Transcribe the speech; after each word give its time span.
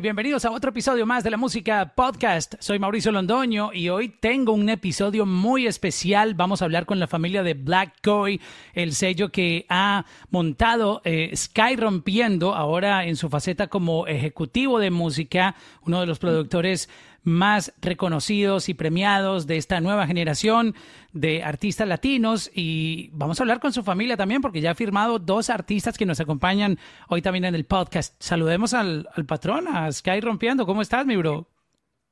Bienvenidos 0.00 0.46
a 0.46 0.50
otro 0.50 0.70
episodio 0.70 1.04
más 1.04 1.22
de 1.22 1.30
la 1.30 1.36
Música 1.36 1.92
Podcast. 1.94 2.54
Soy 2.60 2.78
Mauricio 2.78 3.12
Londoño 3.12 3.72
y 3.74 3.90
hoy 3.90 4.08
tengo 4.08 4.52
un 4.52 4.70
episodio 4.70 5.26
muy 5.26 5.66
especial. 5.66 6.34
Vamos 6.34 6.62
a 6.62 6.64
hablar 6.64 6.86
con 6.86 6.98
la 6.98 7.06
familia 7.06 7.42
de 7.42 7.52
Black 7.52 7.96
Koi, 8.02 8.40
el 8.72 8.94
sello 8.94 9.30
que 9.30 9.66
ha 9.68 10.06
montado 10.30 11.02
eh, 11.04 11.30
Sky 11.36 11.76
Rompiendo, 11.76 12.54
ahora 12.54 13.04
en 13.04 13.16
su 13.16 13.28
faceta 13.28 13.66
como 13.66 14.06
ejecutivo 14.06 14.78
de 14.78 14.90
música, 14.90 15.56
uno 15.82 16.00
de 16.00 16.06
los 16.06 16.18
productores 16.18 16.88
más 17.24 17.72
reconocidos 17.80 18.68
y 18.68 18.74
premiados 18.74 19.46
de 19.46 19.56
esta 19.56 19.80
nueva 19.80 20.06
generación 20.06 20.74
de 21.12 21.42
artistas 21.42 21.86
latinos 21.86 22.50
y 22.54 23.10
vamos 23.12 23.38
a 23.38 23.42
hablar 23.44 23.60
con 23.60 23.72
su 23.72 23.82
familia 23.82 24.16
también 24.16 24.42
porque 24.42 24.60
ya 24.60 24.72
ha 24.72 24.74
firmado 24.74 25.18
dos 25.18 25.50
artistas 25.50 25.96
que 25.96 26.06
nos 26.06 26.20
acompañan 26.20 26.78
hoy 27.08 27.22
también 27.22 27.44
en 27.44 27.54
el 27.54 27.64
podcast. 27.64 28.20
Saludemos 28.20 28.74
al, 28.74 29.06
patrón, 29.26 29.68
a 29.68 29.90
Sky 29.92 30.20
Rompiendo. 30.20 30.66
¿Cómo 30.66 30.82
estás, 30.82 31.06
mi 31.06 31.16
bro? 31.16 31.46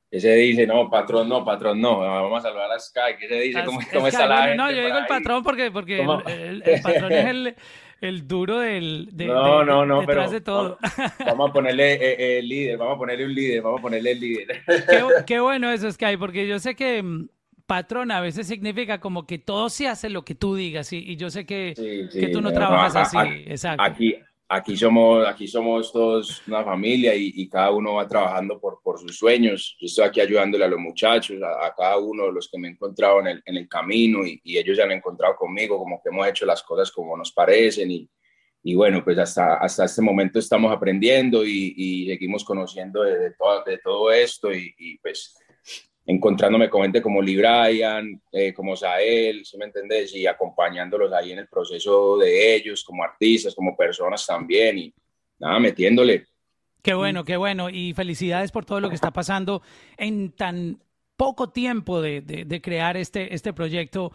¿Qué 0.09 0.19
se 0.19 0.33
dice? 0.35 0.67
No, 0.67 0.89
patrón 0.89 1.29
no, 1.29 1.43
patrón 1.43 1.79
no. 1.79 1.99
Vamos 1.99 2.39
a 2.39 2.49
saludar 2.49 2.71
a 2.71 2.79
Sky. 2.79 3.17
¿Qué 3.19 3.27
se 3.27 3.35
dice? 3.35 3.63
¿Cómo, 3.63 3.79
está 4.07 4.27
la 4.27 4.41
gente 4.43 4.57
No, 4.57 4.69
yo 4.69 4.83
digo 4.83 4.97
el 4.97 5.07
patrón 5.07 5.43
porque, 5.43 5.71
porque 5.71 6.01
el, 6.01 6.63
patrón 6.81 7.11
es 7.13 7.25
el, 7.25 7.55
el 8.01 8.27
duro 8.27 8.59
del 8.59 9.09
de, 9.13 9.27
no, 9.27 9.63
no, 9.63 9.85
no, 9.85 10.01
detrás 10.01 10.29
pero 10.29 10.31
de 10.31 10.41
todo. 10.41 10.77
Vamos 11.25 11.51
a 11.51 11.53
ponerle 11.53 11.93
eh, 11.93 12.15
eh, 12.17 12.39
el 12.39 12.49
líder, 12.49 12.77
vamos 12.77 12.95
a 12.95 12.97
ponerle 12.97 13.25
un 13.25 13.33
líder, 13.35 13.61
vamos 13.61 13.79
a 13.79 13.81
ponerle 13.83 14.11
el 14.11 14.19
líder. 14.19 14.47
Qué, 14.65 15.03
qué 15.27 15.39
bueno 15.39 15.71
eso, 15.71 15.89
Sky, 15.91 16.17
porque 16.17 16.47
yo 16.47 16.57
sé 16.59 16.75
que 16.75 17.01
mm, 17.03 17.29
patrón 17.67 18.11
a 18.11 18.19
veces 18.19 18.47
significa 18.47 18.99
como 18.99 19.27
que 19.27 19.37
todo 19.37 19.69
se 19.69 19.87
hace 19.87 20.09
lo 20.09 20.25
que 20.25 20.35
tú 20.35 20.55
digas 20.55 20.91
y, 20.91 21.15
yo 21.15 21.29
sé 21.29 21.45
que, 21.45 22.09
que 22.11 22.27
tú 22.29 22.41
no 22.41 22.51
trabajas 22.51 22.95
así, 22.95 23.17
exacto. 23.45 23.83
Aquí, 23.83 24.15
aquí, 24.51 24.75
somos, 24.75 25.25
aquí 25.27 25.47
somos 25.47 25.91
todos 25.91 26.45
una 26.47 26.63
familia 26.63 27.15
y, 27.15 27.47
cada 27.49 27.71
uno 27.71 27.95
va 27.95 28.07
trabajando 28.07 28.59
por, 28.59 28.81
por, 28.83 28.99
sus 28.99 29.17
sueños. 29.17 29.77
Yo 29.79 29.85
estoy 29.85 30.05
aquí 30.05 30.19
ayudándole 30.19 30.65
a 30.65 30.67
los 30.67 30.79
muchachos, 30.79 31.41
a, 31.41 31.73
cada 31.75 31.97
uno 31.97 32.25
de 32.25 32.33
los 32.33 32.49
que 32.49 32.59
me 32.59 32.67
he 32.67 32.71
encontrado 32.71 33.21
en 33.21 33.27
el, 33.27 33.43
en 33.45 33.57
el 33.57 33.67
camino 33.67 34.25
y, 34.25 34.41
ellos 34.43 34.77
se 34.77 34.83
han 34.83 34.91
encontrado 34.91 35.35
conmigo, 35.35 35.77
como 35.77 36.01
que 36.01 36.09
hemos 36.09 36.27
hecho 36.27 36.45
las 36.45 36.61
cosas 36.63 36.91
como 36.91 37.15
nos 37.15 37.31
parecen 37.31 37.89
y, 37.91 38.09
y 38.63 38.75
bueno, 38.75 39.03
pues 39.03 39.17
hasta, 39.17 39.55
hasta 39.55 39.85
este 39.85 40.01
momento 40.01 40.37
estamos 40.37 40.71
aprendiendo 40.71 41.45
y, 41.45 42.05
seguimos 42.07 42.43
conociendo 42.43 43.03
de, 43.03 43.31
todo, 43.31 43.63
de 43.63 43.77
todo 43.77 44.11
esto 44.11 44.53
y, 44.53 44.99
pues 45.01 45.35
encontrándome 46.11 46.69
con 46.69 46.83
gente 46.83 47.01
como 47.01 47.21
Lee 47.21 47.37
Bryan, 47.37 48.21
eh, 48.31 48.53
como 48.53 48.75
Sael, 48.75 49.45
¿sí 49.45 49.57
me 49.57 49.65
entendés? 49.65 50.13
Y 50.15 50.27
acompañándolos 50.27 51.11
ahí 51.13 51.31
en 51.31 51.39
el 51.39 51.47
proceso 51.47 52.17
de 52.17 52.55
ellos, 52.55 52.83
como 52.83 53.03
artistas, 53.03 53.55
como 53.55 53.75
personas 53.75 54.25
también, 54.25 54.77
y 54.77 54.93
nada, 55.39 55.59
metiéndole. 55.59 56.25
Qué 56.81 56.93
bueno, 56.93 57.23
qué 57.23 57.37
bueno, 57.37 57.69
y 57.69 57.93
felicidades 57.93 58.51
por 58.51 58.65
todo 58.65 58.79
lo 58.81 58.89
que 58.89 58.95
está 58.95 59.11
pasando 59.11 59.61
en 59.97 60.31
tan 60.31 60.81
poco 61.15 61.49
tiempo 61.49 62.01
de, 62.01 62.21
de 62.21 62.61
crear 62.61 62.97
este, 62.97 63.33
este 63.33 63.53
proyecto 63.53 64.11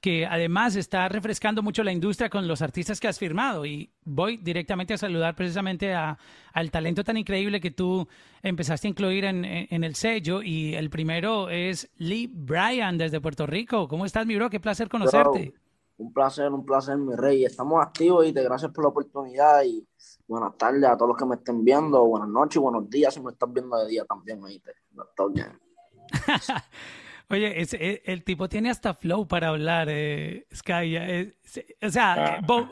que 0.00 0.26
además 0.26 0.76
está 0.76 1.08
refrescando 1.08 1.62
mucho 1.62 1.82
la 1.82 1.92
industria 1.92 2.30
con 2.30 2.46
los 2.46 2.62
artistas 2.62 3.00
que 3.00 3.08
has 3.08 3.18
firmado. 3.18 3.64
Y 3.66 3.90
voy 4.04 4.36
directamente 4.36 4.94
a 4.94 4.98
saludar 4.98 5.34
precisamente 5.34 5.94
a, 5.94 6.18
al 6.52 6.70
talento 6.70 7.04
tan 7.04 7.16
increíble 7.16 7.60
que 7.60 7.70
tú 7.70 8.06
empezaste 8.42 8.86
a 8.86 8.90
incluir 8.90 9.24
en, 9.24 9.44
en, 9.44 9.84
el 9.84 9.94
sello. 9.94 10.42
Y 10.42 10.74
el 10.74 10.90
primero 10.90 11.48
es 11.48 11.90
Lee 11.96 12.30
Bryan 12.32 12.98
desde 12.98 13.20
Puerto 13.20 13.46
Rico. 13.46 13.88
¿Cómo 13.88 14.04
estás, 14.04 14.26
mi 14.26 14.36
bro? 14.36 14.50
Qué 14.50 14.60
placer 14.60 14.88
conocerte. 14.88 15.54
un 15.98 16.12
placer, 16.12 16.52
un 16.52 16.64
placer, 16.64 16.96
mi 16.96 17.14
rey. 17.14 17.44
Estamos 17.44 17.82
activos 17.82 18.26
y 18.26 18.32
te 18.32 18.42
gracias 18.42 18.70
por 18.72 18.84
la 18.84 18.90
oportunidad. 18.90 19.62
Y 19.64 19.86
buenas 20.26 20.56
tardes 20.56 20.84
a 20.84 20.96
todos 20.96 21.08
los 21.08 21.16
que 21.16 21.26
me 21.26 21.36
estén 21.36 21.64
viendo. 21.64 22.04
Buenas 22.04 22.28
noches, 22.28 22.60
buenos 22.60 22.88
días 22.90 23.14
si 23.14 23.20
me 23.20 23.32
estás 23.32 23.52
viendo 23.52 23.76
de 23.76 23.88
día 23.88 24.04
también, 24.04 24.42
oíste. 24.42 24.72
bien. 25.32 25.58
Oye, 27.28 27.60
e, 27.60 28.02
el 28.04 28.22
tipo 28.22 28.48
tiene 28.48 28.70
hasta 28.70 28.94
flow 28.94 29.26
para 29.26 29.48
hablar, 29.48 29.88
eh, 29.90 30.46
Sky. 30.54 30.96
Eh, 30.96 31.34
o 31.82 31.90
sea, 31.90 32.38
ah, 32.38 32.68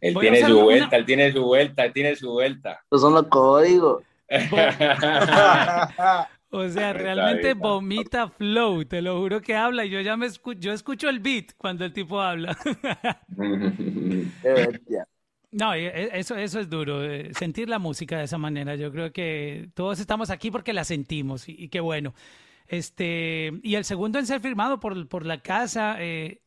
él 0.00 0.16
tiene 0.18 0.44
su 0.44 0.60
vuelta, 0.60 0.96
él 0.96 1.04
tiene 1.04 1.32
su 1.32 1.42
vuelta, 1.42 1.84
él 1.84 1.92
tiene 1.92 2.16
su 2.16 2.30
vuelta. 2.30 2.80
Esos 2.90 3.00
son 3.00 3.14
los 3.14 3.26
códigos. 3.28 4.02
o 6.50 6.68
sea, 6.68 6.92
realmente 6.92 7.54
vomita 7.54 8.28
flow, 8.28 8.84
te 8.84 9.00
lo 9.00 9.18
juro 9.18 9.40
que 9.40 9.56
habla 9.56 9.86
y 9.86 9.90
yo 9.90 10.02
ya 10.02 10.18
me 10.18 10.26
escucho, 10.26 10.60
yo 10.60 10.72
escucho 10.72 11.08
el 11.08 11.20
beat 11.20 11.52
cuando 11.56 11.86
el 11.86 11.92
tipo 11.92 12.20
habla. 12.20 12.56
No, 15.50 15.72
e, 15.72 15.86
e, 15.86 16.10
eso, 16.18 16.36
eso 16.36 16.60
es 16.60 16.68
duro, 16.68 17.02
eh, 17.02 17.30
sentir 17.32 17.70
la 17.70 17.78
música 17.78 18.18
de 18.18 18.24
esa 18.24 18.36
manera. 18.36 18.76
Yo 18.76 18.92
creo 18.92 19.14
que 19.14 19.70
todos 19.72 19.98
estamos 19.98 20.28
aquí 20.28 20.50
porque 20.50 20.74
la 20.74 20.84
sentimos 20.84 21.48
y 21.48 21.70
qué 21.70 21.80
bueno. 21.80 22.12
Este, 22.68 23.58
y 23.62 23.74
el 23.74 23.84
segundo 23.84 24.18
en 24.18 24.26
ser 24.26 24.40
firmado 24.40 24.78
por, 24.78 25.08
por 25.08 25.24
la 25.24 25.40
casa 25.40 25.96
eh, 25.98 26.42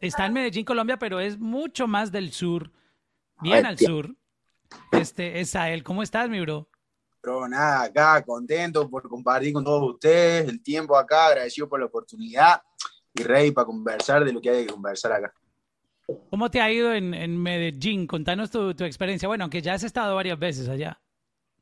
está 0.00 0.26
en 0.26 0.32
Medellín, 0.32 0.64
Colombia, 0.64 0.98
pero 0.98 1.20
es 1.20 1.38
mucho 1.38 1.86
más 1.86 2.10
del 2.10 2.32
sur, 2.32 2.72
bien 3.40 3.64
al 3.64 3.78
sur. 3.78 4.14
Este, 4.92 5.40
es 5.40 5.54
a 5.56 5.70
él. 5.70 5.82
¿Cómo 5.82 6.02
estás, 6.02 6.28
mi 6.28 6.40
bro? 6.40 6.68
Pero 7.20 7.48
nada, 7.48 7.82
acá 7.82 8.22
contento 8.22 8.88
por 8.88 9.08
compartir 9.08 9.52
con 9.52 9.64
todos 9.64 9.94
ustedes 9.94 10.48
el 10.48 10.62
tiempo 10.62 10.96
acá, 10.96 11.28
agradecido 11.28 11.68
por 11.68 11.78
la 11.78 11.86
oportunidad 11.86 12.62
y 13.14 13.22
rey 13.22 13.50
para 13.50 13.66
conversar 13.66 14.24
de 14.24 14.32
lo 14.32 14.40
que 14.40 14.50
hay 14.50 14.66
que 14.66 14.72
conversar 14.72 15.12
acá. 15.12 15.32
¿Cómo 16.30 16.50
te 16.50 16.60
ha 16.60 16.70
ido 16.72 16.92
en, 16.92 17.14
en 17.14 17.40
Medellín? 17.40 18.06
Contanos 18.06 18.50
tu, 18.50 18.74
tu, 18.74 18.84
experiencia. 18.84 19.28
Bueno, 19.28 19.44
aunque 19.44 19.62
ya 19.62 19.74
has 19.74 19.84
estado 19.84 20.14
varias 20.14 20.38
veces 20.38 20.68
allá. 20.68 20.99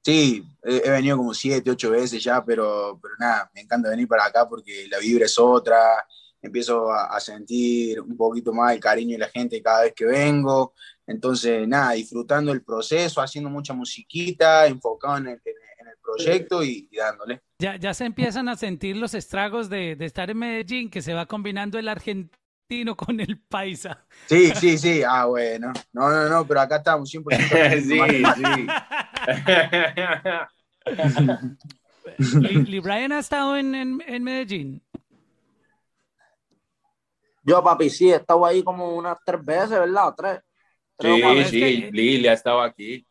Sí, 0.09 0.43
he, 0.63 0.89
venido 0.89 1.19
como 1.19 1.35
siete, 1.35 1.71
ocho 1.71 1.91
veces 1.91 2.25
ya, 2.25 2.43
pero, 2.43 2.99
pero 3.03 3.13
nada, 3.19 3.51
me 3.55 3.61
encanta 3.61 3.91
venir 3.91 4.09
para 4.09 4.25
acá 4.25 4.49
porque 4.49 4.89
la 4.91 4.99
vibra 5.01 5.27
es 5.27 5.39
otra, 5.39 6.03
empiezo 6.41 6.91
a, 6.91 7.21
sentir 7.21 8.01
un 8.01 8.17
poquito 8.17 8.55
más 8.55 8.73
el 8.73 8.81
cariño 8.81 9.13
de 9.13 9.19
la 9.19 9.29
gente 9.29 9.63
cada 9.63 9.83
vez 9.83 9.93
que 9.95 10.07
vengo, 10.07 10.73
entonces 11.07 11.69
nada, 11.69 11.93
disfrutando 11.93 12.53
el 12.53 12.63
proceso, 12.63 13.21
haciendo 13.21 13.51
mucha 13.51 13.75
musiquita, 13.75 14.67
enfocado 14.67 15.19
en 15.19 15.27
el, 15.29 15.41
proyecto 16.01 16.65
y, 16.65 16.89
dándole. 16.91 17.43
Ya, 17.59 17.77
ya 17.77 17.93
se 17.93 18.07
empiezan 18.07 18.49
a 18.49 18.57
sentir 18.57 18.97
los 18.97 19.13
estragos 19.13 19.69
de, 19.69 19.95
de 19.95 20.07
estar 20.07 20.31
en 20.31 20.39
Medellín, 20.39 20.89
que 20.89 21.03
se 21.03 21.13
va 21.13 21.27
combinando 21.27 21.79
el 21.79 21.87
argentino 21.87 22.39
con 22.97 23.21
el 23.21 23.39
paisa. 23.41 24.07
Sí, 24.27 24.53
sí, 24.55 24.77
sí. 24.77 25.03
Ah, 25.07 25.25
bueno. 25.25 25.73
No, 25.93 26.11
no, 26.11 26.29
no, 26.29 26.47
pero 26.47 26.61
acá 26.61 26.77
estamos 26.77 27.11
100%. 27.15 27.83
sí, 27.83 28.23
sí. 28.37 28.67
¿Lee 32.19 32.81
Brian 32.81 33.13
ha 33.13 33.19
estado 33.19 33.57
en, 33.57 33.75
en, 33.75 34.25
Medellín? 34.25 34.83
Yo, 37.43 37.63
papi, 37.63 37.91
sí, 37.91 38.11
he 38.11 38.17
estado 38.17 38.45
ahí 38.45 38.63
como 38.63 38.95
unas 38.95 39.19
tres 39.25 39.45
veces, 39.45 39.71
¿verdad? 39.71 40.15
Tres. 40.17 40.41
sí, 40.99 41.45
sí, 41.45 41.91
Lee, 41.93 42.27
ha 42.27 42.33
estado 42.33 42.61
aquí. 42.61 43.07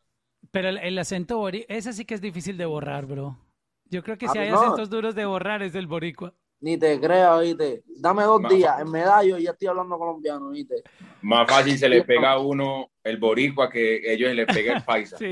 Pero 0.52 0.70
el, 0.70 0.98
acento 0.98 1.38
boricua, 1.38 1.76
ese 1.76 1.94
sí 1.94 2.06
que 2.06 2.16
es 2.16 2.22
difícil 2.22 2.58
de 2.58 2.66
borrar, 2.66 3.06
bro. 3.06 3.38
Yo 3.86 4.04
creo 4.04 4.18
que 4.18 4.28
si 4.28 4.38
hay 4.38 4.50
acentos 4.50 4.90
duros 4.90 5.16
de 5.16 5.26
borrar 5.26 5.64
es 5.64 5.76
el 5.76 5.88
boricua. 5.88 6.34
Ni 6.60 6.78
te 6.78 7.00
creo, 7.00 7.40
¿viste? 7.40 7.84
Dame 8.00 8.24
dos 8.24 8.42
días 8.50 8.80
en 8.80 8.90
medallo 8.90 9.38
y 9.38 9.44
ya 9.44 9.52
estoy 9.52 9.68
hablando 9.68 9.98
colombiano, 9.98 10.50
¿viste? 10.50 10.84
Más 11.22 11.48
fácil 11.48 11.78
se 11.78 11.88
le 11.88 12.04
pega 12.04 12.32
a 12.32 12.40
uno 12.40 12.90
el 13.04 13.18
boricua 13.18 13.70
que 13.70 14.02
ellos 14.12 14.34
le 14.34 14.46
pega 14.46 14.78
el 14.78 14.84
paisa. 14.84 15.18
Sí. 15.18 15.30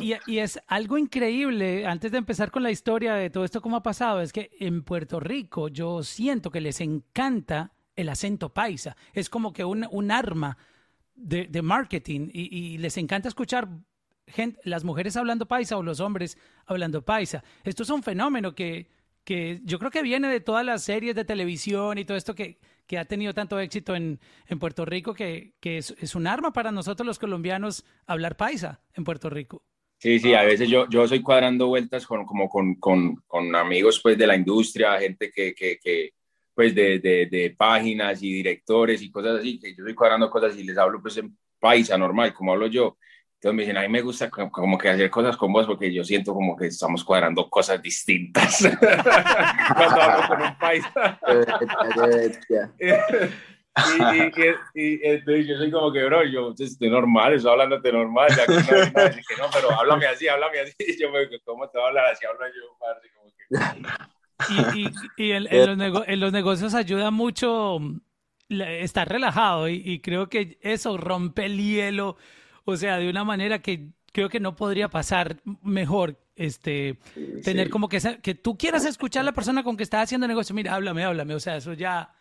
y, 0.00 0.38
es 0.38 0.58
algo 0.66 0.98
increíble, 0.98 1.86
antes 1.86 2.10
de 2.10 2.18
empezar 2.18 2.50
con 2.50 2.62
la 2.62 2.70
historia 2.70 3.14
de 3.14 3.30
todo 3.30 3.44
esto, 3.44 3.62
cómo 3.62 3.76
ha 3.76 3.82
pasado, 3.82 4.20
es 4.20 4.32
que 4.32 4.50
en 4.58 4.82
Puerto 4.82 5.20
Rico 5.20 5.68
yo 5.68 6.02
siento 6.02 6.50
que 6.50 6.60
les 6.60 6.80
encanta 6.80 7.72
el 7.96 8.08
acento 8.08 8.52
paisa. 8.52 8.96
Es 9.12 9.30
como 9.30 9.52
que 9.52 9.64
un, 9.64 9.86
un 9.90 10.10
arma 10.10 10.58
de, 11.14 11.46
de 11.46 11.62
marketing 11.62 12.30
y, 12.32 12.78
les 12.78 12.96
encanta 12.96 13.28
escuchar 13.28 13.68
gente, 14.26 14.60
las 14.64 14.84
mujeres 14.84 15.16
hablando 15.16 15.46
paisa 15.46 15.76
o 15.76 15.82
los 15.82 16.00
hombres 16.00 16.36
hablando 16.66 17.02
paisa. 17.02 17.44
Esto 17.62 17.84
es 17.84 17.90
un 17.90 18.02
fenómeno 18.02 18.54
que 18.54 18.88
que 19.24 19.60
yo 19.64 19.78
creo 19.78 19.90
que 19.90 20.02
viene 20.02 20.28
de 20.28 20.40
todas 20.40 20.64
las 20.64 20.84
series 20.84 21.14
de 21.14 21.24
televisión 21.24 21.98
y 21.98 22.04
todo 22.04 22.16
esto 22.16 22.34
que, 22.34 22.58
que 22.86 22.98
ha 22.98 23.04
tenido 23.04 23.32
tanto 23.34 23.58
éxito 23.58 23.96
en, 23.96 24.20
en 24.46 24.58
Puerto 24.58 24.84
Rico, 24.84 25.14
que, 25.14 25.54
que 25.60 25.78
es, 25.78 25.94
es, 25.98 26.14
un 26.14 26.26
arma 26.26 26.52
para 26.52 26.70
nosotros 26.70 27.06
los 27.06 27.18
colombianos 27.18 27.84
hablar 28.06 28.36
paisa 28.36 28.80
en 28.94 29.04
Puerto 29.04 29.30
Rico. 29.30 29.62
Sí, 29.98 30.18
sí, 30.18 30.34
a 30.34 30.42
veces 30.42 30.68
yo, 30.68 30.88
yo 30.90 31.08
soy 31.08 31.22
cuadrando 31.22 31.68
vueltas 31.68 32.06
con, 32.06 32.26
como 32.26 32.48
con, 32.48 32.74
con, 32.74 33.16
con 33.26 33.56
amigos 33.56 34.00
pues 34.02 34.18
de 34.18 34.26
la 34.26 34.36
industria, 34.36 34.98
gente 34.98 35.30
que, 35.34 35.54
que, 35.54 35.78
que 35.82 36.12
pues 36.54 36.74
de, 36.74 36.98
de, 36.98 37.26
de, 37.26 37.54
páginas 37.56 38.22
y 38.22 38.32
directores 38.32 39.00
y 39.00 39.10
cosas 39.10 39.40
así, 39.40 39.58
que 39.58 39.70
yo 39.70 39.82
estoy 39.82 39.94
cuadrando 39.94 40.30
cosas 40.30 40.56
y 40.56 40.64
les 40.64 40.76
hablo 40.76 41.00
pues 41.00 41.16
en 41.16 41.36
paisa 41.58 41.96
normal, 41.96 42.34
como 42.34 42.52
hablo 42.52 42.66
yo. 42.66 42.98
Entonces 43.44 43.56
me 43.56 43.62
dicen, 43.64 43.76
a 43.76 43.82
mí 43.82 43.88
me 43.88 44.00
gusta 44.00 44.30
como 44.30 44.78
que 44.78 44.88
hacer 44.88 45.10
cosas 45.10 45.36
con 45.36 45.52
vos 45.52 45.66
porque 45.66 45.92
yo 45.92 46.02
siento 46.02 46.32
como 46.32 46.56
que 46.56 46.68
estamos 46.68 47.04
cuadrando 47.04 47.50
cosas 47.50 47.82
distintas. 47.82 48.60
Cuando 49.76 50.00
hablo 50.00 50.28
con 50.28 50.40
un 50.40 50.58
país. 50.58 50.82
y, 54.74 54.80
y, 54.80 54.98
entonces 55.02 55.46
yo 55.46 55.58
soy 55.58 55.70
como 55.70 55.92
que, 55.92 56.02
bro, 56.04 56.24
yo 56.24 56.54
estoy 56.58 56.88
normal, 56.88 57.34
estoy 57.34 57.52
hablándote 57.52 57.92
normal, 57.92 58.30
ya 58.34 58.46
que 58.46 58.52
no, 58.52 58.60
no, 58.62 58.66
que 59.10 59.36
no, 59.36 59.44
pero 59.52 59.78
háblame 59.78 60.06
así, 60.06 60.26
háblame 60.26 60.60
así. 60.60 60.72
Yo 60.98 61.10
me 61.10 61.26
digo, 61.26 61.36
¿cómo 61.44 61.68
te 61.68 61.76
voy 61.76 61.84
a 61.84 61.88
hablar 61.88 62.06
así? 62.12 62.24
Hablo 62.24 62.46
yo, 62.46 62.78
parce, 62.80 63.10
como 63.12 63.28
que... 63.36 63.44
Y, 64.48 64.56
y, 64.86 64.90
y 65.28 65.32
en, 65.32 65.46
en, 65.52 65.92
los 65.92 66.08
en, 66.08 66.20
los 66.20 66.32
negocios 66.32 66.72
ayuda 66.72 67.10
mucho 67.10 67.78
estar 68.48 69.06
relajado 69.06 69.68
y, 69.68 69.82
y, 69.84 70.00
creo 70.00 70.30
que 70.30 70.56
eso 70.62 70.96
rompe 70.96 71.44
el 71.44 71.58
hielo, 71.58 72.16
o 72.64 72.76
sea, 72.76 72.98
de 72.98 73.08
una 73.08 73.24
manera 73.24 73.60
que 73.60 73.88
creo 74.12 74.28
que 74.28 74.40
no 74.40 74.56
podría 74.56 74.88
pasar 74.88 75.36
mejor, 75.62 76.16
este, 76.36 76.98
tener 77.42 77.70
como 77.70 77.88
que, 77.88 78.00
que 78.22 78.34
tú 78.34 78.56
quieras 78.56 78.84
escuchar 78.84 79.22
a 79.22 79.24
la 79.24 79.32
persona 79.32 79.62
con 79.62 79.76
que 79.76 79.82
estás 79.82 80.04
haciendo 80.04 80.26
negocio, 80.26 80.54
mira, 80.54 80.74
háblame, 80.74 81.04
háblame, 81.04 81.34
o 81.34 81.40
sea, 81.40 81.56
eso 81.56 81.72
ya 81.72 82.14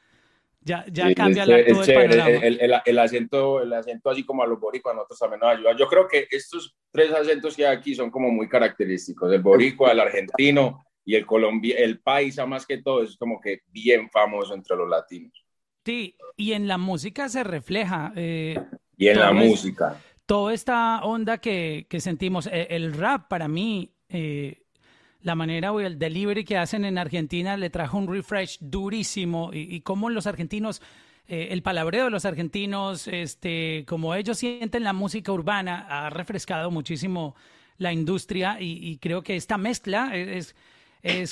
ya, 0.65 0.85
ya 0.89 1.13
cambia 1.13 1.45
la, 1.45 1.65
todo 1.65 1.83
el 1.83 1.93
panorama. 1.93 2.29
El, 2.29 2.59
el, 2.61 2.73
el, 2.85 2.99
acento, 2.99 3.61
el 3.61 3.73
acento 3.73 4.09
así 4.09 4.23
como 4.23 4.43
a 4.43 4.47
los 4.47 4.59
boricuas, 4.59 4.95
nosotros 4.95 5.19
también 5.19 5.39
nos 5.41 5.57
ayuda. 5.57 5.75
Yo 5.77 5.87
creo 5.87 6.07
que 6.07 6.27
estos 6.31 6.75
tres 6.91 7.11
acentos 7.11 7.55
que 7.55 7.65
hay 7.67 7.75
aquí 7.75 7.95
son 7.95 8.09
como 8.09 8.31
muy 8.31 8.47
característicos, 8.47 9.31
el 9.31 9.41
boricua, 9.41 9.91
el 9.91 9.99
argentino 9.99 10.85
y 11.05 11.15
el 11.15 11.25
colombia, 11.25 11.75
el 11.77 11.99
paisa 11.99 12.45
más 12.45 12.65
que 12.65 12.81
todo, 12.81 13.03
es 13.03 13.17
como 13.17 13.41
que 13.41 13.61
bien 13.67 14.09
famoso 14.09 14.53
entre 14.53 14.77
los 14.77 14.89
latinos. 14.89 15.45
Sí, 15.85 16.15
y 16.37 16.53
en 16.53 16.67
la 16.67 16.77
música 16.77 17.27
se 17.27 17.43
refleja. 17.43 18.13
Eh, 18.15 18.57
y 18.95 19.09
en 19.09 19.19
la 19.19 19.33
música. 19.33 19.99
Toda 20.25 20.53
esta 20.53 21.03
onda 21.03 21.37
que, 21.39 21.87
que 21.89 21.99
sentimos, 21.99 22.47
el, 22.47 22.67
el, 22.69 22.93
rap 22.93 23.27
para 23.27 23.47
mí... 23.47 23.91
Eh, 24.09 24.59
la 25.23 25.35
manera 25.35 25.71
o 25.71 25.79
el 25.79 25.97
delivery 25.97 26.43
que 26.43 26.57
hacen 26.57 26.85
en 26.85 26.97
Argentina 26.97 27.55
le 27.57 27.69
trajo 27.69 27.97
un 27.97 28.13
refresh 28.13 28.57
durísimo. 28.59 29.51
Y, 29.53 29.73
y 29.73 29.81
cómo 29.81 30.09
los 30.09 30.27
argentinos, 30.27 30.81
eh, 31.27 31.47
el 31.51 31.63
palabreo 31.63 32.05
de 32.05 32.11
los 32.11 32.25
argentinos, 32.25 33.07
este, 33.07 33.85
como 33.87 34.13
ellos 34.15 34.37
sienten 34.37 34.83
la 34.83 34.93
música 34.93 35.31
urbana, 35.31 35.87
ha 35.89 36.09
refrescado 36.09 36.71
muchísimo 36.71 37.35
la 37.77 37.93
industria. 37.93 38.57
Y, 38.59 38.97
creo 38.97 39.23
que 39.23 39.35
esta 39.35 39.57
mezcla 39.57 40.15
es 40.15 40.55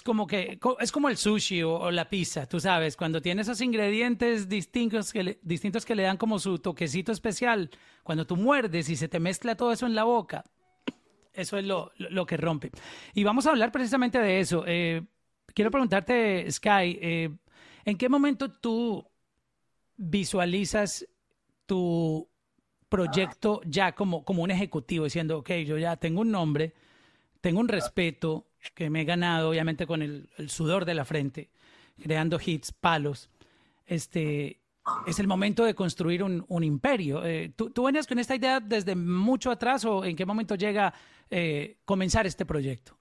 como 0.03 0.27
que 0.27 0.59
es 0.79 0.91
como 0.91 1.07
el 1.07 1.15
sushi 1.15 1.63
o, 1.63 1.75
o, 1.75 1.91
la 1.91 2.09
pizza, 2.09 2.45
tú 2.45 2.59
sabes, 2.59 2.97
cuando 2.97 3.21
tiene 3.21 3.41
esos 3.41 3.61
ingredientes 3.61 4.49
distintos 4.49 5.13
que, 5.13 5.23
le, 5.23 5.39
distintos 5.43 5.85
que 5.85 5.95
le 5.95 6.03
dan 6.03 6.17
como 6.17 6.39
su 6.39 6.59
toquecito 6.59 7.13
especial, 7.13 7.69
cuando 8.03 8.27
tú 8.27 8.35
muerdes 8.35 8.89
y 8.89 8.97
se 8.97 9.07
te 9.07 9.19
mezcla 9.19 9.55
todo 9.55 9.71
eso 9.71 9.85
en 9.85 9.95
la 9.95 10.03
boca, 10.03 10.43
eso 11.33 11.57
es 11.57 11.65
lo, 11.65 11.91
lo, 11.97 12.25
que 12.25 12.35
rompe. 12.35 12.71
Y 13.13 13.23
vamos 13.23 13.47
a 13.47 13.51
hablar 13.51 13.71
precisamente 13.71 14.19
de 14.19 14.41
eso. 14.41 14.65
Eh, 14.67 15.03
quiero 15.53 15.71
preguntarte, 15.71 16.51
Sky, 16.51 16.99
eh, 17.01 17.29
¿en 17.85 17.97
qué 17.97 18.09
momento 18.09 18.51
tú 18.51 19.07
visualizas 19.95 21.07
tu 21.65 22.27
proyecto 22.89 23.61
ya 23.65 23.93
como, 23.93 24.25
como 24.25 24.43
un 24.43 24.51
ejecutivo, 24.51 25.05
diciendo, 25.05 25.37
ok, 25.37 25.51
yo 25.65 25.77
ya 25.77 25.95
tengo 25.95 26.19
un 26.19 26.31
nombre, 26.31 26.73
tengo 27.39 27.61
un 27.61 27.69
respeto 27.69 28.50
que 28.75 28.89
me 28.89 29.01
he 29.01 29.05
ganado, 29.05 29.49
obviamente, 29.49 29.87
con 29.87 30.01
el, 30.01 30.29
sudor 30.47 30.85
de 30.85 30.93
la 30.93 31.05
frente, 31.05 31.49
creando 32.01 32.39
hits, 32.43 32.71
palos, 32.71 33.29
este, 33.85 34.59
es 35.05 35.19
el 35.19 35.27
momento 35.27 35.65
de 35.65 35.73
construir 35.73 36.23
un, 36.23 36.45
un 36.47 36.63
imperio. 36.63 37.25
Eh, 37.25 37.51
¿tú, 37.55 37.69
¿tú, 37.69 37.83
venías 37.83 38.07
con 38.07 38.19
esta 38.19 38.35
idea 38.35 38.59
desde 38.59 38.95
mucho 38.95 39.51
atrás 39.51 39.85
o 39.85 40.05
en 40.05 40.15
qué 40.15 40.25
momento 40.25 40.55
llega 40.55 40.93
eh, 41.29 41.77
comenzar 41.85 42.25
este 42.25 42.45
proyecto? 42.45 42.97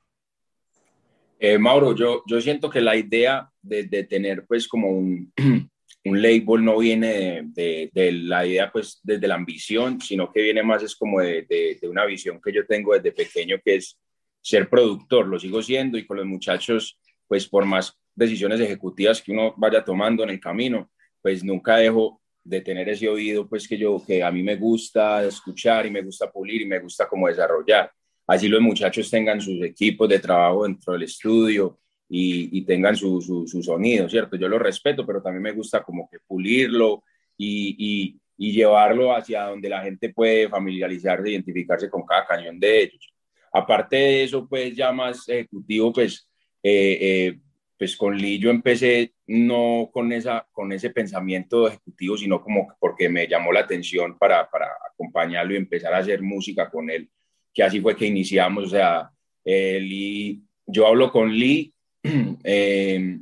Eh, 1.39 1.57
Mauro, 1.57 1.95
yo, 1.95 2.23
yo 2.27 2.41
siento 2.41 2.69
que 2.69 2.83
la 2.83 2.97
idea 2.97 3.51
de, 3.63 3.85
de 3.85 4.05
tener 4.05 4.45
pues 4.47 4.69
como 4.69 4.91
un, 4.91 5.33
un 6.05 6.23
label 6.23 6.65
no 6.65 6.79
viene 6.79 7.43
de, 7.45 7.91
de, 7.93 8.13
la 8.13 8.47
idea 8.47 8.71
pues 8.71 9.01
desde 9.03 9.27
la 9.27 9.37
ambición, 9.37 10.01
sino 10.01 10.31
que 10.31 10.43
viene 10.43 10.63
más 10.63 10.83
es 10.83 10.95
como 10.95 11.21
de, 11.21 11.47
de 11.81 11.89
una 11.89 12.05
visión 12.05 12.41
que 12.43 12.53
yo 12.53 12.67
tengo 12.67 12.95
desde 12.95 13.13
pequeño 13.13 13.57
que 13.65 13.77
es 13.77 13.99
ser 14.41 14.69
productor, 14.69 15.27
lo 15.27 15.39
sigo 15.39 15.63
siendo 15.63 15.99
y 15.99 16.07
con 16.07 16.17
los 16.17 16.27
muchachos 16.27 16.99
pues 17.27 17.47
por 17.47 17.65
más 17.65 17.97
decisiones 18.15 18.61
ejecutivas 18.61 19.23
que 19.23 19.33
uno 19.33 19.55
vaya 19.57 19.85
tomando 19.85 20.25
en 20.25 20.31
el 20.31 20.41
camino, 20.41 20.91
pues 21.23 21.45
nunca 21.45 21.77
dejo 21.77 22.21
de 22.43 22.61
tener 22.61 22.89
ese 22.89 23.09
oído, 23.09 23.49
pues 23.49 23.69
que 23.69 23.79
yo, 23.79 24.03
que 24.05 24.23
a 24.23 24.31
mí 24.31 24.43
me 24.43 24.57
gusta 24.57 25.25
escuchar 25.25 25.87
y 25.87 25.91
me 25.91 26.03
gusta 26.03 26.31
pulir 26.31 26.63
y 26.63 26.67
me 26.67 26.81
gusta 26.81 27.07
como 27.07 27.29
desarrollar. 27.29 27.91
Así 28.27 28.49
los 28.49 28.61
muchachos 28.61 29.11
tengan 29.11 29.41
sus 29.41 29.63
equipos 29.63 30.09
de 30.09 30.19
trabajo 30.19 30.65
dentro 30.65 30.93
del 30.93 31.03
estudio 31.03 31.79
y, 32.09 32.63
tengan 32.63 32.97
su, 32.97 33.21
su, 33.21 33.47
su, 33.47 33.63
sonido, 33.63 34.09
¿cierto? 34.09 34.37
Yo 34.37 34.49
lo 34.49 34.59
respeto, 34.59 35.07
pero 35.07 35.23
también 35.23 35.43
me 35.43 35.53
gusta 35.53 35.83
como 35.83 36.09
que 36.11 36.19
pulirlo 36.27 37.05
y, 37.37 37.77
y, 37.79 38.21
y 38.37 38.53
llevarlo 38.53 39.15
hacia 39.15 39.45
donde 39.45 39.69
la 39.69 39.83
gente 39.83 40.13
puede 40.13 40.49
familiarizarse, 40.49 41.31
identificarse 41.31 41.89
con 41.89 42.05
cada 42.05 42.27
cañón 42.27 42.59
de 42.59 42.83
ellos. 42.83 43.10
Aparte 43.53 43.97
de 43.97 44.25
eso, 44.25 44.49
pues 44.49 44.75
ya 44.77 44.93
más 44.93 45.29
ejecutivo, 45.29 45.93
pues 45.93 46.29
eh, 46.63 46.99
eh, 47.01 47.39
pues 47.79 47.97
con 47.97 48.17
Lee 48.17 48.39
yo 48.39 48.51
empecé 48.51 49.15
no 49.27 49.91
con, 49.93 50.13
esa, 50.13 50.47
con 50.53 50.71
ese 50.73 50.91
pensamiento 50.91 51.67
ejecutivo, 51.67 52.19
sino 52.19 52.43
como 52.43 52.69
porque 52.79 53.09
me 53.09 53.27
llamó 53.27 53.53
la 53.53 53.61
atención 53.61 54.19
para, 54.19 54.51
para 54.51 54.67
acompañarlo 54.93 55.55
y 55.55 55.57
empezar 55.57 55.95
a 55.95 55.99
hacer 55.99 56.21
música 56.21 56.69
con 56.69 56.91
él, 56.91 57.09
que 57.55 57.63
así 57.63 57.81
fue 57.81 57.97
que 57.97 58.07
iniciamos, 58.07 58.65
o 58.65 58.69
sea, 58.69 59.11
eh, 59.45 59.81
Lee, 59.81 60.43
yo 60.67 60.87
hablo 60.87 61.11
con 61.11 61.33
Lee 61.33 61.73
eh, 62.45 63.19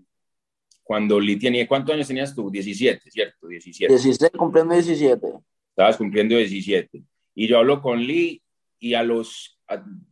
cuando 0.82 1.20
Lee 1.20 1.38
tenía, 1.38 1.69
¿cuántos 1.69 1.94
años 1.94 2.08
tenías 2.08 2.34
tú? 2.34 2.50
17, 2.50 3.10
¿cierto? 3.10 3.46
17. 3.46 3.92
16, 3.92 4.32
cumpliendo 4.36 4.74
17. 4.74 5.26
Estabas 5.69 5.96
cumpliendo 5.96 6.36
17. 6.36 7.02
Y 7.34 7.46
yo 7.46 7.58
hablo 7.58 7.81
con 7.81 8.00
Lee 8.00 8.42
y 8.81 8.94
a 8.94 9.02
los, 9.02 9.57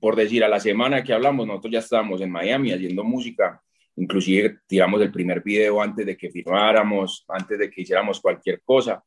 por 0.00 0.16
decir, 0.16 0.44
a 0.44 0.48
la 0.48 0.60
semana 0.60 1.02
que 1.02 1.12
hablamos, 1.12 1.46
nosotros 1.46 1.72
ya 1.72 1.78
estábamos 1.78 2.20
en 2.20 2.30
Miami 2.30 2.72
haciendo 2.72 3.04
música 3.04 3.62
inclusive 3.96 4.58
tiramos 4.66 5.00
el 5.00 5.10
primer 5.10 5.42
video 5.42 5.82
antes 5.82 6.06
de 6.06 6.16
que 6.16 6.30
firmáramos, 6.30 7.24
antes 7.28 7.58
de 7.58 7.70
que 7.70 7.82
hiciéramos 7.82 8.20
cualquier 8.20 8.60
cosa. 8.62 9.02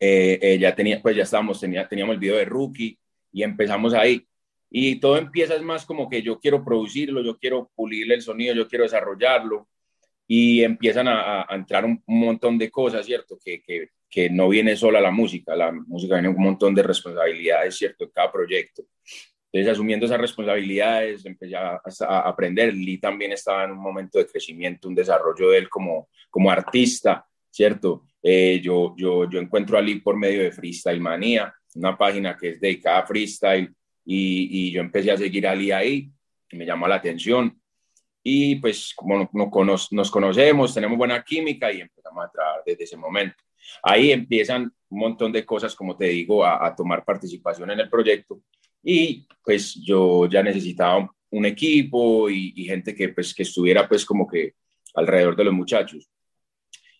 Eh, 0.00 0.38
eh, 0.40 0.58
ya 0.58 0.74
tenía, 0.74 1.00
pues 1.00 1.16
ya 1.16 1.22
estábamos, 1.22 1.60
tenía, 1.60 1.88
teníamos 1.88 2.14
el 2.14 2.20
video 2.20 2.36
de 2.36 2.44
Rookie 2.44 2.98
y 3.32 3.42
empezamos 3.42 3.94
ahí. 3.94 4.26
Y 4.70 4.96
todo 5.00 5.16
empieza 5.16 5.54
es 5.54 5.62
más 5.62 5.86
como 5.86 6.08
que 6.08 6.22
yo 6.22 6.38
quiero 6.38 6.64
producirlo, 6.64 7.22
yo 7.22 7.38
quiero 7.38 7.70
pulirle 7.74 8.14
el 8.14 8.22
sonido, 8.22 8.54
yo 8.54 8.68
quiero 8.68 8.84
desarrollarlo 8.84 9.68
y 10.30 10.62
empiezan 10.62 11.08
a, 11.08 11.42
a 11.48 11.54
entrar 11.56 11.84
un, 11.84 12.02
montón 12.06 12.58
de 12.58 12.70
cosas, 12.70 13.04
¿cierto? 13.06 13.38
Que, 13.42 13.62
que, 13.62 13.88
que, 14.08 14.28
no 14.28 14.50
viene 14.50 14.76
sola 14.76 15.00
la 15.00 15.10
música, 15.10 15.56
la 15.56 15.72
música 15.72 16.14
viene 16.16 16.28
un 16.28 16.42
montón 16.42 16.74
de 16.74 16.82
responsabilidades, 16.82 17.76
¿cierto? 17.76 18.04
En 18.04 18.10
cada 18.10 18.30
proyecto. 18.30 18.84
Entonces, 19.50 19.72
asumiendo 19.72 20.04
esas 20.04 20.20
responsabilidades, 20.20 21.24
empecé 21.24 21.56
a, 21.56 21.80
aprender. 22.20 22.74
Lee 22.74 22.98
también 22.98 23.32
estaba 23.32 23.64
en 23.64 23.72
un 23.72 23.78
momento 23.78 24.18
de 24.18 24.26
crecimiento, 24.26 24.88
un 24.88 24.94
desarrollo 24.94 25.50
de 25.50 25.58
él 25.58 25.68
como, 25.70 26.08
como 26.28 26.50
artista, 26.50 27.26
¿cierto? 27.50 28.04
Eh, 28.22 28.60
yo, 28.62 28.94
yo, 28.98 29.28
yo 29.30 29.40
encuentro 29.40 29.78
a 29.78 29.80
Lee 29.80 30.00
por 30.00 30.16
medio 30.16 30.42
de 30.42 30.52
Freestyle 30.52 31.00
Manía, 31.00 31.54
una 31.76 31.96
página 31.96 32.36
que 32.36 32.50
es 32.50 32.60
dedicada 32.60 32.98
a 32.98 33.06
freestyle, 33.06 33.72
y, 34.04 34.70
yo 34.70 34.80
empecé 34.80 35.10
a 35.10 35.16
seguir 35.16 35.46
a 35.46 35.54
Lee 35.54 35.70
ahí, 35.70 36.10
me 36.52 36.64
llamó 36.64 36.88
la 36.88 36.96
atención. 36.96 37.60
Y 38.30 38.56
pues, 38.56 38.92
como 38.94 39.16
no, 39.16 39.30
no, 39.32 39.76
nos 39.90 40.10
conocemos, 40.10 40.74
tenemos 40.74 40.98
buena 40.98 41.24
química 41.24 41.72
y 41.72 41.80
empezamos 41.80 42.26
a 42.26 42.30
trabajar 42.30 42.62
desde 42.66 42.84
ese 42.84 42.96
momento. 42.98 43.42
Ahí 43.82 44.12
empiezan 44.12 44.70
un 44.90 44.98
montón 44.98 45.32
de 45.32 45.46
cosas, 45.46 45.74
como 45.74 45.96
te 45.96 46.08
digo, 46.08 46.44
a, 46.44 46.66
a 46.66 46.76
tomar 46.76 47.06
participación 47.06 47.70
en 47.70 47.80
el 47.80 47.88
proyecto 47.88 48.42
y 48.82 49.26
pues 49.42 49.76
yo 49.82 50.28
ya 50.28 50.42
necesitaba 50.42 51.10
un 51.30 51.46
equipo 51.46 52.28
y, 52.28 52.52
y, 52.54 52.64
gente 52.64 52.94
que 52.94 53.08
pues 53.08 53.32
que 53.32 53.44
estuviera 53.44 53.88
pues 53.88 54.04
como 54.04 54.26
que 54.26 54.52
alrededor 54.94 55.34
de 55.34 55.44
los 55.44 55.54
muchachos. 55.54 56.10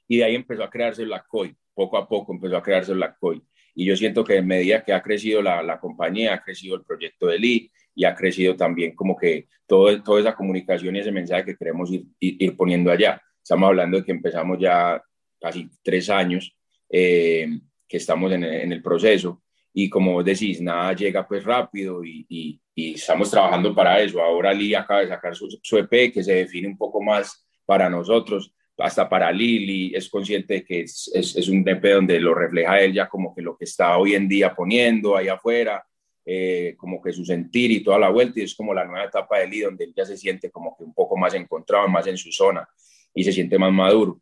Y 0.07 0.17
de 0.17 0.25
ahí 0.25 0.35
empezó 0.35 0.65
a 0.65 0.71
crearse 0.71 1.05
la 1.05 1.23
COI, 1.29 1.55
poco 1.75 1.99
a 1.99 2.09
poco 2.09 2.33
empezó 2.33 2.57
a 2.57 2.63
crearse 2.63 2.95
la 2.95 3.15
COI. 3.15 3.43
Y 3.75 3.85
yo 3.85 3.95
siento 3.97 4.25
que 4.25 4.37
en 4.37 4.47
medida 4.47 4.83
que 4.83 4.95
ha 4.95 5.03
crecido 5.03 5.43
la, 5.43 5.63
la 5.63 5.79
compañía, 5.79 6.33
ha 6.33 6.43
crecido 6.43 6.75
el 6.77 6.85
proyecto 6.85 7.27
de 7.27 7.39
Lee 7.39 7.71
y 7.95 8.05
ha 8.05 8.15
crecido 8.15 8.57
también 8.57 8.95
como 8.95 9.17
que 9.17 9.49
todo, 9.67 10.03
toda 10.03 10.21
esa 10.21 10.35
comunicación 10.35 10.97
y 10.97 11.01
ese 11.01 11.13
mensaje 11.13 11.45
que 11.45 11.57
queremos 11.57 11.91
ir, 11.91 12.07
ir, 12.21 12.37
ir 12.43 12.57
poniendo 12.57 12.91
allá. 12.91 13.21
Estamos 13.43 13.69
hablando 13.69 13.99
de 13.99 14.05
que 14.05 14.13
empezamos 14.13 14.59
ya 14.59 15.03
casi 15.41 15.69
tres 15.83 16.11
años 16.11 16.57
eh, 16.89 17.49
que 17.87 17.97
estamos 17.97 18.33
en, 18.33 18.45
en 18.45 18.73
el 18.73 18.83
proceso 18.83 19.43
y 19.81 19.89
como 19.89 20.13
vos 20.13 20.25
decís, 20.25 20.61
nada 20.61 20.93
llega 20.93 21.27
pues 21.27 21.45
rápido 21.45 22.05
y, 22.05 22.27
y, 22.29 22.61
y 22.75 22.95
estamos 22.95 23.31
trabajando 23.31 23.75
para 23.75 24.01
eso. 24.01 24.21
Ahora 24.21 24.53
Lee 24.53 24.75
acaba 24.75 25.01
de 25.01 25.09
sacar 25.09 25.37
su, 25.37 25.49
su, 25.63 25.79
EP 25.79 26.13
que 26.13 26.23
se 26.23 26.35
define 26.35 26.67
un 26.67 26.77
poco 26.77 27.01
más 27.01 27.47
para 27.65 27.89
nosotros, 27.89 28.53
hasta 28.79 29.09
para 29.09 29.31
Lili, 29.31 29.95
es 29.95 30.09
consciente 30.09 30.55
de 30.55 30.65
que 30.65 30.81
es, 30.81 31.11
es, 31.15 31.37
es, 31.37 31.49
un 31.49 31.69
EP 31.69 31.83
donde 31.93 32.19
lo 32.19 32.35
refleja 32.35 32.81
él 32.81 32.93
ya 32.93 33.09
como 33.09 33.35
que 33.35 33.43
lo 33.43 33.57
que 33.57 33.67
está 33.67 33.99
hoy 33.99 34.15
en 34.15 34.29
día 34.29 34.55
poniendo 34.55 35.17
ahí 35.17 35.29
afuera, 35.29 35.85
eh, 36.31 36.75
como 36.77 37.01
que 37.01 37.11
su 37.11 37.25
sentir 37.25 37.71
y 37.71 37.83
toda 37.83 37.99
la 37.99 38.11
vuelta, 38.11 38.39
y 38.39 38.43
es 38.43 38.55
como 38.55 38.75
la 38.75 38.85
nueva 38.85 39.07
etapa 39.07 39.39
de 39.39 39.47
Lee 39.47 39.61
donde 39.61 39.85
él 39.85 39.95
ya 39.97 40.05
se 40.05 40.15
siente 40.15 40.51
como 40.51 40.77
que 40.77 40.85
un 40.85 40.93
poco 40.93 41.17
más 41.17 41.33
encontrado, 41.33 41.89
más 41.89 42.07
en 42.07 42.19
su 42.19 42.31
zona 42.31 42.69
y 43.15 43.25
se 43.25 43.33
siente 43.33 43.59
más 43.59 43.73
maduro. 43.73 44.21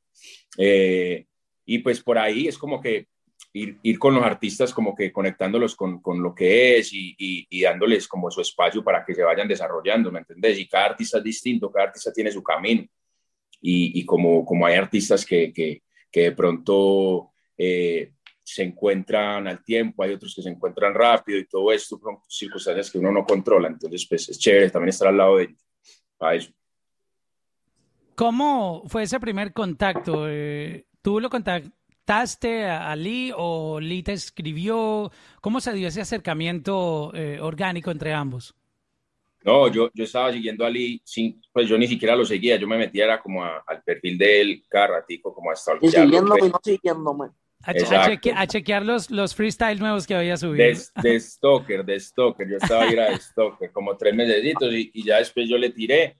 Eh, 0.57 1.27
y 1.65 1.79
pues 1.81 2.01
por 2.01 2.17
ahí 2.17 2.47
es 2.47 2.57
como 2.59 2.81
que 2.81 3.09
ir, 3.53 3.79
ir 3.83 3.99
con 3.99 4.15
los 4.15 4.23
artistas 4.23 4.73
como 4.73 4.95
que 4.95 5.11
conectándolos 5.11 5.75
con, 5.75 6.01
con 6.01 6.23
lo 6.23 6.33
que 6.33 6.79
es 6.79 6.93
y, 6.93 7.17
y, 7.19 7.63
dándoles 7.63 8.07
como 8.07 8.31
su 8.31 8.41
espacio 8.41 8.85
para 8.85 9.05
que 9.05 9.13
se 9.13 9.25
vayan 9.25 9.49
desarrollando, 9.49 10.13
¿me 10.13 10.21
entendés? 10.21 10.61
Y 10.61 10.69
cada 10.69 10.91
artista 10.91 11.19
es 11.19 11.25
distinto, 11.25 11.73
cada 11.73 11.87
artista 11.87 12.13
tiene 12.13 12.31
su 12.31 12.41
camino. 12.41 12.85
Y, 13.61 13.99
y 13.99 14.07
como, 14.07 14.45
como 14.45 14.65
hay 14.65 14.77
artistas 14.77 15.27
que, 15.27 15.53
que, 15.53 15.83
que 16.09 16.21
de 16.21 16.33
pronto 16.33 17.33
eh, 17.59 18.13
se 18.47 18.63
encuentran 18.63 19.49
al 19.49 19.65
tiempo, 19.65 20.05
hay 20.05 20.13
otros 20.13 20.33
que 20.33 20.41
se 20.41 20.49
encuentran 20.49 20.95
rápido 20.95 21.39
y 21.39 21.47
todo 21.47 21.73
esto 21.73 21.99
son 21.99 22.19
circunstancias 22.29 22.91
que 22.91 22.99
uno 22.99 23.11
no 23.11 23.25
controla. 23.25 23.67
Entonces, 23.67 24.07
pues 24.09 24.29
es 24.29 24.39
chévere 24.39 24.71
también 24.71 24.91
estar 24.91 25.09
al 25.09 25.17
lado 25.17 25.37
de 25.37 25.45
ellos 25.45 25.67
para 26.17 26.37
eso. 26.37 26.53
¿Cómo 28.15 28.85
fue 28.87 29.03
ese 29.03 29.19
primer 29.19 29.53
contacto? 29.53 30.29
Eh, 30.29 30.87
¿Tú 31.03 31.19
lo 31.19 31.29
contactaste 31.29 32.67
a, 32.67 32.95
Lee 32.95 33.33
o 33.37 33.81
Lee 33.81 34.05
te 34.05 34.13
escribió? 34.13 35.11
¿Cómo 35.41 35.61
se 35.61 35.73
dio 35.73 35.89
ese 35.89 36.01
acercamiento 36.01 37.11
eh, 37.15 37.41
orgánico 37.41 37.91
entre 37.91 38.15
ambos? 38.15 38.55
No, 39.43 39.69
yo, 39.69 39.91
yo 39.93 40.05
estaba 40.05 40.33
siguiendo 40.33 40.65
a 40.65 40.71
Lee, 40.71 41.03
sin, 41.05 41.43
pues 41.53 41.69
yo 41.69 41.77
ni 41.77 41.89
siquiera 41.89 42.15
lo 42.15 42.25
seguía, 42.25 42.57
yo 42.57 42.69
me 42.69 42.79
metía 42.79 43.05
era 43.05 43.21
como 43.21 43.45
al 43.45 43.83
perfil 43.85 44.17
de 44.17 44.41
él 44.41 44.65
cada 44.69 44.87
ratico, 44.87 45.35
como 45.35 45.51
hasta 45.51 45.73
Y 45.81 45.89
siguiéndome 45.89 46.47
y 46.47 46.49
no 46.49 46.61
siguiéndome. 46.63 47.27
A, 47.67 48.47
chequear 48.47 48.85
los, 48.85 49.11
los 49.11 49.35
freestyles 49.35 49.81
nuevos 49.81 50.07
que 50.07 50.15
había 50.15 50.37
subido. 50.37 50.65
De, 50.65 50.79
de 51.03 51.21
Stalker, 51.21 51.85
de 51.85 51.99
Stalker. 51.99 52.49
Yo 52.49 52.59
estaba 52.59 52.85
ahí 52.85 52.95
de 52.95 53.19
Stalker, 53.19 53.73
como 53.73 53.97
tres 53.97 54.15
meses 54.15 54.45
y, 54.45 54.91
y, 54.95 55.05
ya 55.05 55.19
después 55.19 55.49
yo 55.49 55.59
le 55.59 55.71
tiré. 55.71 56.17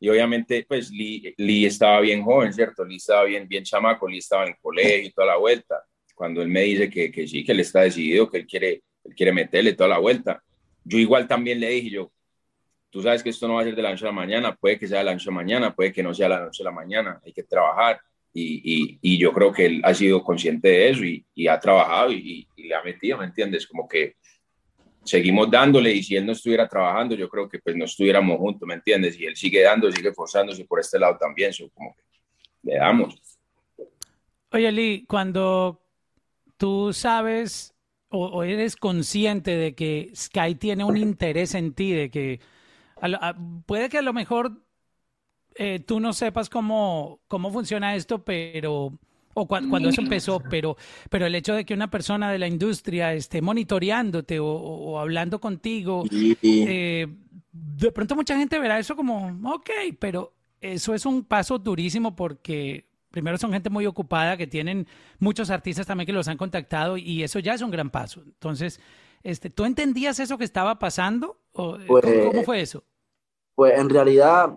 Y 0.00 0.08
obviamente, 0.08 0.64
pues 0.66 0.90
Lee, 0.90 1.32
Lee, 1.36 1.66
estaba 1.66 2.00
bien 2.00 2.24
joven, 2.24 2.52
¿cierto? 2.52 2.84
Lee 2.84 2.96
estaba 2.96 3.24
bien, 3.24 3.46
bien 3.46 3.62
chamaco, 3.62 4.08
Lee 4.08 4.18
estaba 4.18 4.44
en 4.44 4.48
el 4.50 4.56
colegio 4.60 5.08
y 5.08 5.12
toda 5.12 5.28
la 5.28 5.36
vuelta. 5.36 5.84
Cuando 6.14 6.42
él 6.42 6.48
me 6.48 6.62
dice 6.62 6.90
que, 6.90 7.12
que 7.12 7.28
sí, 7.28 7.44
que 7.44 7.52
él 7.52 7.60
está 7.60 7.82
decidido, 7.82 8.28
que 8.28 8.38
él 8.38 8.46
quiere, 8.46 8.82
él 9.04 9.14
quiere 9.14 9.32
meterle 9.32 9.74
toda 9.74 9.90
la 9.90 9.98
vuelta. 9.98 10.42
Yo 10.82 10.98
igual 10.98 11.28
también 11.28 11.60
le 11.60 11.68
dije, 11.68 11.90
yo, 11.90 12.10
tú 12.90 13.00
sabes 13.00 13.22
que 13.22 13.30
esto 13.30 13.46
no 13.46 13.54
va 13.54 13.60
a 13.60 13.64
ser 13.64 13.76
de 13.76 13.82
la 13.82 13.90
noche 13.90 14.04
a 14.04 14.08
la 14.08 14.12
mañana, 14.12 14.56
puede 14.56 14.76
que 14.76 14.88
sea 14.88 14.98
de 14.98 15.04
la 15.04 15.12
noche 15.12 15.28
a 15.28 15.32
la 15.32 15.36
mañana, 15.36 15.74
puede 15.74 15.92
que 15.92 16.02
no 16.02 16.12
sea 16.12 16.28
de 16.28 16.34
la 16.34 16.44
noche 16.46 16.62
a 16.62 16.64
la 16.64 16.72
mañana, 16.72 17.20
hay 17.24 17.32
que 17.32 17.44
trabajar 17.44 18.00
y, 18.32 18.98
y, 19.02 19.18
yo 19.18 19.32
creo 19.32 19.52
que 19.52 19.66
él 19.66 19.80
ha 19.84 19.92
sido 19.92 20.22
consciente 20.22 20.68
de 20.68 20.90
eso 20.90 21.04
y, 21.04 21.26
y 21.34 21.48
ha 21.48 21.58
trabajado 21.58 22.12
y, 22.12 22.46
le 22.56 22.74
ha 22.74 22.82
metido, 22.82 23.18
¿me 23.18 23.24
entiendes? 23.24 23.66
Como 23.66 23.88
que 23.88 24.16
seguimos 25.02 25.50
dándole 25.50 25.92
y 25.92 26.02
si 26.02 26.14
él 26.14 26.26
no 26.26 26.32
estuviera 26.32 26.68
trabajando, 26.68 27.16
yo 27.16 27.28
creo 27.28 27.48
que 27.48 27.58
pues 27.58 27.74
no 27.74 27.86
estuviéramos 27.86 28.38
juntos, 28.38 28.66
¿me 28.68 28.74
entiendes? 28.74 29.18
Y 29.18 29.26
él 29.26 29.34
sigue 29.34 29.62
dando, 29.62 29.90
sigue 29.90 30.12
forzándose 30.12 30.64
por 30.64 30.78
este 30.78 30.98
lado 30.98 31.16
también, 31.18 31.52
so, 31.52 31.68
como 31.70 31.94
que 31.94 32.02
le 32.62 32.76
damos. 32.76 33.20
Oye, 34.52 34.70
Lee, 34.70 35.04
cuando 35.08 35.82
tú 36.56 36.92
sabes 36.92 37.74
o, 38.10 38.26
o, 38.26 38.42
eres 38.44 38.76
consciente 38.76 39.56
de 39.56 39.74
que 39.74 40.12
Sky 40.14 40.54
tiene 40.56 40.84
un 40.84 40.96
interés 40.96 41.54
en 41.54 41.72
ti, 41.72 41.92
de 41.92 42.10
que 42.10 42.40
puede 43.66 43.88
que 43.88 43.98
a 43.98 44.02
lo 44.02 44.12
mejor 44.12 44.62
eh, 45.54 45.80
tú 45.80 46.00
no 46.00 46.12
sepas 46.12 46.48
cómo, 46.48 47.20
cómo 47.28 47.52
funciona 47.52 47.94
esto, 47.94 48.22
pero 48.24 48.92
o 49.34 49.46
cuando 49.46 49.88
eso 49.88 50.00
empezó, 50.00 50.40
pero, 50.50 50.76
pero 51.08 51.26
el 51.26 51.34
hecho 51.34 51.54
de 51.54 51.64
que 51.64 51.74
una 51.74 51.90
persona 51.90 52.32
de 52.32 52.38
la 52.38 52.48
industria 52.48 53.14
esté 53.14 53.40
monitoreándote 53.40 54.38
o, 54.40 54.98
hablando 54.98 55.40
contigo, 55.40 56.04
eh, 56.10 57.06
de 57.52 57.92
pronto 57.92 58.16
mucha 58.16 58.36
gente 58.36 58.58
verá 58.58 58.78
eso 58.78 58.96
como, 58.96 59.38
ok, 59.54 59.70
pero 59.98 60.32
eso 60.60 60.94
es 60.94 61.06
un 61.06 61.24
paso 61.24 61.58
durísimo 61.58 62.14
porque 62.14 62.86
primero 63.10 63.38
son 63.38 63.52
gente 63.52 63.70
muy 63.70 63.86
ocupada, 63.86 64.36
que 64.36 64.46
tienen 64.46 64.86
muchos 65.18 65.50
artistas 65.50 65.86
también 65.86 66.06
que 66.06 66.12
los 66.12 66.28
han 66.28 66.36
contactado 66.36 66.96
y 66.96 67.22
eso 67.22 67.38
ya 67.38 67.54
es 67.54 67.62
un 67.62 67.70
gran 67.70 67.90
paso. 67.90 68.22
Entonces, 68.24 68.80
este, 69.22 69.50
¿tú 69.50 69.64
entendías 69.64 70.20
eso 70.20 70.38
que 70.38 70.44
estaba 70.44 70.78
pasando? 70.78 71.40
¿O, 71.52 71.76
pues, 71.86 72.04
¿Cómo 72.26 72.42
fue 72.44 72.60
eso? 72.60 72.84
Pues 73.54 73.78
en 73.78 73.90
realidad 73.90 74.56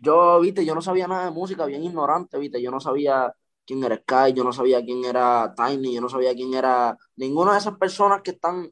yo, 0.00 0.40
viste, 0.40 0.64
yo 0.64 0.74
no 0.74 0.82
sabía 0.82 1.06
nada 1.06 1.26
de 1.26 1.30
música, 1.30 1.66
bien 1.66 1.84
ignorante, 1.84 2.38
viste, 2.38 2.60
yo 2.60 2.70
no 2.70 2.80
sabía 2.80 3.32
quién 3.64 3.84
era 3.84 3.96
Sky, 3.96 4.32
yo 4.34 4.44
no 4.44 4.52
sabía 4.52 4.82
quién 4.84 5.04
era 5.04 5.54
Tiny, 5.54 5.94
yo 5.94 6.00
no 6.00 6.08
sabía 6.08 6.34
quién 6.34 6.54
era 6.54 6.96
ninguna 7.16 7.52
de 7.52 7.58
esas 7.58 7.76
personas 7.76 8.22
que 8.22 8.30
están, 8.32 8.70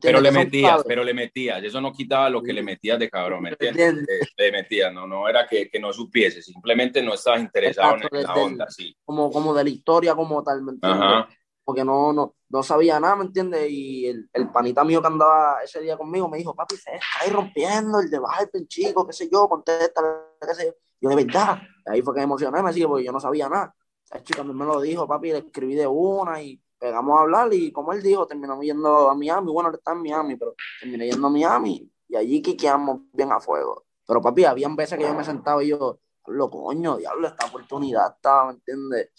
Pero 0.00 0.20
le 0.20 0.30
metías, 0.30 0.82
pero 0.84 1.04
le 1.04 1.14
metías, 1.14 1.62
eso 1.62 1.80
no 1.80 1.92
quitaba 1.92 2.28
lo 2.28 2.42
que 2.42 2.52
le 2.52 2.62
metías 2.62 2.98
de 2.98 3.10
cabrón, 3.10 3.42
¿me 3.42 3.50
entiendes? 3.50 4.02
Le, 4.36 4.52
metías, 4.52 4.92
no, 4.92 5.06
no 5.06 5.28
era 5.28 5.46
que, 5.46 5.68
que, 5.68 5.78
no 5.78 5.92
supiese, 5.92 6.42
simplemente 6.42 7.02
no 7.02 7.14
estabas 7.14 7.40
interesado 7.42 7.96
en 7.96 8.22
la 8.22 8.34
onda, 8.34 8.70
sí. 8.70 8.96
Como, 9.04 9.30
como 9.30 9.54
de 9.54 9.64
la 9.64 9.70
historia 9.70 10.14
como 10.14 10.42
tal, 10.42 10.62
¿me 10.62 10.72
entiendes? 10.72 11.36
Porque 11.64 11.84
no, 11.84 12.12
no, 12.12 12.34
no 12.48 12.62
sabía 12.62 13.00
nada, 13.00 13.16
¿me 13.16 13.24
entiendes? 13.24 13.70
Y 13.70 14.06
el, 14.06 14.28
el, 14.32 14.50
panita 14.52 14.84
mío 14.84 15.00
que 15.00 15.06
andaba 15.06 15.62
ese 15.62 15.80
día 15.80 15.96
conmigo 15.96 16.28
me 16.28 16.38
dijo, 16.38 16.54
papi, 16.54 16.76
se 16.76 16.94
está 16.94 17.06
ahí 17.22 17.30
rompiendo 17.30 18.00
el 18.00 18.10
de 18.10 18.20
el 18.52 18.68
chico, 18.68 19.06
qué 19.06 19.12
sé 19.12 19.28
yo, 19.32 19.48
contesta, 19.48 20.02
qué 20.40 20.54
sé 20.54 20.66
yo. 20.66 20.72
Yo, 21.00 21.10
de 21.10 21.24
verdad, 21.24 21.58
ahí 21.86 22.02
fue 22.02 22.14
que 22.14 22.20
me 22.20 22.24
emocioné, 22.24 22.62
me 22.62 22.68
decía, 22.68 22.86
porque 22.86 23.04
yo 23.04 23.12
no 23.12 23.20
sabía 23.20 23.48
nada. 23.48 23.74
El 24.12 24.22
chico 24.22 24.44
me 24.44 24.64
lo 24.64 24.80
dijo, 24.80 25.08
papi, 25.08 25.32
le 25.32 25.38
escribí 25.38 25.74
de 25.74 25.86
una 25.86 26.40
y 26.42 26.62
pegamos 26.78 27.18
a 27.18 27.22
hablar 27.22 27.52
y 27.52 27.72
como 27.72 27.92
él 27.92 28.02
dijo, 28.02 28.26
terminamos 28.26 28.64
yendo 28.64 29.08
a 29.08 29.14
Miami. 29.14 29.50
Bueno, 29.50 29.70
él 29.70 29.76
está 29.76 29.92
en 29.92 30.02
Miami, 30.02 30.36
pero 30.36 30.54
terminé 30.80 31.08
yendo 31.08 31.26
a 31.26 31.30
Miami 31.30 31.90
y 32.08 32.16
allí 32.16 32.42
quiqueamos 32.42 33.00
bien 33.12 33.32
a 33.32 33.40
fuego. 33.40 33.86
Pero 34.06 34.20
papi, 34.20 34.44
habían 34.44 34.76
veces 34.76 34.98
que 34.98 35.04
yo 35.04 35.14
me 35.14 35.24
sentaba 35.24 35.64
y 35.64 35.68
yo, 35.68 35.98
lo 36.26 36.50
coño, 36.50 36.96
diablo, 36.96 37.28
esta 37.28 37.46
oportunidad 37.46 38.14
está, 38.14 38.46
¿me 38.46 38.52
entiendes? 38.52 39.10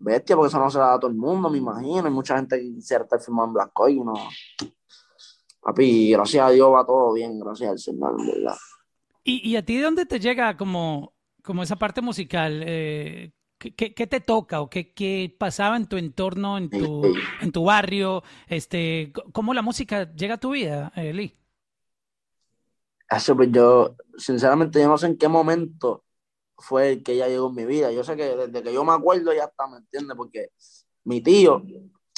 Bestia, 0.00 0.34
porque 0.34 0.48
eso 0.48 0.58
no 0.58 0.70
se 0.70 0.78
da 0.78 0.94
a 0.94 0.98
todo 0.98 1.10
el 1.10 1.16
mundo, 1.16 1.48
me 1.50 1.58
imagino. 1.58 2.06
Hay 2.06 2.12
mucha 2.12 2.36
gente 2.36 2.58
que 2.58 2.74
quisiera 2.74 3.04
estar 3.04 3.20
firmado 3.20 3.48
en 3.48 3.54
Black 3.54 3.72
y 3.88 4.00
no. 4.00 4.14
Papi, 5.60 6.12
gracias 6.12 6.44
a 6.44 6.50
Dios 6.50 6.72
va 6.72 6.86
todo 6.86 7.12
bien, 7.12 7.38
gracias 7.38 7.70
al 7.70 7.78
Señor, 7.78 8.16
¿verdad? 8.26 8.56
¿Y, 9.22 9.50
¿Y, 9.50 9.56
a 9.56 9.64
ti 9.64 9.76
de 9.76 9.82
dónde 9.82 10.06
te 10.06 10.18
llega 10.18 10.56
como, 10.56 11.12
como 11.42 11.62
esa 11.62 11.76
parte 11.76 12.00
musical? 12.00 12.62
Eh, 12.66 13.32
¿qué, 13.58 13.94
¿qué, 13.94 14.06
te 14.06 14.20
toca 14.20 14.62
o 14.62 14.70
qué, 14.70 14.94
qué, 14.94 15.36
pasaba 15.38 15.76
en 15.76 15.86
tu 15.86 15.98
entorno, 15.98 16.56
en 16.56 16.70
tu, 16.70 17.02
en 17.42 17.52
tu 17.52 17.64
barrio? 17.64 18.22
Este, 18.48 19.12
¿Cómo 19.32 19.52
la 19.52 19.60
música 19.60 20.10
llega 20.14 20.34
a 20.34 20.40
tu 20.40 20.52
vida, 20.52 20.90
eh, 20.96 21.12
Lee? 21.12 21.36
Eso, 23.10 23.36
pues 23.36 23.50
yo, 23.52 23.96
sinceramente, 24.16 24.80
yo 24.80 24.88
no 24.88 24.96
sé 24.96 25.08
en 25.08 25.18
qué 25.18 25.28
momento 25.28 26.04
fue 26.60 26.92
el 26.92 27.02
que 27.02 27.16
ya 27.16 27.26
llegó 27.28 27.48
en 27.48 27.54
mi 27.54 27.64
vida. 27.64 27.90
Yo 27.90 28.04
sé 28.04 28.16
que 28.16 28.36
desde 28.36 28.62
que 28.62 28.72
yo 28.72 28.84
me 28.84 28.92
acuerdo 28.92 29.32
ya 29.32 29.44
está, 29.44 29.66
¿me 29.66 29.78
entiendes? 29.78 30.16
Porque 30.16 30.50
mi 31.04 31.20
tío, 31.20 31.62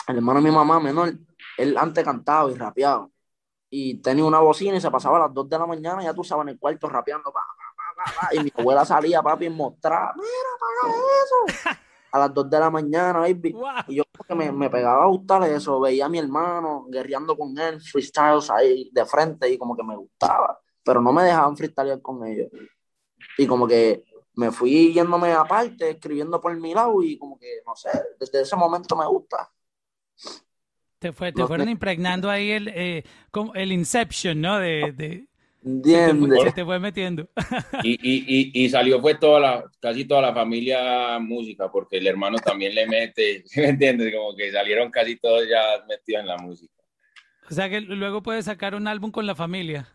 el 0.08 0.16
hermano 0.16 0.40
de 0.40 0.50
mi 0.50 0.54
mamá 0.54 0.80
menor, 0.80 1.14
él 1.56 1.76
antes 1.78 2.04
cantaba 2.04 2.50
y 2.50 2.54
rapeaba. 2.54 3.08
Y 3.70 4.02
tenía 4.02 4.24
una 4.24 4.40
bocina 4.40 4.76
y 4.76 4.80
se 4.80 4.90
pasaba 4.90 5.16
a 5.16 5.20
las 5.20 5.34
2 5.34 5.48
de 5.48 5.58
la 5.58 5.66
mañana, 5.66 6.02
ya 6.02 6.12
tú 6.12 6.22
sabes, 6.22 6.42
en 6.42 6.50
el 6.50 6.58
cuarto 6.58 6.88
rapeando. 6.88 7.32
Pa, 7.32 7.40
pa, 7.96 8.12
pa, 8.20 8.34
y 8.34 8.40
mi 8.40 8.52
abuela 8.58 8.84
salía, 8.84 9.22
papi, 9.22 9.46
y 9.46 9.50
mostraba, 9.50 10.12
mira, 10.14 10.28
paga 10.60 10.94
eso. 10.98 11.78
A 12.12 12.18
las 12.18 12.34
2 12.34 12.50
de 12.50 12.60
la 12.60 12.70
mañana, 12.70 13.20
baby. 13.20 13.56
Y 13.88 13.96
yo 13.96 14.04
que 14.28 14.34
me, 14.34 14.52
me, 14.52 14.68
pegaba 14.68 15.04
a 15.04 15.06
gustar 15.06 15.42
eso. 15.44 15.80
Veía 15.80 16.06
a 16.06 16.08
mi 16.08 16.18
hermano 16.18 16.86
guerreando 16.90 17.36
con 17.36 17.58
él, 17.58 17.80
freestyles 17.80 18.50
ahí 18.50 18.90
de 18.92 19.06
frente, 19.06 19.48
y 19.48 19.56
como 19.56 19.74
que 19.74 19.82
me 19.82 19.96
gustaba. 19.96 20.60
Pero 20.84 21.00
no 21.00 21.12
me 21.12 21.22
dejaban 21.22 21.56
freestylear 21.56 22.02
con 22.02 22.26
ellos. 22.26 22.50
Y 23.38 23.46
como 23.46 23.66
que 23.66 24.04
me 24.34 24.50
fui 24.50 24.92
yéndome 24.92 25.32
aparte, 25.32 25.90
escribiendo 25.90 26.40
por 26.40 26.58
mi 26.58 26.74
lado 26.74 27.02
y 27.02 27.18
como 27.18 27.38
que, 27.38 27.60
no 27.66 27.74
sé, 27.76 27.90
desde 28.18 28.42
ese 28.42 28.56
momento 28.56 28.96
me 28.96 29.06
gusta. 29.06 29.50
Te, 30.98 31.12
fue, 31.12 31.32
te 31.32 31.46
fueron 31.46 31.68
impregnando 31.68 32.30
ahí 32.30 32.50
el, 32.52 32.68
eh, 32.68 33.04
como 33.30 33.54
el 33.54 33.72
Inception, 33.72 34.40
¿no? 34.40 34.58
De, 34.58 34.92
de 34.92 35.26
se, 35.62 36.52
te 36.52 36.64
fue, 36.64 36.80
metiendo. 36.80 37.28
Y, 37.84 37.92
y, 38.02 38.64
y, 38.64 38.68
salió 38.68 39.00
fue 39.00 39.14
toda 39.14 39.38
la, 39.38 39.64
casi 39.80 40.04
toda 40.04 40.20
la 40.20 40.34
familia 40.34 41.18
música, 41.20 41.70
porque 41.70 41.98
el 41.98 42.06
hermano 42.08 42.38
también 42.38 42.74
le 42.74 42.86
mete, 42.86 43.44
¿me 43.56 43.68
entiendes? 43.68 44.12
Como 44.12 44.34
que 44.34 44.50
salieron 44.50 44.90
casi 44.90 45.16
todos 45.16 45.48
ya 45.48 45.84
metidos 45.86 46.22
en 46.22 46.26
la 46.26 46.36
música. 46.38 46.74
O 47.48 47.54
sea 47.54 47.68
que 47.68 47.80
luego 47.80 48.22
puedes 48.22 48.46
sacar 48.46 48.74
un 48.74 48.88
álbum 48.88 49.10
con 49.10 49.26
la 49.26 49.34
familia. 49.34 49.88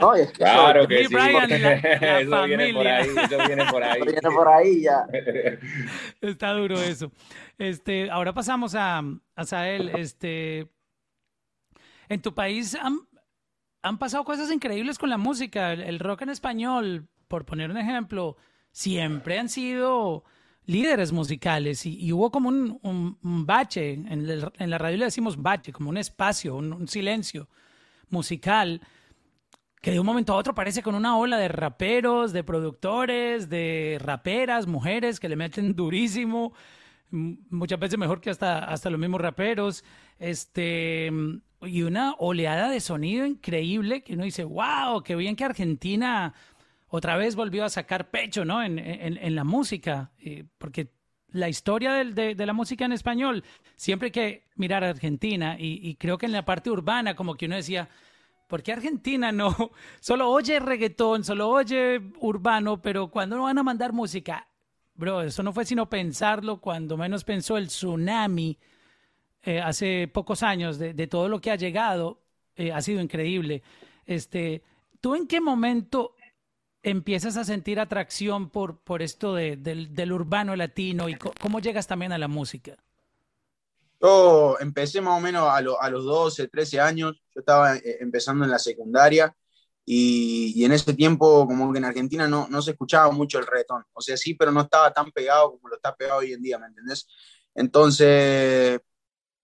No, 0.00 0.14
es 0.14 0.28
que 0.32 0.44
claro 0.44 0.88
que 0.88 1.06
sí, 1.06 1.14
Brian, 1.14 1.50
la, 1.62 2.20
eso 2.20 2.44
viene 2.44 2.72
por 2.72 2.86
ahí, 2.86 3.08
eso 3.08 3.38
viene 3.46 3.64
por 3.70 3.84
ahí. 3.84 4.02
viene 4.02 4.20
por 4.22 4.48
ahí 4.48 4.82
ya. 4.82 5.06
Está 6.20 6.52
duro 6.52 6.80
eso. 6.80 7.12
Este, 7.58 8.10
ahora 8.10 8.32
pasamos 8.32 8.74
a, 8.74 9.02
a 9.36 9.44
Sael. 9.44 9.90
Este, 9.96 10.68
en 12.08 12.22
tu 12.22 12.34
país 12.34 12.74
han, 12.74 13.00
han 13.82 13.98
pasado 13.98 14.24
cosas 14.24 14.50
increíbles 14.50 14.98
con 14.98 15.10
la 15.10 15.18
música. 15.18 15.72
El, 15.72 15.98
rock 15.98 16.22
en 16.22 16.30
español, 16.30 17.08
por 17.28 17.44
poner 17.44 17.70
un 17.70 17.76
ejemplo, 17.76 18.36
siempre 18.70 19.38
han 19.38 19.48
sido 19.48 20.24
líderes 20.64 21.12
musicales 21.12 21.84
y, 21.84 22.12
hubo 22.12 22.30
como 22.30 22.48
un, 22.48 22.78
un, 22.82 23.46
bache, 23.46 23.94
en, 23.94 24.08
en, 24.08 24.70
la 24.70 24.78
radio 24.78 24.96
le 24.96 25.06
decimos 25.06 25.42
bache, 25.42 25.72
como 25.72 25.90
un 25.90 25.96
espacio, 25.96 26.54
un, 26.54 26.72
un 26.72 26.86
silencio 26.86 27.48
musical 28.10 28.80
que 29.82 29.90
de 29.90 30.00
un 30.00 30.06
momento 30.06 30.32
a 30.32 30.36
otro 30.36 30.54
parece 30.54 30.80
con 30.80 30.94
una 30.94 31.18
ola 31.18 31.36
de 31.38 31.48
raperos, 31.48 32.32
de 32.32 32.44
productores, 32.44 33.48
de 33.48 33.98
raperas, 34.00 34.68
mujeres 34.68 35.18
que 35.18 35.28
le 35.28 35.36
meten 35.36 35.74
durísimo. 35.76 36.54
muchas 37.10 37.80
veces 37.80 37.98
mejor 37.98 38.20
que 38.20 38.30
hasta, 38.30 38.60
hasta 38.60 38.90
los 38.90 39.00
mismos 39.00 39.20
raperos, 39.20 39.84
este, 40.20 41.10
y 41.62 41.82
una 41.82 42.14
oleada 42.18 42.70
de 42.70 42.78
sonido 42.78 43.26
increíble 43.26 44.04
que 44.04 44.14
uno 44.14 44.22
dice, 44.22 44.44
wow, 44.44 45.02
qué 45.02 45.16
bien 45.16 45.34
que 45.34 45.44
Argentina 45.44 46.32
otra 46.86 47.16
vez 47.16 47.34
volvió 47.34 47.64
a 47.64 47.68
sacar 47.68 48.10
pecho, 48.10 48.44
¿no? 48.44 48.62
En, 48.62 48.78
en, 48.78 49.34
la 49.34 49.44
música, 49.44 50.12
eh, 50.18 50.44
porque 50.58 50.92
la 51.28 51.48
historia 51.48 51.94
de, 51.94 52.34
de, 52.34 52.46
la 52.46 52.52
música 52.52 52.84
en 52.84 52.92
español, 52.92 53.42
siempre 53.76 54.08
hay 54.08 54.12
que 54.12 54.44
mirar 54.56 54.84
a 54.84 54.90
Argentina, 54.90 55.56
y, 55.58 55.80
y 55.82 55.96
creo 55.96 56.18
que 56.18 56.26
en 56.26 56.32
la 56.32 56.44
parte 56.44 56.70
urbana, 56.70 57.16
como 57.16 57.34
que 57.34 57.46
uno 57.46 57.56
decía, 57.56 57.88
¿Por 58.52 58.62
qué 58.62 58.72
Argentina 58.72 59.32
no? 59.32 59.56
Solo 60.00 60.28
oye 60.28 60.60
reggaetón, 60.60 61.24
solo 61.24 61.48
oye 61.48 61.98
urbano, 62.20 62.82
pero 62.82 63.08
cuando 63.08 63.36
no 63.36 63.44
van 63.44 63.56
a 63.56 63.62
mandar 63.62 63.94
música, 63.94 64.46
bro, 64.92 65.22
eso 65.22 65.42
no 65.42 65.54
fue 65.54 65.64
sino 65.64 65.88
pensarlo 65.88 66.60
cuando 66.60 66.98
menos 66.98 67.24
pensó 67.24 67.56
el 67.56 67.68
tsunami 67.68 68.58
eh, 69.42 69.58
hace 69.58 70.06
pocos 70.06 70.42
años 70.42 70.78
de, 70.78 71.06
todo 71.06 71.30
lo 71.30 71.40
que 71.40 71.50
ha 71.50 71.56
llegado, 71.56 72.20
eh, 72.54 72.72
ha 72.72 72.82
sido 72.82 73.00
increíble. 73.00 73.62
Este, 74.04 74.62
¿Tú 75.00 75.14
en 75.14 75.26
qué 75.26 75.40
momento 75.40 76.14
empiezas 76.82 77.38
a 77.38 77.44
sentir 77.44 77.80
atracción 77.80 78.50
por, 78.50 78.80
por 78.80 79.00
esto 79.00 79.34
del, 79.34 79.62
del, 79.62 80.12
urbano 80.12 80.54
latino 80.56 81.08
y 81.08 81.14
cómo 81.14 81.58
llegas 81.60 81.86
también 81.86 82.12
a 82.12 82.18
la 82.18 82.28
música? 82.28 82.76
Yo 84.02 84.56
empecé 84.58 85.00
más 85.00 85.16
o 85.16 85.20
menos 85.20 85.48
a, 85.48 85.58
a 85.58 85.90
los 85.90 86.04
12, 86.04 86.48
13 86.48 86.80
años, 86.80 87.14
yo 87.34 87.40
estaba 87.40 87.76
eh, 87.76 87.98
empezando 88.00 88.44
en 88.44 88.50
la 88.50 88.58
secundaria 88.58 89.34
y, 89.84 90.52
y, 90.56 90.64
en 90.64 90.72
ese 90.72 90.94
tiempo 90.94 91.46
como 91.46 91.72
que 91.72 91.78
en 91.78 91.84
Argentina 91.84 92.26
no, 92.26 92.48
no 92.48 92.62
se 92.62 92.72
escuchaba 92.72 93.12
mucho 93.12 93.38
el 93.38 93.46
reggaetón, 93.46 93.84
o 93.92 94.00
sea, 94.00 94.16
sí, 94.16 94.34
pero 94.34 94.50
no 94.50 94.62
estaba 94.62 94.92
tan 94.92 95.12
pegado 95.12 95.52
como 95.52 95.68
lo 95.68 95.76
está 95.76 95.94
pegado 95.94 96.20
hoy 96.20 96.32
en 96.32 96.42
día, 96.42 96.58
¿me 96.58 96.66
entendés? 96.66 97.06
Entonces 97.54 98.80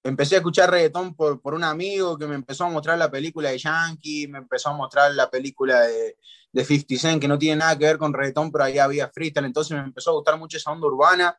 empecé 0.02 0.36
a 0.36 0.38
escuchar 0.38 0.70
reggaetón 0.70 1.14
por, 1.14 1.40
por 1.40 1.54
un 1.54 1.64
amigo 1.64 2.18
que 2.18 2.26
me 2.26 2.34
empezó 2.34 2.64
a 2.64 2.70
mostrar 2.70 2.98
la 2.98 3.10
película 3.10 3.50
de 3.50 3.58
Yankee, 3.58 4.26
me 4.28 4.38
empezó 4.38 4.70
a 4.70 4.76
mostrar 4.76 5.14
la 5.14 5.30
película 5.30 5.82
de, 5.82 6.16
de 6.52 6.64
50 6.64 6.96
Cent, 6.98 7.20
que 7.20 7.28
no 7.28 7.38
tiene 7.38 7.56
nada 7.58 7.78
que 7.78 7.84
ver 7.84 7.98
con 7.98 8.12
reggaetón, 8.12 8.50
pero 8.50 8.64
ahí 8.64 8.78
había 8.78 9.08
freestyle, 9.08 9.46
entonces 9.46 9.76
me 9.76 9.84
empezó 9.84 10.10
a 10.10 10.14
gustar 10.14 10.38
mucho 10.38 10.56
esa 10.56 10.72
onda 10.72 10.86
urbana 10.88 11.38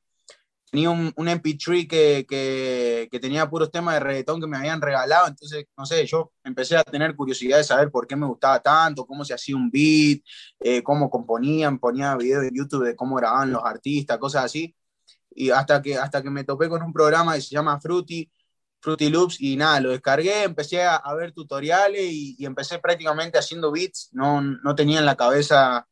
tenía 0.71 0.89
un, 0.89 1.11
un 1.15 1.27
MP3 1.27 1.88
que, 1.88 2.25
que, 2.27 3.07
que, 3.11 3.19
tenía 3.19 3.49
puros 3.49 3.71
temas 3.71 3.95
de 3.95 3.99
reggaetón 4.01 4.39
que 4.39 4.47
me 4.47 4.57
habían 4.57 4.81
regalado, 4.81 5.27
entonces, 5.27 5.65
no 5.77 5.85
sé, 5.85 6.05
yo 6.05 6.31
empecé 6.43 6.77
a 6.77 6.83
tener 6.83 7.15
curiosidad 7.15 7.57
de 7.57 7.63
saber 7.63 7.91
por 7.91 8.07
qué 8.07 8.15
me 8.15 8.27
gustaba 8.27 8.59
tanto, 8.59 9.05
cómo 9.05 9.25
se 9.25 9.33
hacía 9.33 9.55
un 9.55 9.69
beat, 9.71 10.21
eh, 10.59 10.83
cómo 10.83 11.09
componían, 11.09 11.79
ponía 11.79 12.15
videos 12.15 12.43
en 12.43 12.55
YouTube 12.55 12.85
de 12.85 12.95
cómo 12.95 13.15
grababan 13.15 13.51
los 13.51 13.63
artistas, 13.63 14.17
cosas 14.17 14.45
así, 14.45 14.75
y 15.31 15.49
hasta 15.49 15.81
que, 15.81 15.97
hasta 15.97 16.21
que 16.21 16.29
me 16.29 16.43
topé 16.43 16.69
con 16.69 16.83
un 16.83 16.93
programa 16.93 17.35
que 17.35 17.41
se 17.41 17.55
llama 17.55 17.79
Fruity, 17.79 18.29
Fruity 18.81 19.09
Loops, 19.09 19.41
y 19.41 19.57
nada, 19.57 19.81
lo 19.81 19.89
descargué, 19.89 20.43
empecé 20.43 20.83
a, 20.83 20.95
a 20.97 21.13
ver 21.15 21.33
tutoriales 21.33 22.01
y, 22.11 22.35
y, 22.38 22.45
empecé 22.45 22.79
prácticamente 22.79 23.38
haciendo 23.38 23.71
beats, 23.71 24.09
no, 24.13 24.41
no 24.41 24.75
tenía 24.75 24.99
en 24.99 25.05
la 25.05 25.17
cabeza 25.17 25.88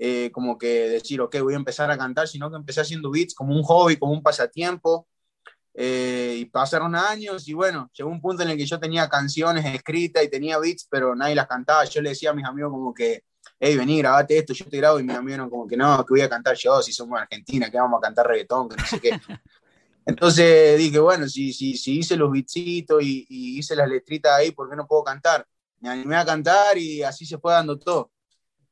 eh, 0.00 0.30
como 0.30 0.56
que 0.56 0.88
decir, 0.88 1.20
ok, 1.20 1.40
voy 1.40 1.54
a 1.54 1.56
empezar 1.56 1.90
a 1.90 1.98
cantar, 1.98 2.28
sino 2.28 2.48
que 2.50 2.56
empecé 2.56 2.80
haciendo 2.80 3.10
beats 3.10 3.34
como 3.34 3.54
un 3.54 3.64
hobby, 3.64 3.96
como 3.96 4.12
un 4.12 4.22
pasatiempo. 4.22 5.08
Eh, 5.74 6.36
y 6.40 6.44
pasaron 6.46 6.96
años 6.96 7.46
y 7.46 7.54
bueno, 7.54 7.88
llegó 7.94 8.10
un 8.10 8.20
punto 8.20 8.42
en 8.42 8.50
el 8.50 8.56
que 8.56 8.66
yo 8.66 8.80
tenía 8.80 9.08
canciones 9.08 9.64
escritas 9.64 10.24
y 10.24 10.28
tenía 10.28 10.58
beats, 10.58 10.86
pero 10.88 11.14
nadie 11.16 11.34
las 11.34 11.48
cantaba. 11.48 11.84
Yo 11.84 12.00
le 12.00 12.10
decía 12.10 12.30
a 12.30 12.32
mis 12.32 12.44
amigos 12.44 12.70
como 12.70 12.94
que, 12.94 13.24
hey, 13.58 13.76
vení, 13.76 13.98
grabate 13.98 14.38
esto, 14.38 14.52
yo 14.52 14.66
te 14.66 14.76
grabo, 14.76 15.00
y 15.00 15.04
mis 15.04 15.16
amigos 15.16 15.34
eran 15.34 15.50
como 15.50 15.66
que 15.66 15.76
no, 15.76 16.04
que 16.04 16.14
voy 16.14 16.20
a 16.20 16.28
cantar 16.28 16.56
yo, 16.56 16.80
si 16.82 16.92
somos 16.92 17.20
Argentina, 17.20 17.70
que 17.70 17.78
vamos 17.78 17.98
a 17.98 18.00
cantar 18.02 18.26
reggaetón, 18.26 18.68
que 18.68 18.76
no 18.76 18.86
sé 18.86 19.00
qué. 19.00 19.10
Entonces 20.06 20.78
dije, 20.78 20.98
bueno, 20.98 21.28
si, 21.28 21.52
si, 21.52 21.76
si 21.76 21.98
hice 21.98 22.16
los 22.16 22.30
beatsitos 22.30 23.02
y, 23.02 23.26
y 23.28 23.58
hice 23.58 23.76
las 23.76 23.88
letritas 23.88 24.32
ahí, 24.32 24.52
¿por 24.52 24.70
qué 24.70 24.76
no 24.76 24.86
puedo 24.86 25.04
cantar? 25.04 25.46
Me 25.80 25.90
animé 25.90 26.16
a 26.16 26.24
cantar 26.24 26.78
y 26.78 27.02
así 27.02 27.26
se 27.26 27.38
fue 27.38 27.52
dando 27.52 27.78
todo. 27.78 28.10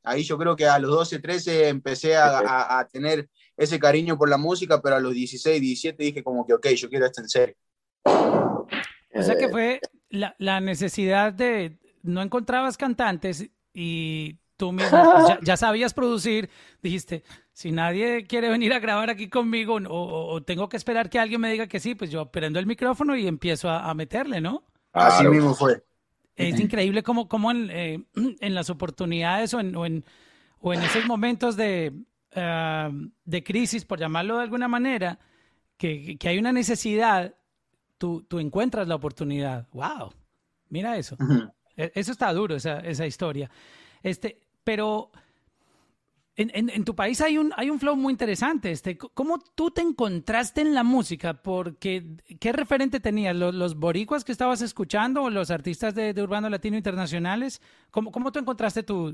Ahí 0.07 0.23
yo 0.23 0.37
creo 0.37 0.55
que 0.55 0.65
a 0.65 0.79
los 0.79 0.89
12, 0.89 1.19
13 1.19 1.67
empecé 1.67 2.15
a, 2.15 2.79
a, 2.79 2.87
tener 2.87 3.29
ese 3.57 3.77
cariño 3.77 4.17
por 4.17 4.29
la 4.29 4.37
música, 4.37 4.81
pero 4.81 4.95
a 4.95 4.99
los 5.01 5.13
16, 5.13 5.59
17 5.59 6.01
dije 6.01 6.23
como 6.23 6.45
que, 6.45 6.53
ok, 6.53 6.67
yo 6.69 6.89
quiero 6.89 7.05
esto 7.05 7.19
en 7.19 7.27
serio. 7.27 7.55
O 8.05 9.21
sea 9.21 9.35
que 9.35 9.49
fue 9.49 9.81
la, 10.09 10.33
la 10.37 10.61
necesidad 10.61 11.33
de, 11.33 11.77
no 12.03 12.21
encontrabas 12.21 12.77
cantantes 12.77 13.49
y 13.73 14.37
tú 14.55 14.71
mismo 14.71 14.97
ya, 15.27 15.39
ya, 15.41 15.57
sabías 15.57 15.93
producir, 15.93 16.49
dijiste, 16.81 17.25
si 17.51 17.73
nadie 17.73 18.25
quiere 18.25 18.49
venir 18.49 18.71
a 18.71 18.79
grabar 18.79 19.09
aquí 19.09 19.27
conmigo 19.27 19.75
o, 19.75 20.33
o, 20.33 20.41
tengo 20.41 20.69
que 20.69 20.77
esperar 20.77 21.09
que 21.09 21.19
alguien 21.19 21.41
me 21.41 21.51
diga 21.51 21.67
que 21.67 21.81
sí, 21.81 21.95
pues 21.95 22.11
yo 22.11 22.31
prendo 22.31 22.59
el 22.59 22.65
micrófono 22.65 23.13
y 23.17 23.27
empiezo 23.27 23.69
a, 23.69 23.89
a 23.89 23.93
meterle, 23.93 24.39
¿no? 24.39 24.63
Así 24.93 25.27
mismo 25.27 25.53
fue. 25.53 25.83
Es 26.37 26.59
increíble 26.59 27.01
cómo, 27.01 27.27
cómo 27.27 27.51
en, 27.51 27.69
eh, 27.71 28.03
en, 28.39 28.55
las 28.55 28.69
oportunidades 28.69 29.53
o 29.53 29.59
en, 29.59 29.75
o 29.75 29.85
en, 29.85 30.05
o 30.59 30.73
en 30.73 30.83
esos 30.83 31.05
momentos 31.05 31.55
de, 31.55 31.93
uh, 32.35 33.09
de, 33.25 33.43
crisis, 33.43 33.85
por 33.85 33.99
llamarlo 33.99 34.37
de 34.37 34.43
alguna 34.43 34.67
manera, 34.67 35.19
que, 35.77 36.17
que 36.17 36.29
hay 36.29 36.37
una 36.37 36.51
necesidad, 36.51 37.33
tú, 37.97 38.23
tú, 38.27 38.39
encuentras 38.39 38.87
la 38.87 38.95
oportunidad. 38.95 39.67
¡Wow! 39.73 40.13
Mira 40.69 40.97
eso. 40.97 41.17
E, 41.75 41.91
eso 41.95 42.11
está 42.11 42.31
duro, 42.33 42.55
esa, 42.55 42.79
esa 42.81 43.07
historia. 43.07 43.49
Este, 44.03 44.39
pero 44.63 45.11
en, 46.39 46.69
en, 46.69 46.85
tu 46.85 46.95
país 46.95 47.19
hay 47.21 47.39
un, 47.39 47.51
hay 47.57 47.71
un 47.71 47.79
flow 47.79 47.95
muy 47.95 48.11
interesante. 48.11 48.71
Este, 48.71 48.95
¿Cómo 48.95 49.39
tú 49.55 49.71
te 49.71 49.81
encontraste 49.81 50.61
en 50.61 50.75
la 50.75 50.83
música? 50.83 51.33
Porque, 51.33 52.05
¿Qué 52.39 52.51
referente 52.51 52.99
tenías? 52.99 53.35
¿Los, 53.35 53.55
los 53.55 53.75
boricuas 53.75 54.23
que 54.23 54.31
estabas 54.31 54.61
escuchando 54.61 55.23
o 55.23 55.29
los 55.31 55.49
artistas 55.49 55.95
de, 55.95 56.13
de 56.13 56.21
Urbano 56.21 56.47
Latino 56.47 56.77
internacionales? 56.77 57.59
¿Cómo, 57.89 58.11
cómo 58.11 58.31
tú 58.31 58.37
encontraste 58.37 58.83
tu, 58.83 59.13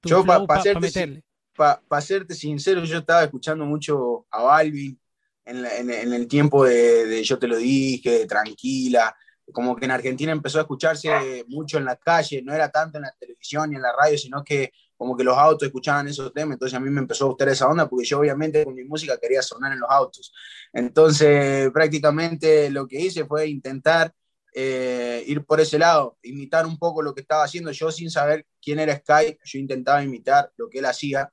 tu 0.00 0.10
yo, 0.10 0.22
flow 0.22 0.46
para 0.46 0.62
pa 0.62 0.80
meterle? 0.80 1.24
Para 1.56 1.80
pa 1.80 2.02
serte 2.02 2.34
sincero, 2.34 2.84
yo 2.84 2.98
estaba 2.98 3.24
escuchando 3.24 3.64
mucho 3.64 4.26
a 4.30 4.42
Balvin 4.42 5.00
en, 5.46 5.64
en, 5.64 5.90
en 5.90 6.12
el 6.12 6.28
tiempo 6.28 6.66
de, 6.66 7.06
de, 7.06 7.24
Yo 7.24 7.38
te 7.38 7.48
lo 7.48 7.56
dije, 7.56 8.10
de 8.10 8.26
Tranquila. 8.26 9.16
Como 9.50 9.74
que 9.74 9.86
en 9.86 9.92
Argentina 9.92 10.32
empezó 10.32 10.58
a 10.58 10.62
escucharse 10.62 11.46
mucho 11.48 11.78
en 11.78 11.86
la 11.86 11.96
calle, 11.96 12.42
no 12.42 12.52
era 12.52 12.68
tanto 12.68 12.98
en 12.98 13.04
la 13.04 13.14
televisión 13.18 13.72
y 13.72 13.76
en 13.76 13.80
la 13.80 13.92
radio, 13.98 14.18
sino 14.18 14.44
que 14.44 14.70
como 14.98 15.16
que 15.16 15.24
los 15.24 15.38
autos 15.38 15.66
escuchaban 15.66 16.08
esos 16.08 16.32
temas, 16.34 16.54
entonces 16.54 16.76
a 16.76 16.80
mí 16.80 16.90
me 16.90 17.00
empezó 17.00 17.24
a 17.24 17.28
gustar 17.28 17.48
esa 17.48 17.68
onda 17.68 17.88
porque 17.88 18.04
yo 18.04 18.18
obviamente 18.18 18.64
con 18.64 18.74
mi 18.74 18.84
música 18.84 19.16
quería 19.16 19.40
sonar 19.40 19.72
en 19.72 19.80
los 19.80 19.88
autos. 19.90 20.32
Entonces 20.72 21.70
prácticamente 21.70 22.68
lo 22.68 22.86
que 22.86 23.00
hice 23.00 23.24
fue 23.24 23.48
intentar 23.48 24.12
eh, 24.52 25.22
ir 25.26 25.44
por 25.44 25.60
ese 25.60 25.78
lado, 25.78 26.18
imitar 26.22 26.66
un 26.66 26.78
poco 26.78 27.00
lo 27.00 27.14
que 27.14 27.20
estaba 27.20 27.44
haciendo 27.44 27.70
yo 27.70 27.92
sin 27.92 28.10
saber 28.10 28.44
quién 28.60 28.80
era 28.80 28.96
Sky, 28.96 29.38
yo 29.44 29.58
intentaba 29.58 30.02
imitar 30.02 30.52
lo 30.56 30.68
que 30.68 30.80
él 30.80 30.86
hacía 30.86 31.32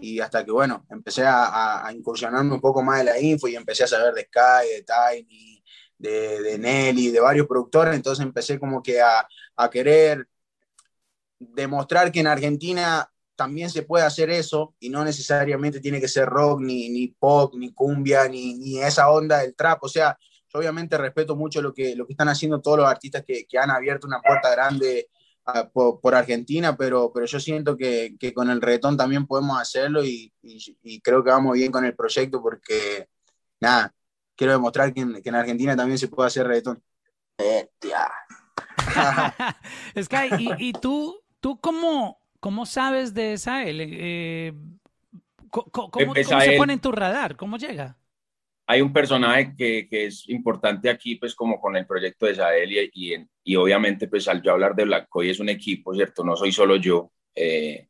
y 0.00 0.20
hasta 0.20 0.44
que 0.44 0.52
bueno, 0.52 0.86
empecé 0.90 1.24
a, 1.24 1.86
a 1.86 1.92
incursionarme 1.92 2.54
un 2.54 2.60
poco 2.60 2.82
más 2.82 2.98
de 2.98 3.04
la 3.04 3.18
info 3.18 3.48
y 3.48 3.56
empecé 3.56 3.84
a 3.84 3.88
saber 3.88 4.14
de 4.14 4.22
Sky, 4.22 4.68
de 4.68 4.84
Tiny, 4.84 5.64
de, 5.98 6.42
de 6.42 6.58
Nelly, 6.58 7.10
de 7.10 7.20
varios 7.20 7.46
productores, 7.46 7.94
entonces 7.94 8.24
empecé 8.24 8.58
como 8.58 8.82
que 8.82 9.00
a, 9.00 9.26
a 9.56 9.70
querer 9.70 10.28
demostrar 11.38 12.12
que 12.12 12.20
en 12.20 12.26
Argentina 12.26 13.10
también 13.38 13.70
se 13.70 13.82
puede 13.82 14.04
hacer 14.04 14.30
eso 14.30 14.74
y 14.80 14.88
no 14.88 15.04
necesariamente 15.04 15.78
tiene 15.78 16.00
que 16.00 16.08
ser 16.08 16.26
rock, 16.26 16.60
ni, 16.60 16.90
ni 16.90 17.06
pop, 17.06 17.54
ni 17.54 17.72
cumbia, 17.72 18.28
ni, 18.28 18.54
ni, 18.54 18.80
esa 18.80 19.08
onda 19.10 19.38
del 19.38 19.54
trap. 19.54 19.84
O 19.84 19.88
sea, 19.88 20.18
yo 20.52 20.58
obviamente 20.58 20.98
respeto 20.98 21.36
mucho 21.36 21.62
lo 21.62 21.72
que, 21.72 21.94
lo 21.94 22.04
que 22.04 22.14
están 22.14 22.28
haciendo 22.28 22.60
todos 22.60 22.78
los 22.78 22.88
artistas 22.88 23.22
que, 23.24 23.46
que 23.46 23.56
han 23.56 23.70
abierto 23.70 24.08
una 24.08 24.20
puerta 24.20 24.50
grande 24.50 25.08
uh, 25.46 25.70
por, 25.72 26.00
por, 26.00 26.16
Argentina, 26.16 26.76
pero, 26.76 27.12
pero 27.14 27.26
yo 27.26 27.38
siento 27.38 27.76
que, 27.76 28.16
que, 28.18 28.34
con 28.34 28.50
el 28.50 28.60
reggaetón 28.60 28.96
también 28.96 29.24
podemos 29.24 29.60
hacerlo 29.60 30.04
y, 30.04 30.34
y, 30.42 30.76
y, 30.82 31.00
creo 31.00 31.22
que 31.22 31.30
vamos 31.30 31.52
bien 31.52 31.70
con 31.70 31.84
el 31.84 31.94
proyecto 31.94 32.42
porque, 32.42 33.06
nada, 33.60 33.94
quiero 34.34 34.54
demostrar 34.54 34.92
que 34.92 35.02
en, 35.02 35.22
que 35.22 35.28
en 35.28 35.36
Argentina 35.36 35.76
también 35.76 35.98
se 35.98 36.08
puede 36.08 36.26
hacer 36.26 36.44
reggaetón. 36.44 36.82
es 39.94 40.08
que, 40.08 40.28
y, 40.40 40.50
y 40.58 40.72
tú, 40.72 41.22
¿Tú 41.40 41.58
cómo, 41.60 42.20
cómo 42.40 42.66
sabes 42.66 43.14
de 43.14 43.34
esa 43.34 43.62
Eh, 43.66 44.52
¿Cómo, 45.50 45.70
cómo, 45.70 45.90
cómo 45.90 46.14
se 46.14 46.56
pone 46.56 46.74
en 46.74 46.80
tu 46.80 46.92
radar? 46.92 47.36
¿Cómo 47.36 47.56
llega? 47.56 47.96
Hay 48.66 48.82
un 48.82 48.92
personaje 48.92 49.54
que, 49.56 49.88
que, 49.88 50.06
es 50.06 50.28
importante 50.28 50.90
aquí, 50.90 51.16
pues 51.16 51.34
como 51.34 51.58
con 51.58 51.74
el 51.76 51.86
proyecto 51.86 52.26
de 52.26 52.34
Sael 52.34 52.70
y, 52.70 52.90
y, 52.92 53.26
y, 53.44 53.56
obviamente 53.56 54.08
pues 54.08 54.28
al 54.28 54.42
yo 54.42 54.52
hablar 54.52 54.74
de 54.74 54.84
Black 54.84 55.08
Coy 55.08 55.30
es 55.30 55.40
un 55.40 55.48
equipo, 55.48 55.94
¿cierto? 55.94 56.22
No 56.22 56.36
soy 56.36 56.52
solo 56.52 56.76
yo. 56.76 57.10
Eh, 57.34 57.88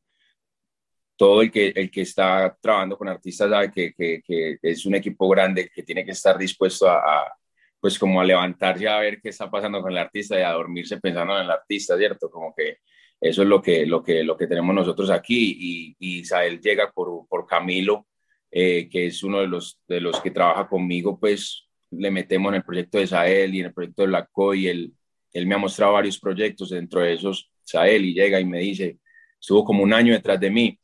todo 1.17 1.43
el 1.43 1.51
que, 1.51 1.73
el 1.75 1.91
que 1.91 2.03
está 2.03 2.57
trabajando 2.61 2.97
con 2.97 3.09
artistas 3.09 3.51
sabe 3.51 3.73
que, 3.73 3.93
que, 3.93 4.23
que, 4.25 4.59
es 4.63 4.87
un 4.87 4.95
equipo 4.95 5.29
grande 5.29 5.69
que 5.69 5.83
tiene 5.83 6.05
que 6.05 6.13
estar 6.13 6.39
dispuesto 6.39 6.89
a, 6.89 6.99
a, 6.99 7.39
pues 7.81 7.99
como 7.99 8.21
a 8.21 8.25
levantarse 8.25 8.87
a 8.87 9.01
ver 9.01 9.21
qué 9.21 9.31
está 9.31 9.51
pasando 9.51 9.83
con 9.83 9.91
el 9.91 9.99
artista 9.99 10.39
y 10.39 10.43
a 10.43 10.53
dormirse 10.53 11.01
pensando 11.01 11.37
en 11.37 11.45
el 11.45 11.51
artista, 11.51 11.97
¿cierto? 11.99 12.31
Como 12.31 12.55
que 12.55 12.79
eso 13.21 13.43
es 13.43 13.49
lo 13.49 13.61
que, 13.61 13.85
lo 13.87 14.03
que, 14.03 14.23
lo 14.23 14.37
que 14.37 14.47
tenemos 14.47 14.75
nosotros 14.75 15.11
aquí 15.11 15.97
y, 15.99 16.19
Isael 16.21 16.61
llega 16.61 16.93
por, 16.93 17.27
por 17.29 17.47
Camilo, 17.47 18.07
eh, 18.51 18.89
que 18.89 19.07
es 19.07 19.23
uno 19.23 19.41
de 19.41 19.49
los, 19.49 19.81
de 19.89 20.01
los 20.01 20.21
que 20.21 20.31
trabaja 20.31 20.69
conmigo, 20.69 21.19
pues 21.19 21.69
le 21.91 22.11
metemos 22.11 22.51
en 22.51 22.57
el 22.57 22.65
proyecto 22.65 22.99
de 22.99 23.07
Sael 23.07 23.55
y 23.55 23.61
en 23.61 23.67
el 23.67 23.75
proyecto 23.75 24.03
de 24.03 24.09
la 24.09 24.27
COI. 24.27 24.69
Él, 24.69 24.93
él 25.33 25.47
me 25.47 25.55
ha 25.55 25.59
mostrado 25.59 25.95
varios 25.95 26.19
proyectos, 26.19 26.71
dentro 26.71 27.01
de 27.01 27.15
esos 27.15 27.51
Sael, 27.63 28.05
y 28.05 28.15
llega 28.15 28.41
y 28.41 28.45
me 28.45 28.61
dice, 28.61 28.99
estuvo 29.41 29.65
como 29.65 29.83
un 29.83 29.93
año 29.93 30.13
detrás 30.13 30.39
de 30.41 30.51
mí. 30.51 30.79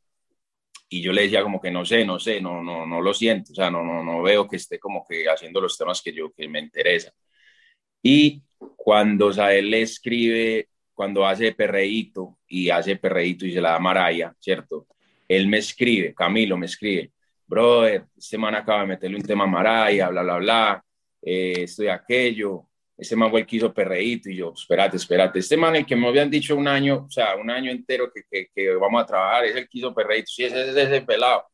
Y 0.88 1.02
yo 1.02 1.12
le 1.12 1.22
decía 1.22 1.42
como 1.42 1.60
que 1.60 1.70
no 1.70 1.84
sé, 1.84 2.04
no 2.04 2.18
sé, 2.18 2.40
no, 2.40 2.62
no, 2.62 2.86
no 2.86 3.00
lo 3.00 3.14
siento, 3.14 3.52
o 3.52 3.54
sea, 3.54 3.70
no, 3.70 3.82
no, 3.82 4.04
no 4.04 4.22
veo 4.22 4.46
que 4.46 4.56
esté 4.56 4.78
como 4.78 5.04
que 5.08 5.28
haciendo 5.28 5.60
los 5.60 5.76
temas 5.76 6.02
que 6.02 6.12
yo, 6.12 6.32
que 6.32 6.48
me 6.48 6.60
interesan. 6.60 7.12
Y 8.02 8.42
cuando 8.76 9.32
Sael 9.32 9.70
le 9.70 9.82
escribe, 9.82 10.68
cuando 10.94 11.26
hace 11.26 11.52
perreíto 11.52 12.38
y 12.46 12.70
hace 12.70 12.96
perreíto 12.96 13.44
y 13.46 13.52
se 13.52 13.60
la 13.60 13.72
da 13.72 13.78
Maraya, 13.78 14.34
¿cierto? 14.38 14.86
Él 15.28 15.48
me 15.48 15.58
escribe, 15.58 16.14
Camilo 16.14 16.56
me 16.56 16.66
escribe, 16.66 17.12
brother, 17.46 18.04
este 18.16 18.38
man 18.38 18.54
acaba 18.54 18.82
de 18.82 18.86
meterle 18.86 19.16
un 19.16 19.22
tema 19.22 19.44
a 19.44 19.48
Maraya, 19.48 20.08
bla, 20.08 20.22
bla, 20.22 20.36
bla, 20.38 20.84
eh, 21.20 21.62
esto 21.62 21.84
y 21.84 21.88
aquello, 21.88 22.68
este 22.96 23.16
man 23.16 23.30
fue 23.30 23.40
el 23.40 23.46
que 23.46 23.56
hizo 23.56 23.74
perreíto 23.74 24.30
y 24.30 24.36
yo, 24.36 24.52
espérate, 24.54 24.96
espérate, 24.96 25.40
este 25.40 25.56
man 25.56 25.74
el 25.76 25.84
que 25.84 25.96
me 25.96 26.06
habían 26.06 26.30
dicho 26.30 26.54
un 26.56 26.68
año, 26.68 27.06
o 27.06 27.10
sea, 27.10 27.34
un 27.36 27.50
año 27.50 27.70
entero 27.70 28.10
que, 28.12 28.22
que, 28.30 28.48
que 28.54 28.74
vamos 28.76 29.02
a 29.02 29.06
trabajar, 29.06 29.44
es 29.46 29.56
el 29.56 29.68
que 29.68 29.78
hizo 29.78 29.94
perreíto, 29.94 30.26
sí, 30.28 30.44
ese 30.44 30.70
es 30.70 30.76
ese 30.76 31.00
pelado. 31.02 31.44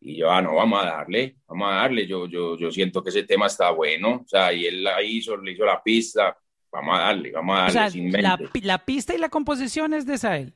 Y 0.00 0.16
yo, 0.16 0.30
ah, 0.30 0.42
no, 0.42 0.54
vamos 0.54 0.82
a 0.82 0.86
darle, 0.86 1.36
vamos 1.48 1.68
a 1.72 1.76
darle, 1.76 2.06
yo, 2.06 2.26
yo, 2.26 2.56
yo 2.56 2.70
siento 2.70 3.02
que 3.02 3.10
ese 3.10 3.24
tema 3.24 3.46
está 3.46 3.70
bueno, 3.70 4.22
o 4.24 4.28
sea, 4.28 4.52
y 4.52 4.66
él 4.66 4.84
la 4.84 5.02
hizo, 5.02 5.36
le 5.36 5.52
hizo 5.52 5.64
la 5.64 5.82
pista, 5.82 6.36
vamos 6.70 6.98
a 6.98 7.02
darle, 7.02 7.32
vamos 7.32 7.56
a 7.56 7.62
darle. 7.62 7.70
O 7.70 7.72
sea, 7.72 7.90
sin 7.90 8.12
la, 8.12 8.38
la 8.62 8.84
pista 8.84 9.14
y 9.14 9.18
la 9.18 9.28
composición 9.28 9.94
es 9.94 10.06
de 10.06 10.18
Sael. 10.18 10.52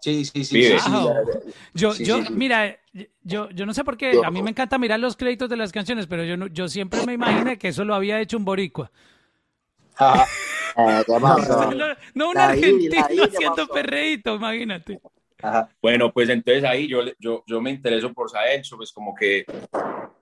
Sí, 0.00 0.24
sí, 0.24 0.44
sí. 0.44 0.68
Wow. 0.90 1.14
Yo, 1.74 1.92
Sí, 1.92 2.04
yo, 2.04 2.18
mira, 2.30 2.76
yo, 3.22 3.48
yo 3.50 3.66
no 3.66 3.72
sé 3.72 3.84
por 3.84 3.96
qué, 3.96 4.14
Yo- 4.14 4.24
a 4.24 4.30
mí 4.32 4.42
me 4.42 4.50
encanta 4.50 4.76
mirar 4.76 4.98
los 4.98 5.16
créditos 5.16 5.48
de 5.48 5.56
las 5.56 5.70
canciones, 5.70 6.08
pero 6.08 6.24
yo, 6.24 6.36
no- 6.36 6.48
yo 6.48 6.66
siempre 6.68 7.06
me 7.06 7.12
imaginé 7.12 7.56
que 7.56 7.68
eso 7.68 7.84
lo 7.84 7.94
había 7.94 8.20
hecho 8.20 8.36
un 8.36 8.44
boricua. 8.44 8.90
Ajá. 9.96 10.24
Eh. 10.24 11.04
No, 11.76 11.86
no 12.14 12.30
un 12.30 12.38
argentino 12.38 12.94
I, 13.10 13.16
¿qué 13.16 13.22
haciendo 13.24 13.68
perreíto, 13.68 14.34
imagínate. 14.36 15.00
Ajá. 15.42 15.68
Bueno, 15.80 16.12
pues 16.12 16.28
entonces 16.30 16.64
ahí 16.64 16.88
yo, 16.88 17.00
yo, 17.18 17.44
yo 17.46 17.60
me 17.60 17.70
intereso 17.70 18.12
por 18.12 18.30
Sael, 18.30 18.62
pues 18.76 18.90
como 18.92 19.14
que 19.14 19.44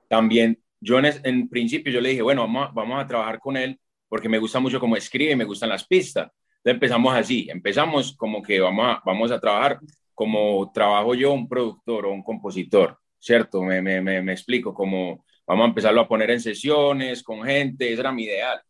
también, 0.09 0.59
yo 0.81 0.99
en, 0.99 1.07
es- 1.07 1.21
en 1.25 1.49
principio 1.49 1.93
yo 1.93 2.01
le 2.01 2.11
dije, 2.11 2.23
bueno, 2.23 2.43
vamos 2.43 2.69
a, 2.69 2.73
vamos 2.73 3.03
a 3.03 3.07
trabajar 3.07 3.39
con 3.39 3.57
él 3.57 3.79
porque 4.09 4.29
me 4.29 4.39
gusta 4.39 4.61
mucho 4.61 4.81
cómo 4.81 4.97
escribe, 4.97 5.37
me 5.37 5.45
gustan 5.45 5.69
las 5.69 5.87
pistas. 5.87 6.25
Entonces 6.59 6.75
empezamos 6.75 7.15
así, 7.15 7.49
empezamos 7.51 8.17
como 8.17 8.43
que 8.43 8.61
vamos 8.61 8.87
a, 8.87 9.03
vamos 9.05 9.31
a 9.31 9.41
trabajar 9.41 9.79
como 10.15 10.71
trabajo 10.73 11.15
yo, 11.15 11.33
un 11.33 11.49
productor 11.49 12.07
o 12.07 12.13
un 12.13 12.23
compositor, 12.23 12.99
¿cierto? 13.19 13.63
Me, 13.63 13.81
me, 13.81 14.01
me, 14.01 14.21
me 14.23 14.33
explico, 14.33 14.75
como 14.75 15.25
vamos 15.47 15.65
a 15.65 15.69
empezarlo 15.69 16.01
a 16.03 16.09
poner 16.09 16.31
en 16.31 16.41
sesiones 16.41 17.23
con 17.23 17.43
gente, 17.45 17.91
ese 17.93 18.01
era 18.01 18.13
mi 18.13 18.25
ideal. 18.25 18.61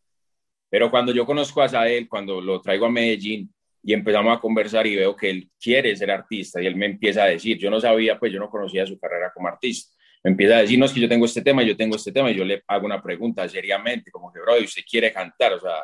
Pero 0.69 0.91
cuando 0.91 1.13
yo 1.13 1.27
conozco 1.27 1.63
a 1.63 1.69
Sael, 1.69 2.09
cuando 2.09 2.41
lo 2.41 2.61
traigo 2.61 2.87
a 2.87 2.91
Medellín, 2.91 3.53
y 3.83 3.95
empezamos 3.95 4.37
a 4.37 4.41
conversar 4.41 4.87
y 4.87 4.95
veo 4.95 5.17
que 5.17 5.31
él 5.31 5.51
quiere 5.59 5.97
ser 5.97 6.11
artista 6.11 6.61
y 6.63 6.67
él 6.67 6.77
me 6.77 6.85
empieza 6.87 7.23
a 7.25 7.27
decir, 7.27 7.57
yo 7.59 7.71
no 7.71 7.81
sabía, 7.81 8.19
pues 8.19 8.31
yo 8.33 8.39
no 8.39 8.51
conocía 8.51 8.87
su 8.87 8.99
carrera 8.99 9.33
como 9.35 9.49
artista, 9.49 9.97
empieza 10.23 10.57
a 10.57 10.61
decir, 10.61 10.79
no, 10.79 10.87
es 10.87 10.93
que 10.93 11.01
yo 11.01 11.09
tengo 11.09 11.25
este 11.27 11.43
tema, 11.43 11.63
yo 11.63 11.77
tengo 11.77 11.97
este 11.97 12.13
tema, 12.13 12.31
y 12.31 12.37
yo 12.37 12.45
le 12.45 12.63
hago 12.67 12.87
una 12.87 13.03
pregunta 13.03 13.49
seriamente, 13.49 14.11
como 14.11 14.33
que, 14.33 14.41
bro, 14.41 14.59
¿y 14.59 14.65
¿usted 14.65 14.83
quiere 14.89 15.13
cantar? 15.13 15.55
O 15.55 15.61
sea, 15.61 15.83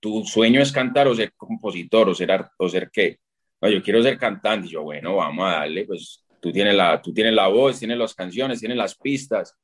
¿tu 0.00 0.24
sueño 0.24 0.60
es 0.60 0.72
cantar 0.72 1.08
o 1.08 1.14
ser 1.14 1.32
compositor 1.36 2.08
o 2.08 2.14
ser, 2.14 2.44
o 2.58 2.68
ser 2.68 2.90
qué? 2.92 3.18
No, 3.60 3.68
yo 3.68 3.82
quiero 3.82 4.02
ser 4.02 4.18
cantante, 4.18 4.66
y 4.68 4.70
yo, 4.70 4.82
bueno, 4.82 5.16
vamos 5.16 5.46
a 5.48 5.58
darle, 5.60 5.84
pues 5.84 6.24
tú 6.40 6.52
tienes 6.52 6.74
la, 6.74 7.00
tú 7.00 7.12
tienes 7.12 7.32
la 7.32 7.48
voz, 7.48 7.78
tienes 7.78 7.98
las 7.98 8.14
canciones, 8.14 8.60
tienes 8.60 8.76
las 8.76 8.94
pistas, 8.96 9.54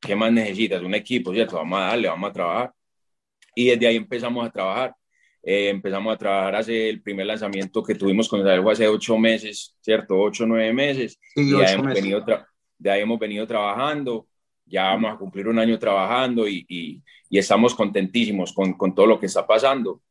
¿qué 0.00 0.14
más 0.14 0.32
necesitas? 0.32 0.82
Un 0.82 0.94
equipo, 0.94 1.32
¿cierto? 1.32 1.56
Vamos 1.56 1.80
a 1.80 1.86
darle, 1.86 2.08
vamos 2.08 2.30
a 2.30 2.32
trabajar. 2.32 2.72
Y 3.54 3.66
desde 3.70 3.88
ahí 3.88 3.96
empezamos 3.96 4.46
a 4.46 4.50
trabajar. 4.50 4.94
Eh, 5.42 5.68
empezamos 5.68 6.14
a 6.14 6.18
trabajar 6.18 6.56
hace 6.56 6.88
el 6.88 7.02
primer 7.02 7.26
lanzamiento 7.26 7.82
que 7.82 7.94
tuvimos 7.94 8.28
con 8.28 8.42
fue 8.42 8.72
hace 8.72 8.86
ocho 8.86 9.18
meses, 9.18 9.76
¿cierto? 9.80 10.16
Ocho, 10.18 10.46
nueve 10.46 10.72
meses. 10.72 11.18
Sí, 11.34 11.48
y 11.48 11.54
ocho 11.54 11.64
hemos 11.64 11.86
meses. 11.86 12.02
venido 12.02 12.24
de 12.78 12.90
ahí 12.90 13.02
hemos 13.02 13.18
venido 13.18 13.46
trabajando. 13.46 14.26
Ya 14.64 14.84
vamos 14.84 15.14
a 15.14 15.16
cumplir 15.16 15.48
un 15.48 15.58
año 15.58 15.78
trabajando 15.78 16.46
y, 16.46 16.64
y, 16.68 17.02
y 17.30 17.38
estamos 17.38 17.74
contentísimos 17.74 18.52
con, 18.52 18.74
con 18.74 18.94
todo 18.94 19.06
lo 19.06 19.18
que 19.18 19.26
está 19.26 19.46
pasando. 19.46 20.02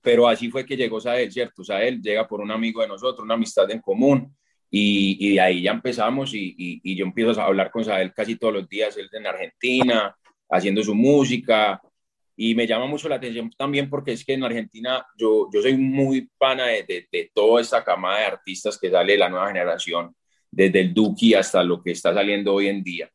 Pero 0.00 0.28
así 0.28 0.50
fue 0.50 0.64
que 0.64 0.76
llegó 0.76 1.00
Sael, 1.00 1.30
¿cierto? 1.30 1.62
Sael 1.62 2.00
llega 2.00 2.26
por 2.26 2.40
un 2.40 2.50
amigo 2.50 2.80
de 2.80 2.88
nosotros, 2.88 3.24
una 3.24 3.34
amistad 3.34 3.70
en 3.70 3.80
común. 3.80 4.34
Y, 4.70 5.16
y 5.18 5.34
de 5.34 5.40
ahí 5.40 5.62
ya 5.62 5.72
empezamos 5.72 6.30
y, 6.32 6.80
yo 6.96 7.04
empiezo 7.04 7.40
a 7.40 7.46
hablar 7.46 7.70
con 7.70 7.84
Sael 7.84 8.12
casi 8.14 8.36
todos 8.36 8.54
los 8.54 8.68
días. 8.68 8.96
Él 8.96 9.08
en 9.12 9.26
Argentina, 9.26 10.16
haciendo 10.48 10.82
su 10.82 10.94
música, 10.94 11.80
y 12.36 12.54
me 12.54 12.66
llama 12.66 12.86
mucho 12.86 13.08
la 13.08 13.16
atención 13.16 13.50
también 13.50 13.90
porque 13.90 14.12
es 14.12 14.24
que 14.24 14.32
en 14.32 14.44
Argentina 14.44 15.04
yo, 15.14 15.50
yo 15.52 15.60
soy 15.60 15.76
muy 15.76 16.30
pana 16.38 16.68
de, 16.68 16.84
de, 16.84 17.08
de 17.12 17.30
toda 17.34 17.60
esta 17.60 17.84
camada 17.84 18.20
de 18.20 18.24
artistas 18.24 18.78
que 18.78 18.90
sale 18.90 19.12
de 19.12 19.18
la 19.18 19.28
nueva 19.28 19.48
generación, 19.48 20.14
desde 20.50 20.80
el 20.80 20.94
Duki 20.94 21.34
hasta 21.34 21.62
lo 21.62 21.82
que 21.82 21.92
está 21.92 22.12
saliendo 22.14 22.54
hoy 22.54 22.68
en 22.68 22.82
día. 22.82 23.10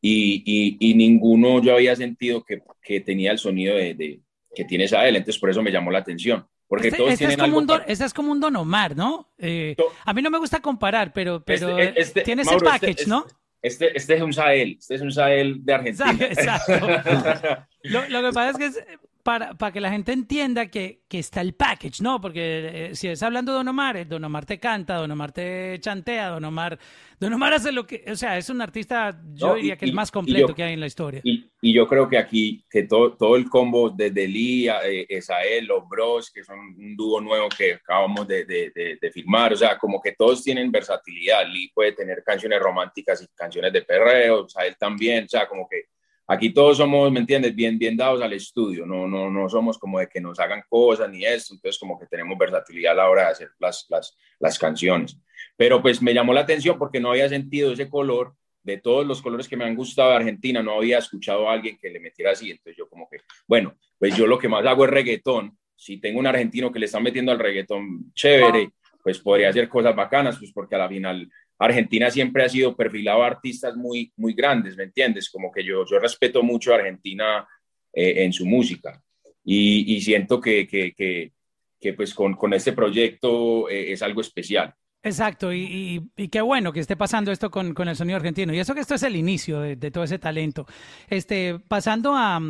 Y, 0.00 0.42
y, 0.46 0.76
y 0.90 0.94
ninguno 0.94 1.60
yo 1.62 1.74
había 1.74 1.96
sentido 1.96 2.44
que, 2.44 2.62
que 2.82 3.00
tenía 3.00 3.32
el 3.32 3.38
sonido 3.38 3.74
de, 3.74 3.94
de, 3.94 4.20
que 4.54 4.64
tiene 4.64 4.86
Sael, 4.86 5.16
entonces 5.16 5.40
por 5.40 5.50
eso 5.50 5.62
me 5.62 5.72
llamó 5.72 5.90
la 5.90 5.98
atención. 5.98 6.46
Porque 6.68 6.88
Este, 6.88 6.98
todos 6.98 7.12
este 7.12 7.24
es 7.24 7.28
tienen 7.30 7.44
como 7.50 7.60
algo 7.60 7.72
don, 7.72 7.82
este 7.86 8.04
es 8.04 8.12
como 8.14 8.30
un 8.30 8.40
Don 8.40 8.54
Omar, 8.56 8.94
¿no? 8.94 9.32
Eh, 9.38 9.74
To- 9.76 9.90
a 10.04 10.12
mí 10.12 10.20
no 10.22 10.30
me 10.30 10.38
gusta 10.38 10.60
comparar, 10.60 11.12
pero, 11.12 11.42
pero 11.42 11.78
Este- 11.78 12.00
este- 12.00 12.20
tiene 12.22 12.42
ese 12.42 12.52
este- 12.54 12.64
package, 12.64 12.90
este- 12.90 13.06
¿no? 13.06 13.26
Este, 13.60 13.96
este 13.96 14.14
es 14.14 14.22
un 14.22 14.32
Sael, 14.32 14.76
este 14.78 14.94
es 14.94 15.00
un 15.00 15.10
Sael 15.10 15.64
de 15.64 15.74
Argentina. 15.74 16.12
Exacto. 16.20 16.72
Lo, 17.84 18.08
lo 18.08 18.22
que 18.28 18.34
pasa 18.34 18.50
es 18.50 18.56
que 18.56 18.66
es 18.66 18.84
para, 19.28 19.52
para 19.52 19.70
que 19.72 19.80
la 19.82 19.90
gente 19.90 20.10
entienda 20.12 20.68
que, 20.70 21.02
que 21.06 21.18
está 21.18 21.42
el 21.42 21.52
package, 21.52 22.00
¿no? 22.00 22.18
Porque 22.18 22.86
eh, 22.92 22.94
si 22.94 23.08
es 23.08 23.22
hablando 23.22 23.52
de 23.52 23.58
Don 23.58 23.68
Omar, 23.68 23.94
eh, 23.98 24.06
Don 24.06 24.24
Omar 24.24 24.46
te 24.46 24.58
canta, 24.58 24.94
Don 24.94 25.10
Omar 25.10 25.32
te 25.32 25.78
chantea, 25.80 26.28
Don 26.30 26.46
Omar, 26.46 26.78
Don 27.20 27.30
Omar 27.34 27.52
hace 27.52 27.70
lo 27.70 27.86
que, 27.86 28.02
o 28.10 28.16
sea, 28.16 28.38
es 28.38 28.48
un 28.48 28.62
artista, 28.62 29.20
yo 29.34 29.48
No, 29.48 29.54
diría 29.56 29.74
y- 29.74 29.76
que 29.76 29.84
el 29.84 29.92
más 29.92 30.10
completo 30.10 30.48
yo- 30.48 30.54
que 30.54 30.62
hay 30.62 30.72
en 30.72 30.80
la 30.80 30.86
historia. 30.86 31.20
Y, 31.24 31.44
y 31.60 31.74
yo 31.74 31.86
creo 31.86 32.08
que 32.08 32.16
aquí, 32.16 32.64
que 32.70 32.84
todo, 32.84 33.12
todo 33.18 33.36
el 33.36 33.50
combo 33.50 33.90
desde 33.90 34.26
Lee, 34.26 34.68
eh, 34.84 35.04
Esael, 35.10 35.66
los 35.66 35.86
Bros, 35.86 36.30
que 36.30 36.42
son 36.42 36.58
un 36.60 36.96
dúo 36.96 37.20
nuevo 37.20 37.50
que 37.50 37.74
acabamos 37.74 38.26
de, 38.26 38.46
de, 38.46 38.72
de, 38.74 38.98
de 38.98 39.10
filmar, 39.10 39.52
o 39.52 39.56
sea, 39.56 39.76
como 39.76 40.00
que 40.00 40.12
todos 40.12 40.42
tienen 40.42 40.72
versatilidad. 40.72 41.46
Lee 41.46 41.70
puede 41.74 41.92
tener 41.92 42.22
canciones 42.24 42.60
románticas 42.60 43.20
y 43.20 43.26
canciones 43.34 43.74
de 43.74 43.82
perreo, 43.82 44.46
Esael 44.46 44.74
también, 44.78 45.26
o 45.26 45.28
sea, 45.28 45.46
como 45.46 45.68
que 45.68 45.82
aquí 46.28 46.52
todos 46.52 46.76
somos, 46.76 47.10
¿me 47.10 47.20
entiendes? 47.20 47.54
Bien, 47.54 47.78
bien 47.78 47.96
dados 47.96 48.20
al 48.20 48.34
estudio, 48.34 48.86
no, 48.86 49.08
no, 49.08 49.30
no 49.30 49.48
somos 49.48 49.78
como 49.78 49.98
de 49.98 50.08
que 50.08 50.20
nos 50.20 50.38
hagan 50.38 50.62
cosas 50.68 51.10
ni 51.10 51.24
esto, 51.24 51.54
entonces 51.54 51.78
como 51.80 51.98
que 51.98 52.06
tenemos 52.06 52.36
versatilidad 52.38 52.92
a 52.92 52.96
la 52.96 53.10
hora 53.10 53.22
de 53.22 53.28
hacer 53.28 53.50
las, 53.58 53.86
las, 53.88 54.16
las 54.38 54.58
canciones. 54.58 55.18
Pero 55.56 55.80
pues 55.80 56.02
me 56.02 56.12
llamó 56.12 56.32
la 56.34 56.42
atención 56.42 56.78
porque 56.78 57.00
no 57.00 57.10
había 57.10 57.28
sentido 57.28 57.72
ese 57.72 57.88
color 57.88 58.34
de 58.62 58.76
todos 58.76 59.06
los 59.06 59.22
colores 59.22 59.48
que 59.48 59.56
me 59.56 59.64
han 59.64 59.74
gustado 59.74 60.10
de 60.10 60.16
Argentina, 60.16 60.62
no 60.62 60.74
había 60.74 60.98
escuchado 60.98 61.48
a 61.48 61.54
alguien 61.54 61.78
que 61.78 61.88
le 61.88 62.00
metiera 62.00 62.32
así, 62.32 62.50
entonces 62.50 62.76
yo 62.76 62.86
como 62.88 63.08
que, 63.08 63.18
bueno, 63.46 63.74
pues 63.98 64.14
yo 64.14 64.26
lo 64.26 64.38
que 64.38 64.48
más 64.48 64.66
hago 64.66 64.84
es 64.84 64.90
reggaetón, 64.90 65.56
si 65.74 65.98
tengo 65.98 66.18
un 66.18 66.26
argentino 66.26 66.70
que 66.70 66.78
le 66.78 66.86
está 66.86 67.00
metiendo 67.00 67.32
al 67.32 67.38
reggaetón 67.38 68.12
chévere, 68.12 68.70
pues 69.02 69.20
podría 69.20 69.48
hacer 69.48 69.68
cosas 69.68 69.96
bacanas, 69.96 70.36
pues 70.38 70.52
porque 70.52 70.74
a 70.74 70.78
la 70.78 70.88
final 70.88 71.30
Argentina 71.58 72.10
siempre 72.10 72.44
ha 72.44 72.48
sido 72.48 72.76
perfilado 72.76 73.22
a 73.22 73.26
artistas 73.28 73.76
muy, 73.76 74.12
muy 74.16 74.32
grandes, 74.34 74.76
¿me 74.76 74.84
entiendes? 74.84 75.28
Como 75.30 75.50
que 75.50 75.64
yo, 75.64 75.84
yo 75.90 75.98
respeto 75.98 76.42
mucho 76.42 76.72
a 76.72 76.76
Argentina 76.76 77.46
eh, 77.92 78.24
en 78.24 78.32
su 78.32 78.46
música 78.46 79.02
y, 79.44 79.94
y 79.96 80.00
siento 80.00 80.40
que, 80.40 80.66
que, 80.68 80.92
que, 80.94 81.32
que, 81.80 81.92
pues 81.94 82.14
con, 82.14 82.34
con 82.34 82.52
este 82.54 82.72
proyecto 82.72 83.68
eh, 83.68 83.92
es 83.92 84.02
algo 84.02 84.20
especial. 84.20 84.74
Exacto, 85.02 85.52
y, 85.52 85.60
y- 85.62 86.24
y 86.24 86.28
qué 86.28 86.40
bueno 86.40 86.72
que 86.72 86.80
esté 86.80 86.96
pasando 86.96 87.30
esto 87.32 87.50
con, 87.50 87.72
con 87.72 87.88
el 87.88 87.96
sonido 87.96 88.16
argentino. 88.16 88.52
Y 88.52 88.58
eso 88.58 88.74
que 88.74 88.80
esto 88.80 88.94
es 88.96 89.02
el 89.04 89.16
inicio 89.16 89.60
de, 89.60 89.76
de 89.76 89.90
todo 89.90 90.04
ese 90.04 90.18
talento. 90.18 90.66
Este, 91.08 91.58
pasando 91.60 92.14
a, 92.16 92.40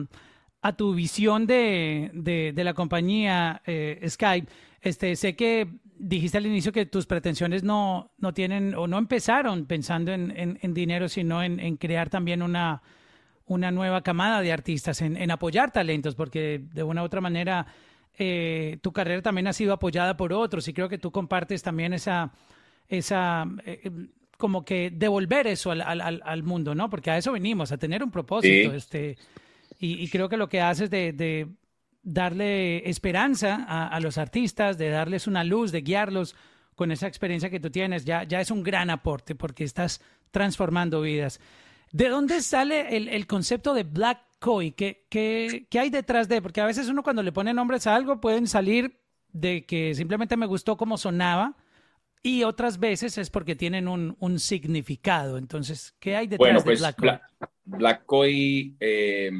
a 0.62 0.76
tu 0.76 0.94
visión 0.94 1.46
de, 1.46 2.10
de- 2.14 2.52
de 2.54 2.64
la 2.64 2.74
compañía 2.74 3.62
eh, 3.66 4.00
Skype, 4.08 4.48
este, 4.80 5.14
sé 5.16 5.36
que 5.36 5.68
dijiste 5.98 6.38
al 6.38 6.46
inicio 6.46 6.72
que 6.72 6.86
tus 6.86 7.06
pretensiones 7.06 7.62
no, 7.64 8.12
no 8.18 8.32
tienen 8.32 8.74
o 8.74 8.86
no 8.86 8.98
empezaron 8.98 9.66
pensando 9.66 10.12
en, 10.12 10.30
en- 10.36 10.58
en 10.62 10.74
dinero, 10.74 11.08
sino 11.08 11.42
en, 11.42 11.60
en 11.60 11.76
crear 11.76 12.08
también 12.10 12.42
una, 12.42 12.82
una 13.46 13.70
nueva 13.70 14.02
camada 14.02 14.40
de 14.40 14.52
artistas, 14.52 15.00
en, 15.02 15.16
en 15.16 15.30
apoyar 15.30 15.70
talentos, 15.72 16.14
porque 16.14 16.62
de 16.72 16.82
una 16.82 17.02
u 17.02 17.04
otra 17.06 17.20
manera 17.20 17.66
eh, 18.18 18.78
tu 18.82 18.92
carrera 18.92 19.22
también 19.22 19.46
ha 19.46 19.52
sido 19.52 19.72
apoyada 19.72 20.16
por 20.16 20.32
otros 20.32 20.66
y 20.68 20.72
creo 20.72 20.88
que 20.88 20.98
tú 20.98 21.10
compartes 21.10 21.62
también 21.62 21.92
esa, 21.92 22.32
esa 22.88 23.44
eh, 23.64 23.80
eh, 23.84 23.90
como 24.36 24.64
que 24.64 24.90
devolver 24.90 25.46
eso 25.46 25.70
al, 25.72 25.80
al, 25.82 26.00
al- 26.00 26.22
al 26.24 26.42
mundo, 26.42 26.74
¿no? 26.74 26.88
Porque 26.90 27.10
a 27.10 27.18
eso 27.18 27.32
venimos, 27.32 27.72
a 27.72 27.76
tener 27.78 28.02
un 28.04 28.10
propósito. 28.10 28.70
Sí. 28.70 28.76
Este, 28.76 29.16
y, 29.80 30.02
y 30.02 30.08
creo 30.08 30.28
que 30.28 30.36
lo 30.36 30.48
que 30.48 30.60
haces 30.60 30.90
de, 30.90 31.12
de 31.12 31.48
darle 32.12 32.88
esperanza 32.88 33.64
a, 33.68 33.88
a 33.88 34.00
los 34.00 34.18
artistas, 34.18 34.78
de 34.78 34.88
darles 34.88 35.26
una 35.26 35.44
luz, 35.44 35.72
de 35.72 35.82
guiarlos 35.82 36.34
con 36.74 36.90
esa 36.90 37.06
experiencia 37.06 37.50
que 37.50 37.60
tú 37.60 37.70
tienes, 37.70 38.04
ya, 38.04 38.22
ya 38.22 38.40
es 38.40 38.50
un 38.50 38.62
gran 38.62 38.88
aporte 38.88 39.34
porque 39.34 39.64
estás 39.64 40.00
transformando 40.30 41.00
vidas. 41.00 41.40
¿De 41.92 42.08
dónde 42.08 42.40
sale 42.40 42.96
el, 42.96 43.08
el 43.08 43.26
concepto 43.26 43.74
de 43.74 43.82
Black 43.82 44.20
Koi? 44.38 44.72
¿Qué, 44.72 45.06
¿Qué, 45.10 45.66
qué, 45.68 45.78
hay 45.78 45.90
detrás 45.90 46.28
de? 46.28 46.40
Porque 46.40 46.60
a 46.60 46.66
veces 46.66 46.88
uno 46.88 47.02
cuando 47.02 47.22
le 47.22 47.32
pone 47.32 47.52
nombres 47.52 47.86
a 47.86 47.94
algo 47.94 48.20
pueden 48.20 48.46
salir 48.46 49.00
de 49.32 49.66
que 49.66 49.94
simplemente 49.94 50.36
me 50.36 50.46
gustó 50.46 50.76
cómo 50.76 50.96
sonaba 50.96 51.56
y 52.22 52.42
otras 52.44 52.78
veces 52.78 53.18
es 53.18 53.30
porque 53.30 53.56
tienen 53.56 53.88
un, 53.88 54.16
un 54.20 54.38
significado. 54.38 55.38
Entonces, 55.38 55.94
¿qué 55.98 56.16
hay 56.16 56.26
detrás 56.26 56.38
bueno, 56.38 56.58
de 56.60 56.64
pues, 56.64 56.78
Black 56.80 56.96
Koi? 56.96 57.08
Black, 57.08 57.50
Black 57.64 58.06
Koi 58.06 58.76
eh, 58.80 59.30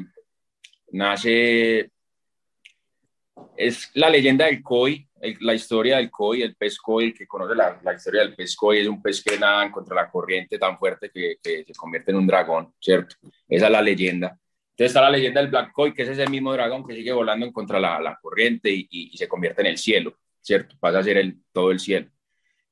nace, 0.91 1.91
es 3.57 3.91
la 3.93 4.09
leyenda 4.09 4.45
del 4.45 4.61
koi, 4.63 5.07
el, 5.21 5.37
la 5.41 5.53
historia 5.53 5.97
del 5.97 6.09
koi, 6.09 6.41
el 6.41 6.55
pez 6.55 6.77
koi, 6.77 7.05
el 7.05 7.13
que 7.13 7.27
conoce 7.27 7.55
la, 7.55 7.79
la, 7.83 7.93
historia 7.93 8.21
del 8.21 8.35
pez 8.35 8.55
koi 8.55 8.79
es 8.79 8.87
un 8.87 9.01
pez 9.01 9.23
que 9.23 9.37
nada 9.37 9.71
contra 9.71 9.95
la 9.95 10.09
corriente 10.09 10.57
tan 10.57 10.77
fuerte 10.77 11.09
que, 11.09 11.37
que, 11.41 11.65
se 11.65 11.73
convierte 11.73 12.11
en 12.11 12.17
un 12.17 12.27
dragón, 12.27 12.73
¿cierto? 12.79 13.15
Esa 13.47 13.65
es 13.65 13.71
la 13.71 13.81
leyenda. 13.81 14.37
Entonces 14.71 14.91
está 14.91 15.01
la 15.01 15.09
leyenda 15.09 15.41
del 15.41 15.49
Black 15.49 15.73
Koi, 15.73 15.93
que 15.93 16.03
es 16.03 16.09
ese 16.09 16.25
mismo 16.27 16.53
dragón 16.53 16.87
que 16.87 16.95
sigue 16.95 17.11
volando 17.11 17.45
en 17.45 17.51
contra 17.51 17.81
la, 17.81 17.99
la 17.99 18.17
corriente 18.21 18.69
y, 18.69 18.87
y, 18.89 19.09
y, 19.13 19.17
se 19.17 19.27
convierte 19.27 19.61
en 19.61 19.67
el 19.67 19.77
cielo, 19.77 20.17
¿cierto? 20.41 20.77
Pasa 20.79 20.99
a 20.99 21.03
ser 21.03 21.17
el, 21.17 21.41
todo 21.51 21.71
el 21.71 21.81
cielo. 21.81 22.09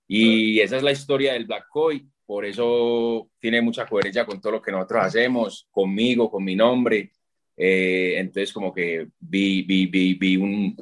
Y 0.07 0.61
esa 0.61 0.77
es 0.77 0.83
la 0.83 0.91
historia 0.91 1.33
del 1.33 1.45
Black 1.45 1.67
Koi, 1.69 2.07
por 2.27 2.43
eso 2.43 3.29
tiene 3.39 3.61
mucha 3.61 3.85
coherencia 3.85 4.25
con 4.25 4.41
todo 4.41 4.51
lo 4.51 4.61
que 4.61 4.71
nosotros 4.71 5.05
hacemos, 5.05 5.65
conmigo, 5.71 6.29
con 6.29 6.43
mi 6.43 6.55
nombre. 6.55 7.13
Eh, 7.57 8.15
entonces 8.17 8.53
como 8.53 8.71
que 8.71 9.07
vi, 9.19 9.63
vi, 9.63 9.87
vi, 9.87 10.13
vi 10.13 10.37
un, 10.37 10.75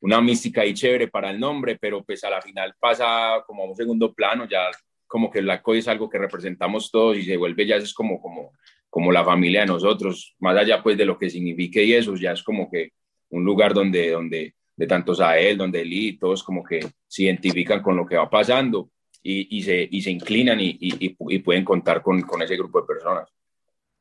una 0.00 0.20
mística 0.20 0.60
ahí 0.60 0.74
chévere 0.74 1.08
para 1.08 1.30
el 1.30 1.40
nombre, 1.40 1.78
pero 1.80 2.04
pues 2.04 2.22
a 2.24 2.30
la 2.30 2.42
final 2.42 2.74
pasa 2.78 3.42
como 3.46 3.62
a 3.62 3.66
un 3.66 3.74
segundo 3.74 4.12
plano, 4.12 4.46
ya 4.46 4.70
como 5.06 5.30
que 5.30 5.40
Black 5.40 5.62
Koi 5.62 5.78
es 5.78 5.88
algo 5.88 6.08
que 6.08 6.18
representamos 6.18 6.90
todos 6.90 7.16
y 7.16 7.22
se 7.24 7.36
vuelve 7.36 7.66
ya 7.66 7.76
es 7.76 7.92
como, 7.94 8.20
como, 8.20 8.52
como 8.88 9.12
la 9.12 9.24
familia 9.24 9.60
de 9.60 9.66
nosotros, 9.66 10.34
más 10.38 10.56
allá 10.56 10.82
pues 10.82 10.96
de 10.96 11.06
lo 11.06 11.18
que 11.18 11.30
signifique 11.30 11.82
y 11.84 11.94
eso, 11.94 12.14
ya 12.16 12.32
es 12.32 12.42
como 12.42 12.70
que 12.70 12.92
un 13.30 13.44
lugar 13.44 13.72
donde, 13.72 14.10
donde 14.10 14.54
de 14.76 14.86
tantos 14.86 15.20
a 15.20 15.38
él, 15.38 15.56
donde 15.56 15.82
y 15.84 16.18
todos 16.18 16.42
como 16.42 16.62
que 16.62 16.80
se 17.06 17.24
identifican 17.24 17.82
con 17.82 17.96
lo 17.96 18.06
que 18.06 18.16
va 18.16 18.28
pasando 18.28 18.90
y, 19.22 19.58
y, 19.58 19.62
se, 19.62 19.88
y 19.90 20.02
se, 20.02 20.10
inclinan 20.10 20.58
y, 20.60 20.76
y, 20.80 21.38
pueden 21.38 21.64
contar 21.64 22.02
con, 22.02 22.20
con, 22.22 22.42
ese 22.42 22.56
grupo 22.56 22.80
de 22.80 22.86
personas. 22.86 23.28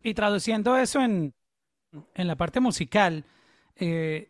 Y 0.03 0.13
traduciendo 0.13 0.75
eso 0.77 0.99
en, 0.99 1.33
en 2.15 2.27
la 2.27 2.35
parte 2.35 2.59
musical, 2.59 3.25
eh, 3.75 4.29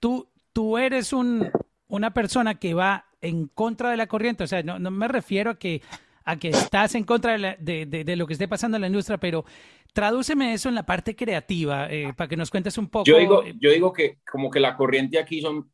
tú, 0.00 0.28
tú 0.52 0.78
eres 0.78 1.12
un, 1.12 1.50
una 1.88 2.12
persona 2.12 2.58
que 2.58 2.74
va 2.74 3.06
en 3.20 3.48
contra 3.48 3.90
de 3.90 3.96
la 3.96 4.06
corriente, 4.06 4.44
o 4.44 4.46
sea, 4.46 4.62
no, 4.62 4.78
no 4.78 4.90
me 4.90 5.08
refiero 5.08 5.50
a 5.52 5.58
que, 5.58 5.82
a 6.24 6.38
que 6.38 6.48
estás 6.48 6.94
en 6.94 7.04
contra 7.04 7.32
de, 7.32 7.38
la, 7.38 7.56
de, 7.58 7.86
de, 7.86 8.04
de, 8.04 8.16
lo 8.16 8.26
que 8.26 8.32
esté 8.32 8.48
pasando 8.48 8.76
en 8.76 8.82
la 8.82 8.86
industria, 8.86 9.18
pero 9.18 9.44
tradúceme 9.92 10.54
eso 10.54 10.68
en 10.68 10.74
la 10.74 10.86
parte 10.86 11.14
creativa, 11.14 11.90
eh, 11.90 12.12
para 12.16 12.28
que 12.28 12.36
nos 12.36 12.50
cuentes 12.50 12.78
un 12.78 12.88
poco. 12.88 13.04
Yo 13.04 13.18
digo, 13.18 13.44
yo 13.58 13.70
digo 13.70 13.92
que 13.92 14.18
como 14.30 14.50
que 14.50 14.60
la 14.60 14.76
corriente 14.76 15.18
aquí 15.18 15.40
son 15.40 15.70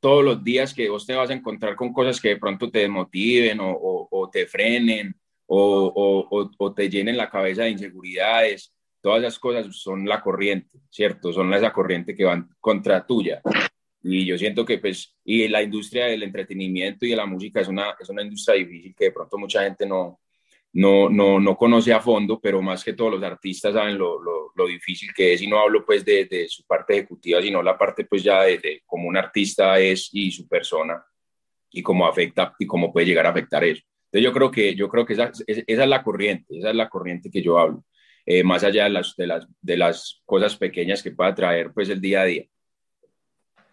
todos 0.00 0.24
los 0.24 0.42
días 0.42 0.74
que 0.74 0.88
vos 0.88 1.06
te 1.06 1.14
vas 1.14 1.30
a 1.30 1.34
encontrar 1.34 1.76
con 1.76 1.92
cosas 1.92 2.20
que 2.20 2.30
de 2.30 2.36
pronto 2.36 2.70
te 2.70 2.80
desmotiven 2.80 3.60
o, 3.60 3.70
o, 3.70 4.08
o 4.10 4.30
te 4.30 4.46
frenen 4.46 5.14
o, 5.46 6.50
o, 6.58 6.74
te 6.74 6.88
llenen 6.88 7.16
la 7.16 7.30
cabeza 7.30 7.64
de 7.64 7.70
inseguridades. 7.70 8.72
Todas 9.02 9.20
esas 9.20 9.38
cosas 9.38 9.66
son 9.76 10.08
la 10.08 10.22
corriente, 10.22 10.78
¿cierto? 10.88 11.32
Son 11.32 11.52
esa 11.52 11.72
corriente 11.72 12.14
que 12.14 12.24
van 12.24 12.48
contra 12.60 13.04
tuya. 13.04 13.42
Y 14.02 14.24
yo 14.24 14.38
siento 14.38 14.64
que, 14.64 14.78
pues, 14.78 15.14
y 15.24 15.46
la 15.48 15.62
industria 15.62 16.06
del 16.06 16.22
entretenimiento 16.22 17.04
y 17.04 17.10
de 17.10 17.16
la 17.16 17.26
música 17.26 17.60
es 17.60 17.68
una, 17.68 17.94
es 18.00 18.08
una 18.08 18.22
industria 18.22 18.56
difícil 18.56 18.94
que 18.96 19.06
de 19.06 19.12
pronto 19.12 19.36
mucha 19.38 19.62
gente 19.64 19.84
no, 19.86 20.20
no, 20.72 21.10
no, 21.10 21.38
no 21.38 21.56
conoce 21.56 21.92
a 21.92 22.00
fondo, 22.00 22.40
pero 22.40 22.62
más 22.62 22.82
que 22.82 22.94
todos 22.94 23.12
los 23.12 23.22
artistas 23.22 23.74
saben 23.74 23.98
lo, 23.98 24.22
lo, 24.22 24.52
lo 24.54 24.66
difícil 24.66 25.12
que 25.14 25.34
es, 25.34 25.42
y 25.42 25.46
no 25.46 25.58
hablo 25.58 25.84
pues 25.84 26.04
de, 26.04 26.24
de, 26.24 26.48
su 26.48 26.64
parte 26.64 26.94
ejecutiva, 26.94 27.42
sino 27.42 27.62
la 27.62 27.76
parte 27.76 28.04
pues 28.04 28.22
ya 28.22 28.42
de, 28.42 28.58
de 28.58 28.82
cómo 28.86 29.08
un 29.08 29.16
artista 29.16 29.78
es 29.78 30.08
y 30.12 30.30
su 30.30 30.48
persona, 30.48 31.04
y 31.70 31.82
cómo 31.82 32.06
afecta 32.06 32.54
y 32.58 32.66
cómo 32.66 32.92
puede 32.92 33.06
llegar 33.06 33.26
a 33.26 33.30
afectar 33.30 33.64
eso. 33.64 33.82
Entonces 34.06 34.24
yo 34.24 34.32
creo 34.32 34.50
que, 34.50 34.74
yo 34.74 34.88
creo 34.88 35.06
que 35.06 35.14
esa, 35.14 35.30
esa 35.46 35.64
es 35.66 35.88
la 35.88 36.02
corriente, 36.02 36.58
esa 36.58 36.70
es 36.70 36.76
la 36.76 36.88
corriente 36.88 37.30
que 37.30 37.42
yo 37.42 37.58
hablo, 37.58 37.84
eh, 38.26 38.44
más 38.44 38.64
allá 38.64 38.84
de 38.84 38.90
las, 38.90 39.16
de, 39.16 39.26
las, 39.26 39.46
de 39.60 39.76
las 39.76 40.22
cosas 40.24 40.56
pequeñas 40.56 41.02
que 41.02 41.10
pueda 41.10 41.34
traer 41.34 41.72
pues 41.72 41.88
el 41.88 42.00
día 42.00 42.22
a 42.22 42.24
día. 42.24 42.44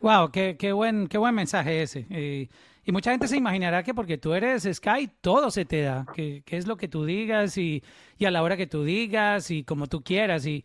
Wow, 0.01 0.31
qué, 0.31 0.55
qué, 0.57 0.71
buen, 0.71 1.07
qué 1.07 1.17
buen 1.17 1.35
mensaje 1.35 1.81
ese. 1.81 2.05
Eh, 2.09 2.47
y 2.89 2.91
mucha 2.91 3.11
gente 3.11 3.27
se 3.27 3.37
imaginará 3.37 3.83
que 3.83 3.93
porque 3.93 4.17
tú 4.17 4.33
eres 4.33 4.63
Sky, 4.63 5.09
todo 5.21 5.51
se 5.51 5.65
te 5.65 5.81
da, 5.81 6.07
que, 6.15 6.41
que 6.45 6.57
es 6.57 6.65
lo 6.65 6.77
que 6.77 6.87
tú 6.87 7.05
digas 7.05 7.57
y, 7.57 7.83
y, 8.17 8.25
a 8.25 8.31
la 8.31 8.41
hora 8.41 8.57
que 8.57 8.65
tú 8.65 8.83
digas 8.83 9.51
y 9.51 9.63
como 9.63 9.87
tú 9.87 10.01
quieras. 10.01 10.45
Y 10.45 10.63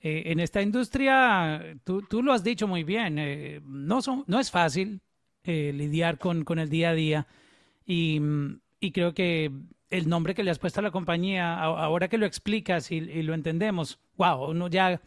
eh, 0.00 0.22
en 0.26 0.40
esta 0.40 0.62
industria, 0.62 1.76
tú, 1.84 2.00
tú, 2.02 2.22
lo 2.22 2.32
has 2.32 2.44
dicho 2.44 2.66
muy 2.66 2.84
bien, 2.84 3.18
eh, 3.18 3.60
no, 3.64 4.00
son, 4.00 4.24
no 4.26 4.38
es 4.38 4.50
fácil 4.50 5.00
eh, 5.44 5.72
lidiar 5.74 6.18
con, 6.18 6.44
con, 6.44 6.58
el 6.58 6.70
día 6.70 6.90
a 6.90 6.94
día. 6.94 7.26
Y, 7.84 8.20
y, 8.80 8.92
creo 8.92 9.12
que 9.14 9.50
el 9.90 10.08
nombre 10.08 10.34
que 10.34 10.42
le 10.42 10.50
has 10.50 10.58
puesto 10.58 10.80
a 10.80 10.82
la 10.82 10.90
compañía, 10.90 11.58
ahora 11.58 12.08
que 12.08 12.18
lo 12.18 12.26
explicas 12.26 12.90
y, 12.90 12.96
y 12.96 13.22
lo 13.22 13.34
entendemos, 13.34 13.98
wow, 14.16 14.50
uno 14.50 14.68
ya 14.68 15.00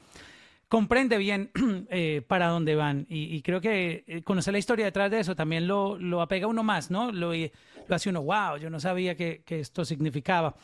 comprende 0.70 1.18
bien 1.18 1.52
eh, 1.89 2.22
para 2.26 2.48
dónde 2.48 2.76
van. 2.76 3.06
Y, 3.10 3.36
y, 3.36 3.42
creo 3.42 3.60
que 3.60 4.06
eh, 4.08 4.24
conocer 4.24 4.54
la 4.54 4.60
historia 4.60 4.86
detrás 4.86 5.12
de 5.12 5.20
eso 5.20 5.36
también 5.36 5.68
lo, 5.68 5.98
lo 5.98 6.22
apega 6.22 6.48
uno 6.48 6.63
más, 6.63 6.89
¿no? 6.89 7.12
Lo, 7.12 7.34
lo, 7.34 7.96
hace 7.96 8.10
uno, 8.10 8.22
wow, 8.22 8.58
yo 8.58 8.70
no 8.70 8.80
sabía 8.80 9.15
que, 9.15 9.42
que, 9.46 9.60
esto 9.60 9.84
significaba. 9.84 10.56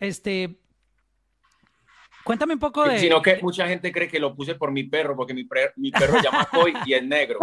Este. 0.00 0.56
Cuéntame 2.24 2.54
un 2.54 2.60
poco 2.60 2.84
de. 2.84 2.98
Sino 2.98 3.22
que 3.22 3.38
mucha 3.42 3.66
gente 3.66 3.92
cree 3.92 4.08
que 4.08 4.18
lo 4.18 4.34
puse 4.34 4.54
por 4.54 4.72
mi 4.72 4.84
perro, 4.84 5.16
porque 5.16 5.32
mi, 5.32 5.44
pre, 5.44 5.72
mi 5.76 5.90
perro 5.90 6.18
se 6.18 6.22
llama 6.22 6.44
Coy 6.50 6.72
y 6.84 6.94
es 6.94 7.02
negro. 7.02 7.38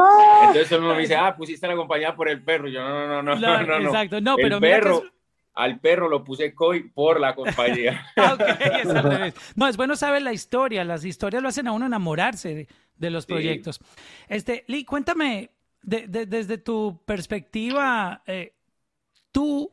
Entonces 0.48 0.72
uno 0.72 0.94
me 0.94 1.02
dice, 1.02 1.16
ah, 1.16 1.36
pusiste 1.36 1.68
la 1.68 1.76
compañía 1.76 2.16
por 2.16 2.30
el 2.30 2.44
perro. 2.44 2.68
Yo, 2.68 2.82
no, 2.82 3.08
no, 3.08 3.24
no, 3.24 3.36
no, 3.36 3.64
no. 3.64 3.80
no. 3.80 3.88
Exacto, 3.88 4.22
no, 4.22 4.38
el 4.38 4.44
pero 4.44 4.60
perro, 4.60 5.02
mira 5.02 5.17
al 5.58 5.80
perro 5.80 6.08
lo 6.08 6.24
puse 6.24 6.54
Coy 6.54 6.90
por 6.90 7.20
la 7.20 7.34
compañía. 7.34 8.06
okay, 8.34 8.82
es 8.82 8.90
al 8.90 9.04
revés. 9.04 9.34
No, 9.56 9.68
es 9.68 9.76
bueno 9.76 9.96
saber 9.96 10.22
la 10.22 10.32
historia. 10.32 10.84
Las 10.84 11.04
historias 11.04 11.42
lo 11.42 11.50
hacen 11.50 11.68
a 11.68 11.72
uno 11.72 11.88
enamorarse 11.88 12.54
de, 12.54 12.68
de 12.96 13.10
los 13.10 13.26
proyectos. 13.26 13.80
Este, 14.28 14.64
Lee, 14.68 14.86
cuéntame, 14.86 15.50
de, 15.82 16.08
de, 16.08 16.28
desde 16.28 16.60
tu 16.60 17.02
perspectiva, 17.06 18.22
eh, 18.28 18.54
tú, 19.32 19.72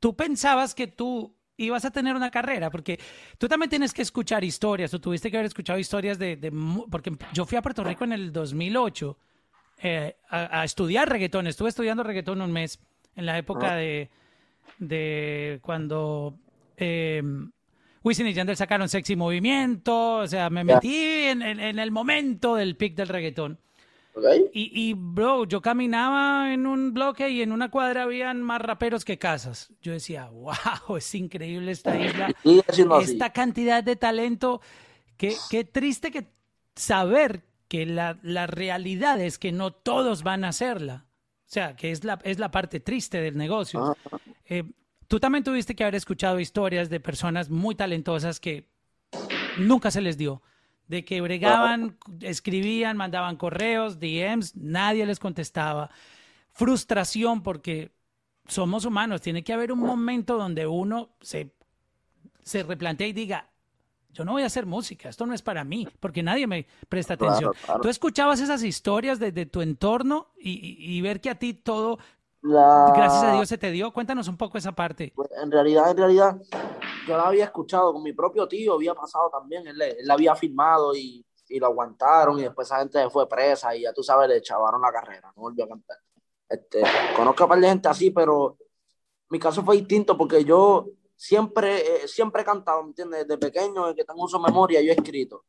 tú 0.00 0.16
pensabas 0.16 0.74
que 0.74 0.86
tú 0.86 1.36
ibas 1.58 1.84
a 1.84 1.90
tener 1.90 2.16
una 2.16 2.30
carrera, 2.30 2.70
porque 2.70 2.98
tú 3.36 3.48
también 3.48 3.68
tienes 3.68 3.92
que 3.92 4.00
escuchar 4.00 4.44
historias, 4.44 4.90
tú 4.90 4.98
tuviste 4.98 5.30
que 5.30 5.36
haber 5.36 5.46
escuchado 5.46 5.78
historias 5.78 6.18
de, 6.18 6.36
de 6.36 6.50
porque 6.90 7.12
yo 7.34 7.44
fui 7.44 7.58
a 7.58 7.62
Puerto 7.62 7.84
Rico 7.84 8.04
en 8.04 8.12
el 8.12 8.32
2008 8.32 9.18
eh, 9.82 10.16
a, 10.30 10.60
a 10.60 10.64
estudiar 10.64 11.08
reggaetón, 11.08 11.46
estuve 11.46 11.68
estudiando 11.68 12.02
reggaetón 12.02 12.40
un 12.40 12.50
mes 12.50 12.80
en 13.16 13.26
la 13.26 13.38
época 13.38 13.74
de, 13.76 14.08
de 14.78 15.58
cuando 15.62 16.34
eh, 16.76 17.22
Wisin 18.02 18.26
y 18.26 18.34
Yandel 18.34 18.56
sacaron 18.56 18.88
Sexy 18.88 19.16
Movimiento, 19.16 20.16
o 20.16 20.26
sea, 20.26 20.50
me 20.50 20.62
metí 20.62 20.94
en, 20.94 21.40
en, 21.42 21.58
en, 21.58 21.78
el 21.78 21.90
momento 21.90 22.56
del 22.56 22.76
pic 22.76 22.94
del 22.94 23.08
reggaetón. 23.08 23.58
Okay. 24.14 24.44
Y, 24.52 24.90
y, 24.90 24.94
bro, 24.94 25.44
yo 25.44 25.60
caminaba 25.60 26.52
en 26.52 26.66
un 26.66 26.92
bloque 26.92 27.30
y 27.30 27.42
en 27.42 27.50
una 27.50 27.70
cuadra 27.70 28.04
habían 28.04 28.42
más 28.42 28.60
raperos 28.60 29.04
que 29.04 29.18
casas. 29.18 29.72
Yo 29.82 29.92
decía, 29.92 30.28
wow, 30.28 30.96
es 30.96 31.14
increíble 31.14 31.72
esta 31.72 31.96
isla. 32.44 33.00
esta 33.00 33.30
cantidad 33.32 33.82
de 33.82 33.96
talento. 33.96 34.60
Qué, 35.16 35.34
qué 35.50 35.64
triste 35.64 36.10
que 36.10 36.26
saber 36.76 37.42
que 37.68 37.86
la, 37.86 38.18
la 38.22 38.46
realidad 38.46 39.20
es 39.20 39.38
que 39.38 39.50
no 39.50 39.72
todos 39.72 40.22
van 40.22 40.44
a 40.44 40.48
hacerla. 40.48 41.06
O 41.54 41.60
sea, 41.62 41.76
que 41.76 41.92
es 41.92 42.02
la, 42.02 42.18
es 42.24 42.40
la 42.40 42.50
parte 42.50 42.80
triste 42.80 43.20
del 43.20 43.36
negocio. 43.36 43.80
Ah. 43.80 44.18
Eh, 44.44 44.64
tú 45.06 45.20
también 45.20 45.44
tuviste 45.44 45.76
que 45.76 45.84
haber 45.84 45.94
escuchado 45.94 46.40
historias 46.40 46.90
de 46.90 46.98
personas 46.98 47.48
muy 47.48 47.76
talentosas 47.76 48.40
que 48.40 48.68
nunca 49.58 49.92
se 49.92 50.00
les 50.00 50.18
dio. 50.18 50.42
De 50.88 51.04
que 51.04 51.20
bregaban, 51.20 51.96
escribían, 52.22 52.96
mandaban 52.96 53.36
correos, 53.36 54.00
DMs, 54.00 54.56
nadie 54.56 55.06
les 55.06 55.20
contestaba. 55.20 55.90
Frustración 56.50 57.44
porque 57.44 57.92
somos 58.48 58.84
humanos. 58.84 59.20
Tiene 59.20 59.44
que 59.44 59.52
haber 59.52 59.70
un 59.70 59.78
momento 59.78 60.36
donde 60.36 60.66
uno 60.66 61.10
se, 61.20 61.54
se 62.42 62.64
replantea 62.64 63.06
y 63.06 63.12
diga, 63.12 63.48
yo 64.14 64.24
no 64.24 64.32
voy 64.32 64.42
a 64.42 64.46
hacer 64.46 64.64
música, 64.64 65.08
esto 65.08 65.26
no 65.26 65.34
es 65.34 65.42
para 65.42 65.64
mí, 65.64 65.88
porque 66.00 66.22
nadie 66.22 66.46
me 66.46 66.66
presta 66.88 67.14
atención. 67.14 67.52
Claro, 67.52 67.66
claro. 67.66 67.80
Tú 67.82 67.88
escuchabas 67.88 68.40
esas 68.40 68.62
historias 68.62 69.18
de, 69.18 69.32
de 69.32 69.44
tu 69.44 69.60
entorno 69.60 70.28
y, 70.38 70.52
y, 70.52 70.96
y, 70.96 71.00
ver 71.02 71.20
que 71.20 71.30
a 71.30 71.38
ti 71.38 71.52
todo, 71.52 71.98
la... 72.42 72.92
gracias 72.94 73.24
a 73.24 73.32
Dios, 73.34 73.48
se 73.48 73.58
te 73.58 73.70
dio. 73.72 73.92
Cuéntanos 73.92 74.28
un 74.28 74.36
poco 74.36 74.56
esa 74.56 74.72
parte. 74.72 75.12
Pues 75.14 75.30
en 75.42 75.50
realidad, 75.50 75.90
en 75.90 75.96
realidad, 75.96 76.36
yo 77.08 77.16
la 77.16 77.24
había 77.24 77.44
escuchado 77.44 77.92
con 77.92 78.02
mi 78.02 78.12
propio 78.12 78.46
tío, 78.46 78.74
había 78.74 78.94
pasado 78.94 79.28
también, 79.30 79.66
él, 79.66 79.82
él 79.82 79.96
la 80.02 80.14
había 80.14 80.36
firmado 80.36 80.94
y, 80.94 81.26
y, 81.48 81.58
lo 81.58 81.66
aguantaron 81.66 82.38
y 82.38 82.42
después 82.42 82.68
esa 82.68 82.78
gente 82.78 83.10
fue 83.10 83.28
presa 83.28 83.74
y 83.74 83.82
ya 83.82 83.92
tú 83.92 84.02
sabes, 84.02 84.28
le 84.28 84.40
chavaron 84.40 84.80
la 84.80 84.92
carrera, 84.92 85.32
no 85.34 85.42
volvió 85.42 85.64
a 85.64 85.68
cantar. 85.68 85.98
Este, 86.48 86.82
conozco 87.16 87.42
a 87.42 87.46
un 87.46 87.50
par 87.50 87.60
de 87.60 87.68
gente 87.68 87.88
así, 87.88 88.10
pero 88.10 88.56
mi 89.30 89.40
caso 89.40 89.64
fue 89.64 89.76
distinto 89.76 90.16
porque 90.16 90.44
yo 90.44 90.86
siempre, 91.24 91.78
eh, 91.78 92.08
siempre 92.08 92.42
he 92.42 92.44
cantado, 92.44 92.82
¿me 92.82 92.90
entiendes? 92.90 93.26
Desde 93.26 93.38
pequeño, 93.38 93.86
desde 93.86 93.96
que 93.96 94.04
tengo 94.04 94.24
uso 94.24 94.38
memoria, 94.38 94.82
yo 94.82 94.92
he 94.92 94.94
escrito. 94.94 95.46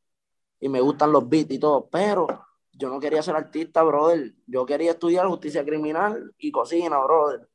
Y 0.62 0.70
me 0.70 0.80
gustan 0.80 1.12
los 1.12 1.28
beats 1.28 1.52
y 1.52 1.60
todo, 1.60 1.90
pero 1.90 2.28
yo 2.72 2.88
no 2.88 2.98
quería 2.98 3.22
ser 3.22 3.36
artista, 3.36 3.84
brother. 3.84 4.34
Yo 4.48 4.66
quería 4.66 4.92
estudiar 4.92 5.28
justicia 5.28 5.66
criminal 5.66 6.34
y 6.38 6.50
cocina, 6.50 6.98
brother. 7.00 7.50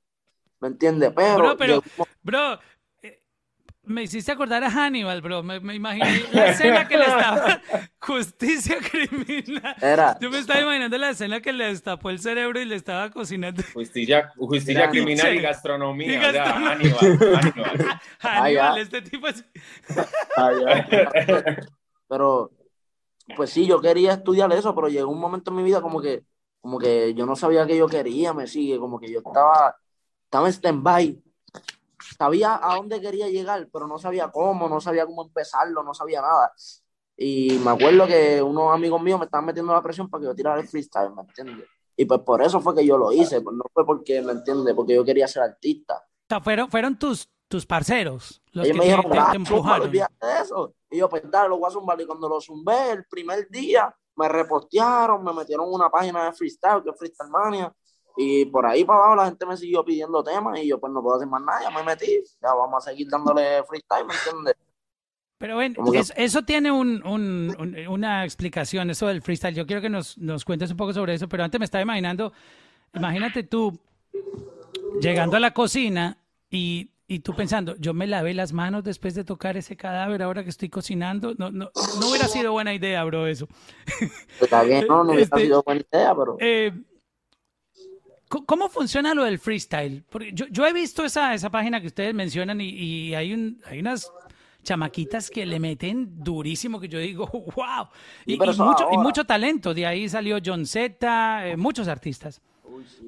¿Me 0.60 0.68
entiendes? 0.68 1.12
Pero, 1.16 1.38
bro, 1.38 1.56
pero, 1.56 1.82
bro, 2.22 2.58
me 3.90 4.02
hiciste 4.04 4.32
acordar 4.32 4.64
a 4.64 4.70
Hannibal, 4.70 5.20
bro. 5.20 5.42
Me, 5.42 5.60
me 5.60 5.74
imaginé 5.74 6.24
la 6.32 6.48
escena 6.48 6.88
que 6.88 6.96
le 6.96 7.04
estaba. 7.04 7.60
Justicia 8.00 8.78
criminal. 8.78 9.76
Era. 9.80 10.18
Yo 10.20 10.30
me 10.30 10.38
estaba 10.38 10.60
imaginando 10.60 10.96
la 10.96 11.10
escena 11.10 11.40
que 11.40 11.52
le 11.52 11.66
destapó 11.66 12.10
el 12.10 12.18
cerebro 12.18 12.60
y 12.60 12.64
le 12.64 12.76
estaba 12.76 13.10
cocinando. 13.10 13.62
Justicia, 13.74 14.32
justicia 14.36 14.80
Era- 14.84 14.90
criminal 14.90 15.34
y 15.34 15.40
gastronomía. 15.40 16.12
Y 16.12 16.16
o 16.16 16.20
sea, 16.20 16.32
gastronomía. 16.32 16.96
Hannibal, 16.98 18.00
Hannibal. 18.20 18.78
Este 18.80 19.02
tipo 19.02 19.28
es. 19.28 19.44
Pero, 22.08 22.50
pues 23.36 23.50
sí, 23.50 23.66
yo 23.66 23.80
quería 23.80 24.14
estudiar 24.14 24.52
eso, 24.52 24.74
pero 24.74 24.88
llegó 24.88 25.10
un 25.10 25.20
momento 25.20 25.50
en 25.50 25.56
mi 25.58 25.62
vida 25.62 25.80
como 25.80 26.00
que, 26.00 26.24
como 26.60 26.78
que 26.78 27.14
yo 27.14 27.26
no 27.26 27.36
sabía 27.36 27.66
que 27.66 27.76
yo 27.76 27.86
quería, 27.86 28.32
me 28.32 28.46
sigue, 28.46 28.78
como 28.78 28.98
que 28.98 29.10
yo 29.10 29.18
estaba, 29.18 29.76
estaba 30.24 30.46
en 30.48 30.52
stand-by. 30.52 31.22
Sabía 32.16 32.58
a 32.62 32.76
dónde 32.76 33.00
quería 33.00 33.28
llegar, 33.28 33.68
pero 33.72 33.86
no 33.86 33.98
sabía 33.98 34.30
cómo, 34.30 34.68
no 34.68 34.80
sabía 34.80 35.06
cómo 35.06 35.22
empezarlo, 35.24 35.82
no 35.82 35.94
sabía 35.94 36.20
nada. 36.20 36.52
Y 37.16 37.58
me 37.64 37.70
acuerdo 37.70 38.06
que 38.06 38.42
unos 38.42 38.72
amigos 38.74 39.00
míos 39.02 39.18
me 39.18 39.26
estaban 39.26 39.46
metiendo 39.46 39.72
la 39.72 39.82
presión 39.82 40.08
para 40.08 40.22
que 40.22 40.26
yo 40.28 40.34
tirara 40.34 40.60
el 40.60 40.68
freestyle, 40.68 41.14
¿me 41.14 41.22
entiendes? 41.22 41.66
Y 41.96 42.04
pues 42.06 42.20
por 42.20 42.42
eso 42.42 42.60
fue 42.60 42.74
que 42.74 42.86
yo 42.86 42.96
lo 42.96 43.12
hice, 43.12 43.40
pues 43.42 43.54
no 43.56 43.64
fue 43.72 43.84
porque, 43.84 44.22
¿me 44.22 44.32
entiendes? 44.32 44.74
Porque 44.74 44.94
yo 44.94 45.04
quería 45.04 45.28
ser 45.28 45.42
artista. 45.42 45.96
O 45.96 46.26
sea, 46.28 46.40
fueron, 46.40 46.70
fueron 46.70 46.98
tus, 46.98 47.28
tus 47.48 47.66
parceros 47.66 48.40
los 48.52 48.64
Ellos 48.66 48.74
que 48.74 48.78
me 48.78 48.80
te, 48.80 48.84
dijeron, 48.90 49.04
te- 49.04 49.10
te 49.10 49.18
"Ah, 49.18 49.32
zúmbalo, 49.46 49.84
empujaron. 49.84 49.92
de 49.92 50.42
eso. 50.42 50.74
Y 50.90 50.98
yo, 50.98 51.08
pues 51.08 51.22
dale, 51.30 51.48
lo 51.50 51.58
voy 51.58 51.68
a 51.68 51.70
zumbar. 51.72 52.00
Y 52.00 52.06
cuando 52.06 52.28
lo 52.28 52.40
zumbé 52.40 52.90
el 52.92 53.04
primer 53.04 53.48
día, 53.50 53.94
me 54.16 54.28
repostearon, 54.28 55.22
me 55.22 55.32
metieron 55.32 55.66
una 55.72 55.90
página 55.90 56.24
de 56.24 56.32
freestyle, 56.32 56.82
que 56.82 56.90
es 56.90 56.98
Freestyle 56.98 57.30
Mania. 57.30 57.72
Y 58.16 58.44
por 58.46 58.66
ahí 58.66 58.84
para 58.84 58.98
abajo 59.00 59.16
la 59.16 59.24
gente 59.26 59.46
me 59.46 59.56
siguió 59.56 59.84
pidiendo 59.84 60.22
temas 60.22 60.58
y 60.60 60.66
yo, 60.68 60.78
pues 60.78 60.92
no 60.92 61.02
puedo 61.02 61.16
hacer 61.16 61.28
más 61.28 61.42
nada, 61.42 61.62
ya 61.62 61.70
me 61.70 61.82
metí. 61.82 62.22
Ya 62.42 62.52
vamos 62.54 62.86
a 62.86 62.90
seguir 62.90 63.08
dándole 63.10 63.62
freestyle, 63.64 64.06
¿me 64.06 64.14
entiendes? 64.14 64.54
Pero 65.38 65.56
ven, 65.56 65.74
eso, 65.94 66.12
eso 66.16 66.42
tiene 66.42 66.70
un, 66.70 67.02
un- 67.06 67.56
un- 67.58 67.88
una 67.88 68.24
explicación, 68.24 68.90
eso 68.90 69.06
del 69.06 69.22
freestyle. 69.22 69.54
Yo 69.54 69.66
quiero 69.66 69.80
que 69.80 69.88
nos, 69.88 70.18
nos 70.18 70.44
cuentes 70.44 70.70
un 70.70 70.76
poco 70.76 70.92
sobre 70.92 71.14
eso, 71.14 71.28
pero 71.30 71.44
antes 71.44 71.58
me 71.58 71.64
estaba 71.64 71.80
imaginando, 71.80 72.32
imagínate 72.94 73.42
tú 73.44 73.78
llegando 75.00 75.36
a 75.36 75.40
la 75.40 75.52
cocina 75.54 76.18
y, 76.50 76.90
y 77.06 77.20
tú 77.20 77.34
pensando, 77.34 77.74
yo 77.78 77.94
me 77.94 78.06
lavé 78.06 78.34
las 78.34 78.52
manos 78.52 78.84
después 78.84 79.14
de 79.14 79.24
tocar 79.24 79.56
ese 79.56 79.76
cadáver 79.76 80.22
ahora 80.22 80.44
que 80.44 80.50
estoy 80.50 80.68
cocinando. 80.68 81.34
No, 81.38 81.50
no, 81.50 81.70
no 82.00 82.08
hubiera 82.10 82.28
sido 82.28 82.52
buena 82.52 82.74
idea, 82.74 83.02
bro, 83.04 83.26
eso. 83.26 83.48
Te 84.40 84.46
cagué, 84.46 84.82
no, 84.86 85.04
no 85.04 85.12
hubiera 85.12 85.22
Este- 85.22 85.40
sido 85.40 85.62
buena 85.62 85.80
idea, 85.90 86.14
pero 86.14 86.36
Eh, 86.38 86.72
¿cómo- 88.30 88.46
¿Cómo 88.46 88.68
funciona 88.70 89.12
lo 89.12 89.24
del 89.24 89.38
freestyle? 89.38 90.02
Porque 90.08 90.30
yo, 90.32 90.46
yo 90.50 90.66
he 90.66 90.72
visto 90.72 91.04
esa, 91.04 91.34
esa 91.34 91.50
página 91.50 91.80
que 91.82 91.88
ustedes 91.88 92.14
mencionan 92.14 92.60
y, 92.62 92.68
y 92.70 93.14
hay, 93.14 93.34
un, 93.34 93.60
hay 93.66 93.80
unas 93.80 94.10
chamaquitas 94.62 95.30
que 95.30 95.44
le 95.46 95.58
meten 95.58 96.22
durísimo 96.22 96.78
que 96.80 96.88
yo 96.88 96.98
digo, 96.98 97.26
wow. 97.56 97.88
Y, 98.26 98.36
mucho, 98.64 98.84
y 98.92 98.96
mucho 98.98 99.24
talento. 99.24 99.74
De 99.74 99.86
ahí 99.86 100.08
salió 100.08 100.38
John 100.44 100.64
Z, 100.66 101.48
eh, 101.48 101.56
muchos 101.56 101.88
artistas. 101.88 102.40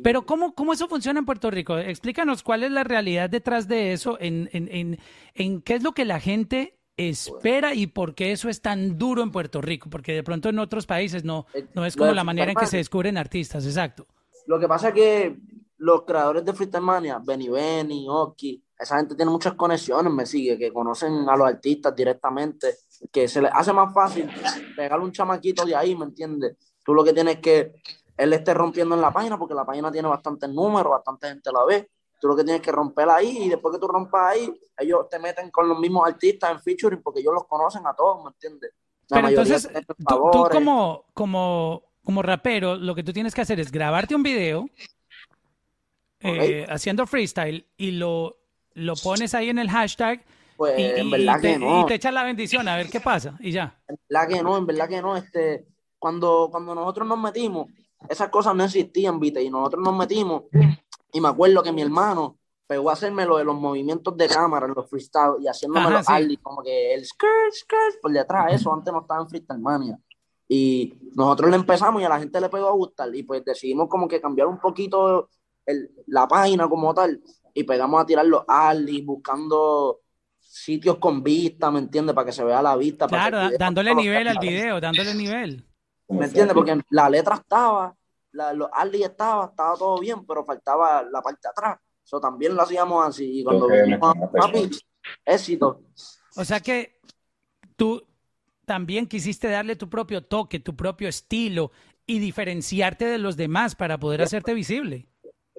Pero 0.03 0.27
¿cómo, 0.27 0.55
¿cómo 0.55 0.73
eso 0.73 0.89
funciona 0.89 1.19
en 1.21 1.25
Puerto 1.25 1.51
Rico? 1.51 1.79
Explícanos 1.79 2.43
cuál 2.43 2.63
es 2.65 2.73
la 2.73 2.85
realidad 2.85 3.31
detrás 3.31 3.69
de 3.69 3.93
eso, 3.93 4.19
en, 4.21 4.51
en, 4.53 4.69
en, 4.71 4.99
en 5.35 5.63
qué 5.63 5.75
es 5.77 5.83
lo 5.83 5.93
que 5.93 6.05
la 6.05 6.21
gente 6.21 6.77
espera 6.97 7.73
y 7.75 7.87
por 7.87 8.15
qué 8.15 8.33
eso 8.33 8.49
es 8.51 8.61
tan 8.61 8.99
duro 8.99 9.23
en 9.23 9.31
Puerto 9.31 9.61
Rico, 9.63 9.89
porque 9.89 10.13
de 10.13 10.23
pronto 10.23 10.49
en 10.51 10.59
otros 10.59 10.85
países 10.87 11.25
no, 11.25 11.47
no 11.75 11.87
es 11.87 11.97
como 11.97 12.13
la 12.13 12.25
manera 12.25 12.51
en 12.51 12.57
que 12.57 12.67
se 12.71 12.77
descubren 12.79 13.17
artistas, 13.17 13.65
exacto. 13.65 14.07
Lo 14.47 14.59
que 14.59 14.69
pasa 14.69 14.89
es 14.89 14.95
que 14.95 15.37
los 15.79 16.03
creadores 16.03 16.45
de 16.45 16.53
Freestyle 16.53 16.83
Mania, 16.83 17.21
Benny 17.25 17.49
Benny, 17.49 18.07
Oki, 18.09 18.63
esa 18.79 18.97
gente 18.97 19.15
tiene 19.15 19.31
muchas 19.31 19.55
conexiones, 19.55 20.13
me 20.13 20.27
sigue, 20.27 20.59
que 20.59 20.73
conocen 20.73 21.29
a 21.29 21.37
los 21.37 21.49
artistas 21.49 21.95
directamente, 21.95 22.77
que 23.11 23.29
se 23.29 23.41
les 23.41 23.51
hace 23.53 23.73
más 23.73 23.93
fácil 23.93 24.29
pegarle 24.77 25.05
un 25.05 25.13
chamaquito 25.13 25.65
de 25.65 25.77
ahí, 25.77 25.97
¿me 25.97 26.05
entiendes? 26.05 26.57
Tú 26.85 26.95
lo 26.95 27.05
que 27.05 27.13
tienes 27.13 27.39
que 27.39 27.75
él 28.17 28.33
esté 28.33 28.55
rompiendo 28.55 28.95
en 28.95 29.01
la 29.01 29.13
página, 29.13 29.39
porque 29.39 29.55
la 29.55 29.65
página 29.65 29.91
tiene 29.91 30.09
bastantes 30.09 30.49
números, 30.51 30.91
bastante 30.91 31.29
gente 31.29 31.51
la 31.53 31.65
ve. 31.65 31.91
Tú 32.21 32.29
lo 32.29 32.37
que 32.37 32.45
tienes 32.45 32.63
que 32.63 32.71
romper 32.71 33.09
ahí 33.09 33.45
y 33.45 33.49
después 33.49 33.75
que 33.75 33.81
tú 33.81 33.89
rompas 33.89 34.33
ahí, 34.33 34.61
ellos 34.79 35.09
te 35.09 35.19
meten 35.19 35.51
con 35.51 35.69
los 35.69 35.79
mismos 35.79 36.07
artistas 36.07 36.53
en 36.53 36.61
featuring 36.61 37.03
porque 37.03 37.21
ellos 37.21 37.35
los 37.35 37.47
conocen 37.47 37.85
a 37.87 37.95
todos, 37.95 38.23
¿me 38.23 38.31
entiendes? 38.31 38.73
La 39.09 39.17
Pero 39.17 39.29
entonces, 39.29 39.69
tú, 39.87 40.31
tú 40.31 40.45
como, 40.51 41.05
como, 41.13 41.83
como 42.05 42.23
rapero, 42.23 42.77
lo 42.77 42.95
que 42.95 43.03
tú 43.03 43.13
tienes 43.13 43.35
que 43.35 43.41
hacer 43.41 43.61
es 43.61 43.71
grabarte 43.71 44.15
un 44.15 44.23
video 44.23 44.69
eh, 46.21 46.67
haciendo 46.69 47.07
freestyle 47.07 47.67
y 47.77 47.93
lo, 47.93 48.37
lo 48.75 48.95
pones 48.97 49.35
ahí 49.35 49.49
en 49.49 49.59
el 49.59 49.71
hashtag 49.71 50.25
Pues 50.57 50.79
y, 50.79 50.83
en 50.83 51.11
verdad 51.11 51.39
y 51.39 51.43
te, 51.43 51.53
que 51.53 51.59
no. 51.59 51.83
y 51.83 51.87
te 51.87 51.95
echas 51.95 52.13
la 52.13 52.25
bendición 52.25 52.69
a 52.69 52.77
ver 52.77 52.89
qué 52.89 53.01
pasa 53.01 53.37
y 53.41 53.51
ya. 53.53 53.77
En 53.89 53.97
verdad 54.09 54.29
que 54.29 54.43
no, 54.43 54.57
en 54.57 54.67
verdad 54.67 54.89
que 54.89 55.03
no. 55.03 55.17
Este, 55.17 55.67
cuando, 55.99 56.49
cuando 56.51 56.75
nosotros 56.75 57.07
nos 57.07 57.19
metimos, 57.19 57.69
esas 58.09 58.29
cosas 58.29 58.55
no 58.55 58.65
existían, 58.65 59.21
¿viste? 59.21 59.43
Y 59.43 59.51
nosotros 59.51 59.83
nos 59.85 59.97
metimos, 59.97 60.45
y 61.13 61.21
me 61.21 61.29
acuerdo 61.29 61.63
que 61.63 61.73
mi 61.73 61.83
hermano 61.83 62.39
pegó 62.67 62.91
a 62.91 62.95
hacerme 62.95 63.27
lo 63.27 63.37
de 63.37 63.45
los 63.45 63.55
movimientos 63.55 64.17
de 64.17 64.29
cámara, 64.29 64.67
los 64.67 64.89
freestyle, 64.89 65.35
y 65.41 65.47
haciéndome 65.47 65.87
Ajá, 65.87 65.99
los 65.99 66.07
sí. 66.07 66.13
ali, 66.13 66.37
como 66.39 66.63
que 66.63 66.95
el 66.95 67.05
skirt, 67.05 67.53
skirt, 67.53 68.01
por 68.01 68.11
detrás, 68.13 68.53
eso 68.53 68.73
antes 68.73 68.93
no 68.93 69.03
estaba 69.03 69.21
en 69.23 69.29
Freestyle 69.29 69.61
Mania. 69.61 69.99
Y 70.55 70.93
nosotros 71.15 71.49
le 71.49 71.57
empezamos 71.57 72.03
y 72.03 72.05
a 72.05 72.11
la 72.11 72.19
gente 72.19 72.39
le 72.39 72.51
pegó 72.51 72.69
a 72.69 72.73
gustar, 72.73 73.09
y 73.15 73.23
pues 73.23 73.43
decidimos 73.43 73.89
como 73.89 74.07
que 74.07 74.21
cambiar 74.21 74.49
un 74.49 74.59
poquito 74.61 75.31
el- 75.65 75.91
la 76.09 76.29
página 76.29 76.69
como 76.69 76.93
tal, 76.93 77.23
y 77.55 77.65
pegamos 77.65 78.03
a 78.03 78.05
tirar 78.05 78.27
los 78.27 78.45
ali, 78.47 79.01
buscando 79.01 80.01
sitios 80.39 80.99
con 80.99 81.23
vista, 81.23 81.71
¿me 81.71 81.79
entiendes? 81.79 82.15
Para 82.15 82.27
que 82.27 82.33
se 82.33 82.45
vea 82.45 82.61
la 82.61 82.77
vista. 82.77 83.07
para 83.09 83.31
Claro, 83.31 83.51
que 83.51 83.57
dándole 83.57 83.95
nivel 83.95 84.29
al 84.29 84.39
video, 84.41 84.79
dándole 84.79 85.15
nivel. 85.15 85.67
¿Me 86.09 86.27
entiendes? 86.27 86.55
Porque 86.55 86.79
la 86.91 87.09
letra 87.09 87.37
estaba, 87.37 87.97
la, 88.33 88.53
los 88.53 88.69
Ali 88.75 89.03
estaba, 89.03 89.47
estaba 89.47 89.75
todo 89.77 89.99
bien, 90.01 90.27
pero 90.27 90.45
faltaba 90.45 91.03
la 91.03 91.23
parte 91.23 91.41
de 91.45 91.49
atrás. 91.49 91.79
Eso 92.05 92.21
también 92.21 92.55
lo 92.55 92.61
hacíamos 92.61 93.07
así. 93.07 93.41
Y 93.41 93.43
cuando 93.45 93.69
vinimos 93.69 94.15
me 94.17 94.25
a 94.25 94.31
papi, 94.31 94.69
éxito. 95.25 95.81
O 96.37 96.45
sea 96.45 96.61
que 96.61 96.99
tú 97.75 98.03
también 98.67 99.07
quisiste 99.07 99.49
darle 99.49 99.77
tu 99.77 99.89
propio 99.89 100.23
toque, 100.25 100.61
tu 100.61 100.75
propio 100.77 101.09
estilo 101.09 101.73
y 102.07 102.19
diferenciarte 102.19 103.05
de 103.05 103.19
los 103.19 103.37
demás 103.37 103.75
para 103.75 103.99
poder 103.99 104.23
hacerte 104.23 104.55
visible. 104.55 105.07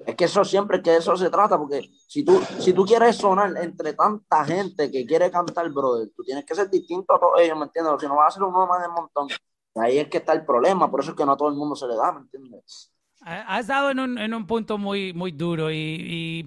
Es 0.06 0.16
que 0.16 0.24
eso 0.24 0.44
siempre, 0.44 0.82
que 0.82 0.96
eso 0.96 1.16
se 1.16 1.30
trata, 1.30 1.56
porque 1.56 1.88
si 2.06 2.24
tú, 2.24 2.38
si 2.58 2.72
tú 2.74 2.84
quieres 2.84 3.16
sonar 3.16 3.54
entre 3.62 3.94
tanta 3.94 4.44
gente 4.44 4.90
que 4.90 5.06
quiere 5.06 5.30
cantar, 5.30 5.70
brother, 5.70 6.10
tú 6.14 6.22
tienes 6.22 6.44
que 6.44 6.54
ser 6.54 6.68
distinto 6.68 7.14
a 7.14 7.18
todos 7.20 7.40
ellos, 7.40 7.56
¿me 7.56 7.64
entiendes? 7.64 7.94
Si 8.00 8.06
no 8.06 8.16
vas 8.16 8.28
a 8.28 8.38
ser 8.38 8.42
uno 8.42 8.66
más 8.66 8.82
del 8.82 8.90
montón. 8.90 9.28
Ahí 9.76 9.98
es 9.98 10.08
que 10.08 10.18
está 10.18 10.32
el 10.34 10.44
problema, 10.44 10.90
por 10.90 11.00
eso 11.00 11.12
es 11.12 11.16
que 11.16 11.24
no 11.24 11.32
a 11.32 11.36
todo 11.36 11.48
el 11.48 11.54
mundo 11.54 11.74
se 11.74 11.86
le 11.86 11.96
da, 11.96 12.12
¿me 12.12 12.20
entiendes? 12.20 12.92
Ha- 13.22 13.56
Has 13.56 13.66
dado 13.66 13.90
en 13.90 13.98
un, 13.98 14.18
en 14.18 14.34
un 14.34 14.46
punto 14.46 14.76
muy, 14.78 15.12
muy 15.14 15.32
duro 15.32 15.70
y, 15.70 15.76
y 15.76 16.46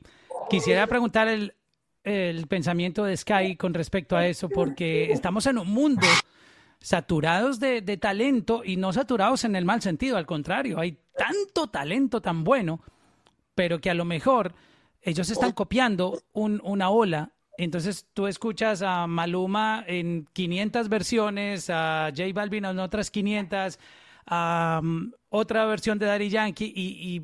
quisiera 0.50 0.86
preguntar 0.86 1.28
el, 1.28 1.56
el 2.04 2.46
pensamiento 2.48 3.04
de 3.06 3.18
Sky 3.18 3.58
con 3.58 3.74
respecto 3.74 4.16
a 4.16 4.28
eso, 4.28 4.50
porque 4.50 5.12
estamos 5.12 5.46
en 5.48 5.58
un 5.58 5.68
mundo 5.70 6.08
saturados 6.80 7.60
de, 7.60 7.82
de 7.82 7.98
talento 7.98 8.64
y 8.64 8.78
no 8.78 8.94
saturados 8.94 9.44
en 9.44 9.56
el 9.56 9.66
mal 9.66 9.82
sentido, 9.82 10.18
al 10.18 10.26
contrario, 10.26 10.80
hay 10.80 10.98
tanto 11.18 11.68
talento 11.68 12.22
tan 12.22 12.44
bueno, 12.44 12.82
pero 13.56 13.80
que 13.82 13.90
a 13.90 13.94
lo 13.96 14.06
mejor 14.06 14.54
ellos 15.02 15.30
están 15.30 15.52
copiando 15.54 16.22
un- 16.34 16.62
una 16.64 16.90
ola. 16.90 17.32
Entonces 17.58 18.06
tú 18.14 18.28
escuchas 18.28 18.84
a 18.84 19.08
Maluma 19.08 19.84
en 19.88 20.28
500 20.34 20.90
versiones, 20.90 21.70
a 21.72 22.12
J 22.16 22.30
Balvin 22.34 22.66
en 22.66 22.78
otras 22.80 23.10
500, 23.10 23.80
a 24.28 24.80
um, 24.84 25.12
otra 25.30 25.66
versión 25.66 25.98
de 25.98 26.06
Daddy 26.06 26.30
Yankee 26.30 26.72
y, 26.76 27.16
y 27.16 27.22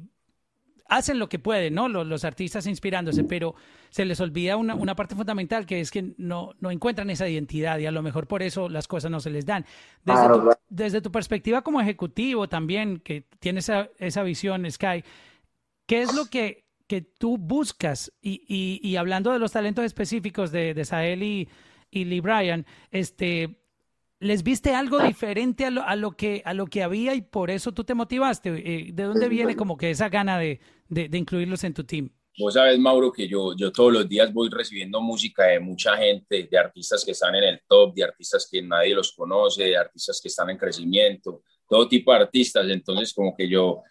hacen 0.88 1.20
lo 1.20 1.30
que 1.30 1.40
pueden, 1.40 1.74
¿no? 1.74 1.88
Los, 1.88 2.06
los 2.06 2.26
artistas 2.26 2.68
inspirándose, 2.68 3.24
pero 3.24 3.56
se 3.90 4.06
les 4.06 4.20
olvida 4.20 4.58
una, 4.58 4.76
una 4.76 4.96
parte 4.96 5.16
fundamental 5.16 5.66
que 5.66 5.80
es 5.80 5.92
que 5.92 6.14
no, 6.18 6.52
no 6.60 6.72
encuentran 6.72 7.10
esa 7.10 7.28
identidad 7.28 7.80
y 7.80 7.86
a 7.86 7.92
lo 7.92 8.02
mejor 8.02 8.28
por 8.28 8.44
eso 8.44 8.70
las 8.70 8.88
cosas 8.88 9.10
no 9.12 9.20
se 9.20 9.30
les 9.30 9.46
dan. 9.46 9.66
Desde, 10.04 10.20
Claro, 10.20 10.36
tu, 10.36 10.42
claro. 10.42 10.60
desde 10.70 11.02
tu 11.02 11.12
perspectiva 11.12 11.62
como 11.62 11.82
ejecutivo 11.82 12.48
también, 12.50 13.00
que 13.00 13.26
tienes 13.40 13.66
esa, 13.70 13.90
esa 13.98 14.24
visión, 14.24 14.70
Sky, 14.70 15.04
¿qué 15.86 16.02
es 16.02 16.14
lo 16.14 16.26
que, 16.26 16.66
que 16.88 17.02
tú 17.02 17.38
buscas? 17.38 18.12
Y, 18.22 18.44
y, 18.48 18.80
y 18.88 18.96
hablando 18.98 19.32
de 19.32 19.40
los 19.40 19.52
talentos 19.52 19.86
específicos 19.86 20.52
de, 20.52 20.74
de 20.74 20.86
Sael 20.86 21.24
y, 21.24 21.50
y 21.90 22.06
Lee 22.06 22.20
Bryan, 22.20 22.66
este, 22.92 23.63
¿les 24.24 24.44
viste 24.44 24.74
algo 24.74 25.00
diferente 25.00 25.66
a 25.66 25.72
lo, 25.72 25.84
a 25.84 25.96
lo, 25.96 26.12
que, 26.14 26.42
a 26.46 26.54
lo 26.54 26.66
que 26.68 26.84
había 26.84 27.14
y 27.14 27.22
por 27.22 27.52
eso 27.52 27.72
tú 27.72 27.84
te 27.84 27.94
motivaste? 27.94 28.50
Eh, 28.50 28.92
¿De 28.94 29.04
dónde 29.04 29.30
viene 29.30 29.56
como 29.56 29.78
que 29.78 29.92
esa 29.92 30.10
gana 30.10 30.40
de, 30.40 30.60
de, 30.90 31.10
de 31.10 31.18
incluirlos 31.18 31.64
en 31.64 31.74
tu 31.74 31.84
team? 31.84 32.10
vos 32.38 32.54
sabes, 32.56 32.80
Mauro, 32.80 33.12
que 33.12 33.28
yo, 33.28 33.56
yo 33.56 33.72
todos 33.72 33.94
los 33.94 34.10
días 34.10 34.34
voy 34.34 34.50
recibiendo 34.50 35.00
música 35.02 35.46
de 35.46 35.60
mucha 35.60 35.96
gente, 35.98 36.48
de 36.50 36.58
artistas 36.58 37.06
que 37.06 37.12
están 37.12 37.36
en 37.36 37.44
el 37.44 37.62
top, 37.68 37.94
de 37.94 38.04
artistas 38.04 38.48
que 38.50 38.62
nadie 38.62 38.96
los 38.96 39.12
conoce, 39.12 39.64
de 39.66 39.78
artistas 39.78 40.20
que 40.22 40.30
están 40.30 40.50
en 40.50 40.58
crecimiento, 40.58 41.44
todo 41.68 41.88
tipo 41.88 42.12
de 42.12 42.20
artistas. 42.20 42.68
Entonces, 42.70 43.14
como 43.14 43.36
que 43.36 43.48
yo 43.48 43.84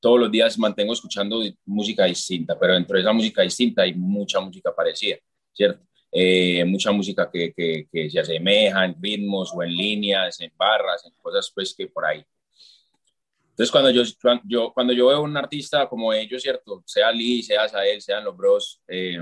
todos 0.00 0.20
los 0.20 0.30
días 0.30 0.58
mantengo 0.58 0.92
escuchando 0.92 1.42
música 1.64 2.04
distinta, 2.04 2.58
pero 2.58 2.74
dentro 2.74 2.96
de 2.96 3.02
esa 3.02 3.12
música 3.12 3.42
distinta 3.42 3.82
hay 3.82 3.94
mucha 3.94 4.40
música 4.40 4.74
parecida, 4.74 5.16
¿cierto? 5.52 5.86
Eh, 6.16 6.64
mucha 6.64 6.92
música 6.92 7.28
que, 7.28 7.52
que, 7.52 7.88
que, 7.90 8.08
se 8.08 8.20
asemeja 8.20 8.84
en 8.84 8.94
ritmos 9.02 9.52
o 9.52 9.64
en 9.64 9.76
líneas, 9.76 10.40
en 10.40 10.52
barras, 10.56 11.04
en 11.04 11.12
cosas 11.20 11.50
pues 11.52 11.74
que 11.76 11.88
por 11.88 12.06
ahí. 12.06 12.24
Entonces 13.50 13.72
cuando 13.72 13.90
yo, 13.90 14.72
cuando 14.72 14.92
yo 14.92 15.08
veo 15.08 15.22
un 15.22 15.36
artista 15.36 15.88
como 15.88 16.12
ellos, 16.12 16.40
¿cierto? 16.40 16.84
Sea 16.86 17.10
Lee, 17.10 17.42
sea 17.42 17.68
Sael, 17.68 18.00
sean 18.00 18.22
los 18.24 18.36
bros, 18.36 18.80
eh, 18.86 19.18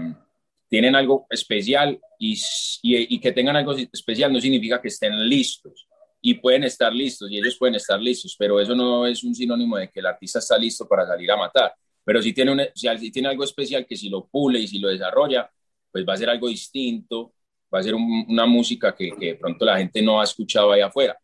tienen 0.69 0.95
algo 0.95 1.27
especial 1.31 1.99
y, 2.19 3.21
que 3.21 3.33
tengan 3.33 3.57
algo 3.57 3.73
especial 3.73 4.31
no 4.31 4.41
significa 4.41 4.81
que 4.81 4.89
estén 4.89 5.19
listos 5.27 5.87
y 6.21 6.35
pueden 6.35 6.65
estar 6.65 6.93
listos 6.93 7.31
y 7.31 7.39
ellos 7.39 7.57
pueden 7.59 7.77
estar 7.77 7.99
listos, 7.99 8.37
pero 8.39 8.61
eso 8.61 8.75
no 8.75 9.07
es 9.07 9.25
un 9.25 9.35
sinónimo 9.35 9.79
de 9.79 9.89
que 9.89 10.01
el 10.01 10.07
artista 10.07 10.41
está 10.41 10.59
listo 10.59 10.87
para 10.87 11.07
salir 11.07 11.31
a 11.31 11.37
matar. 11.39 11.75
Pero 12.05 12.21
si 12.21 12.35
tiene 12.35 13.29
algo 13.29 13.45
especial 13.45 13.87
que 13.87 13.97
si 13.97 14.11
lo 14.11 14.27
pule 14.27 14.61
y 14.61 14.67
si 14.67 14.79
lo 14.79 14.89
desarrolla, 14.89 15.51
pues 15.93 16.05
va 16.09 16.15
a 16.15 16.17
ser 16.17 16.31
algo 16.31 16.49
distinto, 16.49 17.35
va 17.73 17.79
a 17.79 17.83
ser 17.83 17.95
una 17.95 18.47
música 18.47 18.95
que, 18.95 19.11
que, 19.13 19.27
de 19.27 19.35
pronto 19.37 19.65
la 19.65 19.79
gente 19.79 20.03
no 20.03 20.21
ha 20.21 20.25
escuchado 20.25 20.73
ahí 20.73 20.81
afuera. 20.81 21.17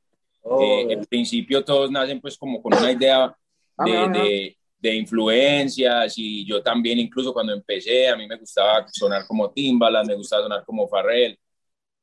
Oh. 0.43 0.63
Eh, 0.63 0.93
en 0.93 1.05
principio 1.05 1.65
todos 1.65 1.91
nacen 1.91 2.21
pues 2.21 2.37
como 2.37 2.63
con 2.63 2.75
una 2.75 2.93
idea 2.93 3.35
de, 3.85 3.93
de, 3.93 4.57
de, 4.79 4.95
influencias 4.95 6.15
y 6.17 6.47
yo 6.47 6.63
también 6.63 6.99
incluso 6.99 7.33
cuando 7.33 7.53
empecé 7.53 8.09
a 8.09 8.17
mí 8.17 8.27
me 8.27 8.37
gustaba 8.37 8.87
sonar 8.91 9.27
como 9.27 9.51
Timbaland, 9.51 10.09
me 10.09 10.15
gustaba 10.15 10.43
sonar 10.45 10.65
como 10.65 10.89
Farrell, 10.89 11.39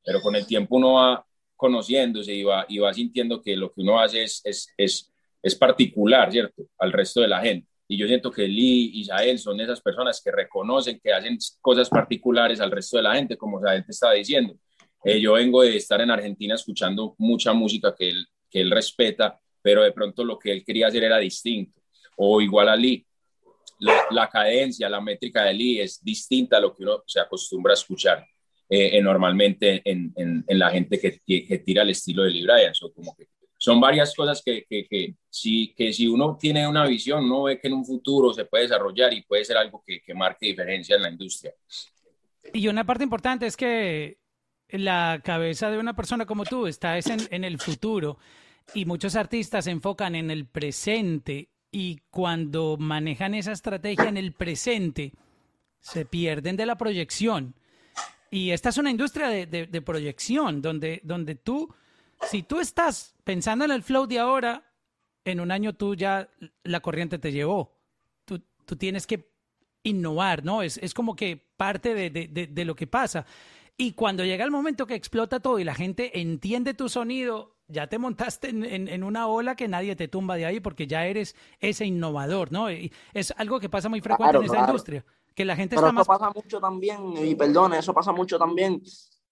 pero 0.03 0.21
con 0.21 0.35
el 0.35 0.45
tiempo 0.45 0.75
uno 0.75 0.93
va 0.93 1.25
conociéndose 1.55 2.33
y 2.33 2.43
va, 2.43 2.65
y 2.67 2.77
va 2.77 2.93
sintiendo 2.93 3.41
que 3.41 3.55
lo 3.55 3.71
que 3.71 3.81
uno 3.81 3.99
hace 3.99 4.23
es, 4.23 4.41
es, 4.43 4.67
es, 4.77 5.11
es 5.41 5.55
particular, 5.55 6.31
¿cierto? 6.31 6.63
Al 6.77 6.91
resto 6.91 7.21
de 7.21 7.27
la 7.27 7.41
gente. 7.41 7.67
Y 7.87 7.97
yo 7.97 8.07
siento 8.07 8.31
que 8.31 8.47
Lee 8.47 8.91
Isael 8.95 9.37
son 9.37 9.59
esas 9.61 9.81
personas 9.81 10.21
que 10.23 10.31
reconocen 10.31 10.99
que 10.99 11.13
hacen 11.13 11.37
cosas 11.61 11.89
particulares 11.89 12.59
al 12.59 12.71
resto 12.71 12.97
de 12.97 13.03
la 13.03 13.15
gente, 13.15 13.37
como 13.37 13.59
Isael 13.59 13.85
te 13.85 13.91
estaba 13.91 14.13
diciendo. 14.13 14.55
Eh, 15.03 15.19
yo 15.19 15.33
vengo 15.33 15.61
de 15.61 15.77
estar 15.77 16.01
en 16.01 16.09
Argentina 16.09 16.55
escuchando 16.55 17.13
mucha 17.19 17.53
música 17.53 17.93
que 17.95 18.09
él, 18.09 18.25
que 18.49 18.61
él 18.61 18.71
respeta, 18.71 19.39
pero 19.61 19.83
de 19.83 19.91
pronto 19.91 20.23
lo 20.23 20.39
que 20.39 20.51
él 20.51 20.63
quería 20.65 20.87
hacer 20.87 21.03
era 21.03 21.19
distinto. 21.19 21.79
O 22.17 22.41
igual 22.41 22.69
a 22.69 22.75
Lee, 22.75 23.05
la, 23.79 24.05
la, 24.09 24.29
cadencia, 24.29 24.89
la 24.89 25.01
métrica 25.01 25.43
de 25.43 25.53
Lee 25.53 25.81
es 25.81 26.03
distinta 26.03 26.57
a 26.57 26.61
lo 26.61 26.73
que 26.73 26.83
uno 26.83 27.03
se 27.05 27.19
acostumbra 27.19 27.73
a 27.73 27.75
escuchar 27.75 28.25
eh, 28.67 28.99
normalmente 29.01 29.81
en, 29.85 30.11
en, 30.15 30.43
en, 30.47 30.59
la 30.59 30.71
gente 30.71 30.99
que, 30.99 31.21
que, 31.25 31.59
tira 31.59 31.83
el 31.83 31.91
estilo 31.91 32.23
de 32.23 32.31
Lee 32.31 32.43
Bryan. 32.43 32.73
So, 32.73 32.91
como 32.91 33.15
que 33.15 33.27
son 33.65 33.81
varias 33.81 34.13
cosas 34.13 34.43
que, 34.45 34.63
que, 34.69 34.85
que, 34.87 35.15
si, 35.27 35.73
que 35.73 35.91
si 35.91 36.07
uno 36.07 36.37
tiene 36.39 36.67
una 36.67 36.85
visión, 36.85 37.27
no 37.27 37.43
ve 37.43 37.59
que 37.59 37.67
en 37.67 37.73
un 37.73 37.83
futuro 37.83 38.31
se 38.31 38.45
puede 38.45 38.65
desarrollar 38.65 39.11
y 39.11 39.23
puede 39.23 39.43
ser 39.43 39.57
algo 39.57 39.83
que, 39.83 40.01
que 40.01 40.13
marque 40.13 40.45
diferencia 40.45 40.95
en 40.95 41.01
la 41.01 41.09
industria. 41.09 41.51
Y 42.53 42.67
una 42.67 42.83
parte 42.83 43.03
importante 43.03 43.47
es 43.47 43.57
que 43.57 44.19
la 44.69 45.19
cabeza 45.23 45.71
de 45.71 45.79
una 45.79 45.95
persona 45.95 46.27
como 46.27 46.43
tú 46.43 46.67
está 46.67 46.95
es 46.99 47.07
en, 47.07 47.21
en 47.31 47.43
el 47.43 47.59
futuro 47.59 48.19
y 48.75 48.85
muchos 48.85 49.15
artistas 49.15 49.65
se 49.65 49.71
enfocan 49.71 50.13
en 50.13 50.29
el 50.29 50.45
presente 50.45 51.49
y 51.71 52.01
cuando 52.11 52.77
manejan 52.77 53.33
esa 53.33 53.51
estrategia 53.51 54.09
en 54.09 54.17
el 54.17 54.33
presente 54.33 55.11
se 55.79 56.05
pierden 56.05 56.55
de 56.55 56.67
la 56.67 56.77
proyección. 56.77 57.55
Y 58.29 58.51
esta 58.51 58.69
es 58.69 58.77
una 58.77 58.91
industria 58.91 59.29
de, 59.29 59.47
de, 59.47 59.65
de 59.65 59.81
proyección 59.81 60.61
donde, 60.61 61.01
donde 61.03 61.33
tú 61.33 61.73
si 62.23 62.43
tú 62.43 62.59
estás 62.59 63.15
pensando 63.23 63.65
en 63.65 63.71
el 63.71 63.83
flow 63.83 64.07
de 64.07 64.19
ahora, 64.19 64.63
en 65.25 65.39
un 65.39 65.51
año 65.51 65.73
tú 65.73 65.95
ya 65.95 66.29
la 66.63 66.79
corriente 66.79 67.19
te 67.19 67.31
llevó. 67.31 67.77
Tú, 68.25 68.41
tú 68.65 68.75
tienes 68.75 69.07
que 69.07 69.31
innovar, 69.83 70.43
¿no? 70.43 70.61
Es, 70.61 70.77
es 70.77 70.93
como 70.93 71.15
que 71.15 71.37
parte 71.57 71.93
de, 71.93 72.09
de, 72.09 72.47
de, 72.47 72.65
lo 72.65 72.75
que 72.75 72.87
pasa. 72.87 73.25
Y 73.77 73.93
cuando 73.93 74.23
llega 74.23 74.45
el 74.45 74.51
momento 74.51 74.87
que 74.87 74.95
explota 74.95 75.39
todo 75.39 75.59
y 75.59 75.63
la 75.63 75.75
gente 75.75 76.19
entiende 76.19 76.73
tu 76.73 76.89
sonido, 76.89 77.55
ya 77.67 77.87
te 77.87 77.97
montaste 77.97 78.49
en, 78.49 78.63
en, 78.63 78.87
en, 78.87 79.03
una 79.03 79.27
ola 79.27 79.55
que 79.55 79.67
nadie 79.67 79.95
te 79.95 80.07
tumba 80.07 80.35
de 80.35 80.45
ahí 80.45 80.59
porque 80.59 80.87
ya 80.87 81.05
eres 81.05 81.35
ese 81.59 81.85
innovador, 81.85 82.51
¿no? 82.51 82.71
Y 82.71 82.91
es 83.13 83.33
algo 83.37 83.59
que 83.59 83.69
pasa 83.69 83.89
muy 83.89 84.01
frecuente 84.01 84.31
claro, 84.31 84.39
en 84.39 84.45
esta 84.45 84.57
claro. 84.57 84.71
industria. 84.71 85.05
Que 85.33 85.45
la 85.45 85.55
gente 85.55 85.75
Pero 85.75 85.87
está 85.87 86.01
eso 86.01 86.11
más... 86.11 86.19
pasa 86.19 86.31
mucho 86.33 86.59
también, 86.59 87.13
y 87.17 87.35
perdón, 87.35 87.73
eso 87.73 87.93
pasa 87.93 88.11
mucho 88.11 88.39
también 88.39 88.81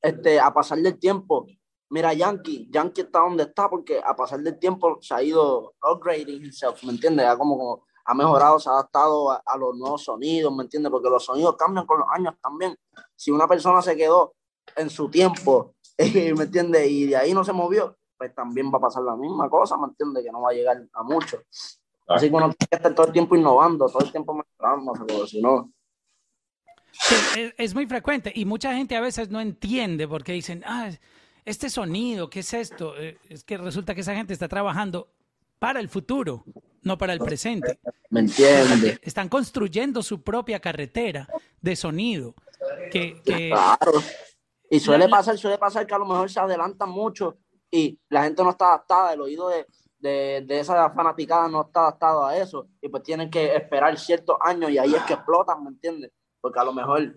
este, 0.01 0.39
a 0.39 0.53
pasar 0.53 0.79
del 0.79 0.99
tiempo 0.99 1.47
mira, 1.93 2.11
Yankee, 2.11 2.67
Yankee 2.71 3.01
está 3.01 3.19
donde 3.19 3.43
está 3.43 3.69
porque 3.69 4.01
a 4.03 4.15
pasar 4.15 4.39
del 4.39 4.57
tiempo 4.57 4.97
se 4.99 5.13
ha 5.13 5.21
ido 5.21 5.75
upgrading 5.83 6.43
himself, 6.43 6.83
¿me 6.83 6.91
entiendes? 6.91 7.27
Ha 7.27 7.37
como, 7.37 7.55
como 7.55 7.85
ha 8.05 8.13
mejorado, 8.15 8.59
se 8.59 8.67
ha 8.67 8.73
adaptado 8.73 9.29
a, 9.29 9.43
a, 9.45 9.57
los 9.57 9.77
nuevos 9.77 10.03
sonidos, 10.03 10.51
¿me 10.55 10.63
entiendes? 10.63 10.91
Porque 10.91 11.07
los 11.07 11.23
sonidos 11.23 11.55
cambian 11.55 11.85
con 11.85 11.99
los 11.99 12.07
años 12.09 12.33
también. 12.41 12.75
Si 13.15 13.29
una 13.29 13.47
persona 13.47 13.79
se 13.83 13.95
quedó 13.95 14.33
en 14.75 14.89
su 14.89 15.07
tiempo, 15.07 15.75
¿me 15.99 16.43
entiendes? 16.43 16.89
Y 16.89 17.05
de 17.05 17.15
ahí 17.15 17.31
no 17.31 17.43
se 17.43 17.53
movió, 17.53 17.95
pues 18.17 18.33
también 18.33 18.71
va 18.73 18.79
a 18.79 18.81
pasar 18.81 19.03
la 19.03 19.15
misma 19.15 19.47
cosa, 19.47 19.77
¿me 19.77 19.85
entiendes? 19.85 20.23
Que 20.23 20.31
no 20.31 20.41
va 20.41 20.49
a 20.49 20.53
llegar 20.53 20.83
a 20.93 21.03
mucho. 21.03 21.43
Así 22.07 22.27
que 22.27 22.35
uno 22.35 22.45
tiene 22.45 22.69
que 22.71 22.75
estar 22.75 22.95
todo 22.95 23.05
el 23.05 23.13
tiempo 23.13 23.35
innovando, 23.35 23.85
todo 23.85 24.03
el 24.03 24.11
tiempo 24.11 24.33
mejorando, 24.33 24.93
porque 24.93 25.27
si 25.27 25.41
no... 25.43 25.71
Sí, 26.91 27.15
es, 27.39 27.53
es 27.57 27.75
muy 27.75 27.85
frecuente 27.85 28.31
y 28.33 28.45
mucha 28.45 28.73
gente 28.73 28.95
a 28.95 29.01
veces 29.01 29.29
no 29.29 29.39
entiende 29.39 30.07
porque 30.07 30.33
dicen, 30.33 30.63
ah, 30.65 30.89
este 31.45 31.69
sonido, 31.69 32.29
¿qué 32.29 32.39
es 32.39 32.53
esto? 32.53 32.97
Eh, 32.97 33.17
es 33.29 33.43
que 33.43 33.57
resulta 33.57 33.95
que 33.95 34.01
esa 34.01 34.15
gente 34.15 34.33
está 34.33 34.47
trabajando 34.47 35.09
para 35.59 35.79
el 35.79 35.89
futuro, 35.89 36.43
no 36.81 36.97
para 36.97 37.13
el 37.13 37.19
presente. 37.19 37.79
¿Me 38.09 38.21
entiendes? 38.21 38.99
Están 39.01 39.29
construyendo 39.29 40.03
su 40.03 40.21
propia 40.21 40.59
carretera 40.59 41.27
de 41.61 41.75
sonido. 41.75 42.35
Que, 42.91 43.21
que... 43.23 43.49
Claro. 43.49 44.01
Y 44.69 44.79
suele 44.79 45.07
pasar, 45.07 45.37
suele 45.37 45.57
pasar 45.57 45.85
que 45.85 45.93
a 45.93 45.99
lo 45.99 46.05
mejor 46.05 46.29
se 46.29 46.39
adelantan 46.39 46.89
mucho 46.89 47.37
y 47.69 47.99
la 48.09 48.23
gente 48.23 48.43
no 48.43 48.51
está 48.51 48.67
adaptada, 48.67 49.13
el 49.13 49.21
oído 49.21 49.49
de, 49.49 49.67
de, 49.99 50.43
de 50.45 50.59
esa 50.59 50.89
fanaticada 50.91 51.47
no 51.47 51.61
está 51.61 51.81
adaptado 51.81 52.25
a 52.25 52.37
eso 52.37 52.67
y 52.81 52.89
pues 52.89 53.03
tienen 53.03 53.29
que 53.29 53.55
esperar 53.55 53.97
ciertos 53.97 54.37
años 54.41 54.71
y 54.71 54.77
ahí 54.77 54.93
es 54.93 55.03
que 55.03 55.13
explotan, 55.13 55.63
¿me 55.63 55.69
entiendes? 55.69 56.11
Porque 56.41 56.59
a 56.59 56.63
lo 56.63 56.73
mejor 56.73 57.13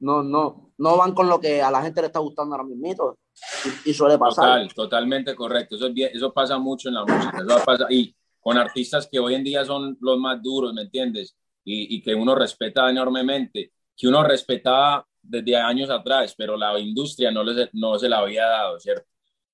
no, 0.00 0.22
no, 0.22 0.72
no 0.78 0.96
van 0.96 1.14
con 1.14 1.28
lo 1.28 1.40
que 1.40 1.62
a 1.62 1.70
la 1.70 1.82
gente 1.82 2.00
le 2.00 2.08
está 2.08 2.18
gustando 2.20 2.54
ahora 2.54 2.66
mismo. 2.66 3.16
Y, 3.64 3.90
y, 3.90 3.94
suele 3.94 4.18
pasar. 4.18 4.44
Total, 4.44 4.74
totalmente 4.74 5.34
correcto. 5.34 5.76
Eso, 5.76 5.88
eso 5.94 6.32
pasa 6.32 6.58
mucho 6.58 6.88
en 6.88 6.94
la 6.94 7.04
música. 7.04 7.38
Eso 7.38 7.64
pasa, 7.64 7.86
y 7.90 8.14
con 8.40 8.58
artistas 8.58 9.08
que 9.10 9.18
hoy 9.18 9.34
en 9.34 9.44
día 9.44 9.64
son 9.64 9.96
los 10.00 10.18
más 10.18 10.42
duros, 10.42 10.72
¿me 10.74 10.82
entiendes? 10.82 11.36
Y, 11.64 11.96
y 11.96 12.02
que 12.02 12.14
uno 12.14 12.34
respeta 12.34 12.90
enormemente, 12.90 13.72
que 13.96 14.08
uno 14.08 14.22
respetaba 14.24 15.06
desde 15.22 15.56
años 15.56 15.88
atrás, 15.90 16.34
pero 16.36 16.56
la 16.56 16.78
industria 16.78 17.30
no, 17.30 17.44
les, 17.44 17.68
no 17.72 17.98
se 17.98 18.08
la 18.08 18.18
había 18.18 18.46
dado, 18.46 18.80
¿cierto? 18.80 19.06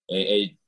Eh, 0.09 0.43
eh, 0.43 0.59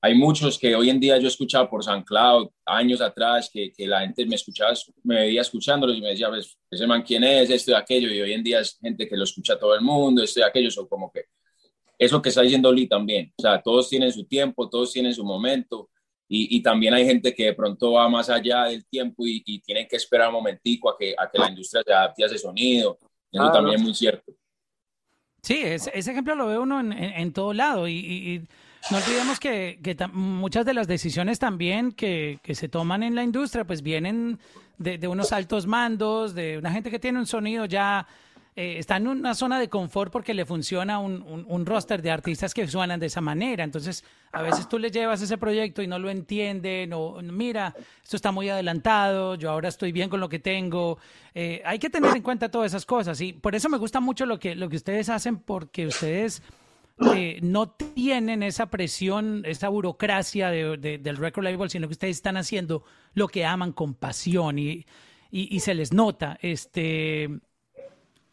hay 0.00 0.16
muchos 0.16 0.58
que 0.58 0.74
hoy 0.74 0.90
en 0.90 0.98
día 0.98 1.16
yo 1.18 1.26
he 1.26 1.28
escuchado 1.28 1.70
por 1.70 1.84
San 1.84 2.02
Cloud, 2.02 2.48
años 2.66 3.00
atrás, 3.00 3.48
que, 3.52 3.72
que, 3.72 3.86
la 3.86 4.00
gente 4.00 4.26
me 4.26 4.34
escuchaba, 4.34 4.72
me 5.04 5.14
veía 5.14 5.42
escuchándolos 5.42 5.96
y 5.96 6.00
me 6.00 6.08
decía, 6.08 6.28
pues, 6.28 6.58
ese 6.68 6.86
man, 6.88 7.02
¿quién 7.02 7.22
es? 7.22 7.48
Esto 7.50 7.70
y 7.70 7.74
aquello, 7.74 8.12
y 8.12 8.20
hoy 8.20 8.32
en 8.32 8.42
día 8.42 8.58
es 8.58 8.76
gente 8.82 9.08
que 9.08 9.16
lo 9.16 9.22
escucha 9.22 9.56
todo 9.56 9.76
el 9.76 9.80
mundo, 9.80 10.24
esto 10.24 10.40
y 10.40 10.42
aquello, 10.42 10.72
son 10.72 10.88
como 10.88 11.12
que 11.12 11.26
eso 12.04 12.20
que 12.20 12.30
está 12.30 12.42
diciendo 12.42 12.72
Lee 12.72 12.88
también, 12.88 13.32
o 13.36 13.42
sea, 13.42 13.60
todos 13.62 13.88
tienen 13.88 14.12
su 14.12 14.24
tiempo, 14.24 14.68
todos 14.68 14.92
tienen 14.92 15.14
su 15.14 15.24
momento, 15.24 15.90
y, 16.28 16.56
y 16.56 16.62
también 16.62 16.94
hay 16.94 17.04
gente 17.04 17.34
que 17.34 17.46
de 17.46 17.54
pronto 17.54 17.92
va 17.92 18.08
más 18.08 18.30
allá 18.30 18.64
del 18.64 18.84
tiempo 18.86 19.26
y, 19.26 19.42
y 19.44 19.60
tienen 19.60 19.86
que 19.86 19.96
esperar 19.96 20.28
un 20.28 20.34
momentico 20.34 20.90
a 20.90 20.96
que, 20.98 21.14
a 21.16 21.30
que 21.30 21.38
la 21.38 21.50
industria 21.50 21.82
se 21.84 21.92
adapte 21.92 22.22
a 22.24 22.26
ese 22.26 22.38
sonido, 22.38 22.98
eso 23.30 23.42
ah, 23.42 23.52
también 23.52 23.74
no. 23.74 23.80
es 23.80 23.82
muy 23.82 23.94
cierto. 23.94 24.32
Sí, 25.42 25.60
ese, 25.62 25.90
ese, 25.94 26.10
ejemplo 26.12 26.34
lo 26.34 26.46
ve 26.46 26.58
uno 26.58 26.80
en, 26.80 26.92
en, 26.92 27.12
en 27.14 27.32
todo 27.32 27.52
lado 27.52 27.88
y, 27.88 27.94
y 27.94 28.48
no 28.90 28.96
olvidemos 28.96 29.38
que, 29.38 29.78
que 29.82 29.96
muchas 30.12 30.66
de 30.66 30.74
las 30.74 30.88
decisiones 30.88 31.38
también 31.38 31.92
que, 31.92 32.40
que, 32.42 32.54
se 32.54 32.68
toman 32.68 33.02
en 33.02 33.14
la 33.14 33.22
industria 33.22 33.64
pues 33.64 33.82
vienen 33.82 34.38
de, 34.78 34.98
de, 34.98 35.08
unos 35.08 35.32
altos 35.32 35.66
mandos, 35.66 36.34
de 36.34 36.58
una 36.58 36.72
gente 36.72 36.90
que 36.90 36.98
tiene 36.98 37.18
un 37.18 37.26
sonido 37.26 37.64
ya, 37.66 38.06
eh, 38.54 38.76
está 38.78 38.96
en 38.98 39.08
una 39.08 39.34
zona 39.34 39.58
de 39.58 39.70
confort 39.70 40.12
porque 40.12 40.34
le 40.34 40.44
funciona 40.44 40.98
un, 40.98 41.46
un, 41.48 41.66
roster 41.66 42.02
de 42.02 42.10
artistas 42.10 42.52
que 42.52 42.66
suenan 42.68 43.00
de 43.00 43.06
esa 43.06 43.22
manera. 43.22 43.64
Entonces, 43.64 44.04
a 44.30 44.42
veces 44.42 44.68
tú 44.68 44.78
le 44.78 44.90
llevas 44.90 45.22
ese 45.22 45.38
proyecto 45.38 45.80
y 45.80 45.86
no 45.86 45.98
lo 45.98 46.10
entienden 46.10 46.92
o 46.92 47.22
mira, 47.22 47.74
esto 48.02 48.16
está 48.16 48.30
muy 48.30 48.50
adelantado, 48.50 49.36
yo 49.36 49.50
ahora 49.50 49.70
estoy 49.70 49.90
bien 49.90 50.10
con 50.10 50.20
lo 50.20 50.28
que 50.28 50.38
tengo. 50.38 50.98
Eh, 51.34 51.62
hay 51.64 51.78
que 51.78 51.88
tener 51.88 52.14
en 52.14 52.22
cuenta 52.22 52.50
todas 52.50 52.72
esas 52.72 52.84
cosas 52.84 53.20
y 53.22 53.32
por 53.32 53.54
eso 53.54 53.70
me 53.70 53.78
gusta 53.78 54.00
mucho 54.00 54.26
lo 54.26 54.38
que, 54.38 54.54
lo 54.54 54.68
que 54.68 54.76
ustedes 54.76 55.08
hacen 55.08 55.38
porque 55.38 55.86
ustedes 55.86 56.42
eh, 57.14 57.38
no 57.42 57.70
tienen 57.70 58.42
esa 58.42 58.66
presión, 58.66 59.42
esa 59.46 59.70
burocracia 59.70 60.50
de, 60.50 60.76
de, 60.76 60.98
del 60.98 61.16
record 61.16 61.44
label, 61.44 61.70
sino 61.70 61.88
que 61.88 61.92
ustedes 61.92 62.16
están 62.16 62.36
haciendo 62.36 62.84
lo 63.14 63.28
que 63.28 63.44
aman 63.46 63.72
con 63.72 63.94
pasión. 63.94 64.58
Y, 64.58 64.84
y, 65.30 65.60
se 65.60 65.74
les 65.74 65.92
nota. 65.92 66.38
Este, 66.42 67.30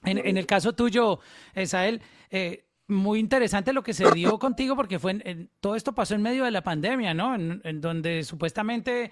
en, 0.04 0.18
en 0.18 0.38
el 0.38 0.46
caso 0.46 0.74
tuyo, 0.74 1.20
Esael, 1.54 2.02
eh, 2.32 2.66
muy 2.88 3.20
interesante 3.20 3.72
lo 3.72 3.84
que 3.84 3.94
se 3.94 4.12
dio 4.12 4.40
contigo 4.40 4.76
porque 4.76 5.00
fue 5.00 5.20
en, 5.24 5.50
todo 5.60 5.76
esto 5.76 5.94
pasó 5.94 6.16
en 6.16 6.22
medio 6.22 6.44
de 6.44 6.52
la 6.52 6.64
pandemia, 6.64 7.14
¿no? 7.14 7.36
En, 7.36 7.82
donde 7.82 8.24
supuestamente 8.24 9.12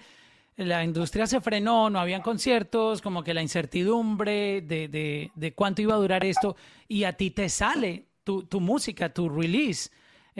la 0.56 0.82
industria 0.82 1.26
se 1.26 1.40
frenó, 1.40 1.88
no 1.88 2.00
habían 2.00 2.20
conciertos, 2.20 3.00
como 3.00 3.22
que 3.22 3.32
la 3.32 3.42
incertidumbre 3.42 4.60
de, 4.60 4.88
de, 4.88 5.30
de 5.34 5.54
cuánto 5.54 5.82
iba 5.82 5.94
a 5.94 5.98
durar 5.98 6.24
esto 6.24 6.56
y 6.88 7.04
a 7.04 7.12
ti 7.12 7.30
te 7.30 7.48
sale 7.48 8.06
tu, 8.24 8.42
tu 8.42 8.60
música, 8.60 9.12
tu 9.12 9.28
release. 9.28 9.90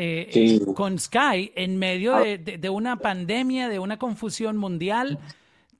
Eh, 0.00 0.60
con 0.76 0.96
Sky, 0.96 1.50
en 1.56 1.76
medio 1.76 2.18
de, 2.18 2.38
de, 2.38 2.70
una 2.70 3.00
pandemia, 3.00 3.68
de 3.68 3.80
una 3.80 3.98
confusión 3.98 4.56
mundial, 4.56 5.18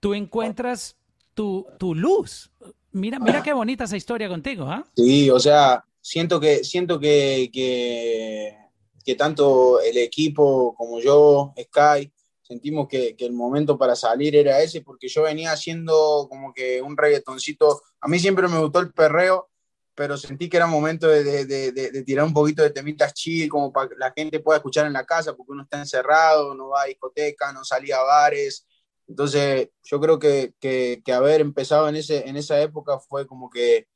tú 0.00 0.12
encuentras 0.12 0.96
tu, 1.34 1.68
tu 1.78 1.94
luz. 1.94 2.50
Mira, 2.93 3.18
mira 3.18 3.43
qué 3.43 3.53
bonita 3.53 3.84
esa 3.84 3.97
historia 3.97 4.28
contigo, 4.28 4.64
¿ah? 4.64 4.84
Sí, 4.97 5.30
o 5.30 5.39
sea, 5.39 5.84
siento 6.01 6.41
que, 6.41 6.64
siento 6.64 6.99
que, 6.99 7.51
que, 7.53 9.14
tanto 9.14 9.80
el 9.80 9.97
equipo 9.99 10.74
como 10.74 11.01
yo, 11.01 11.55
Sky, 11.59 12.12
sentimos 12.43 12.89
que, 12.89 13.14
el 13.18 13.32
momento 13.32 13.76
para 13.76 13.95
salir 13.95 14.36
era 14.36 14.61
ese, 14.62 14.80
porque 14.80 15.09
yo 15.09 15.22
venía 15.22 15.53
haciendo 15.53 16.26
como 16.30 16.53
que 16.53 16.80
un 16.80 16.97
reggaetoncito. 16.97 17.82
A 18.01 18.09
mí 18.09 18.18
siempre 18.18 18.49
me 18.49 18.59
gustó 18.59 18.80
el 18.80 18.93
perreo, 18.93 19.51
pero 19.95 20.16
sentí 20.16 20.49
que 20.49 20.57
era 20.57 20.66
momento 20.66 21.09
de, 21.09 21.45
de, 21.45 22.03
tirar 22.05 22.24
un 22.24 22.32
poquito 22.32 22.62
de 22.62 22.70
temitas 22.70 23.12
chill, 23.14 23.49
como 23.49 23.72
para 23.72 23.89
que 23.89 23.97
la 23.97 24.12
gente 24.16 24.41
pueda 24.41 24.59
escuchar 24.59 24.86
en 24.86 24.93
la 24.93 25.05
casa, 25.05 25.34
porque 25.34 25.53
uno 25.53 25.64
está 25.64 25.78
encerrado, 25.78 26.55
no 26.55 26.68
va 26.68 26.82
a 26.82 26.86
discoteca, 26.86 27.53
no 27.53 27.64
salía 27.64 27.97
a 27.97 28.05
bares. 28.05 28.66
Entonces, 29.09 29.70
yo 29.82 30.00
creo 30.00 30.18
que, 30.18 30.52
que, 30.61 31.02
que 31.04 31.12
haber 31.12 31.40
empezado 31.40 31.88
en, 31.88 31.96
ese, 31.96 32.28
en 32.28 32.36
esa 32.36 32.61
época 32.61 32.98
fue 32.98 33.26
como 33.26 33.48
que 33.48 33.88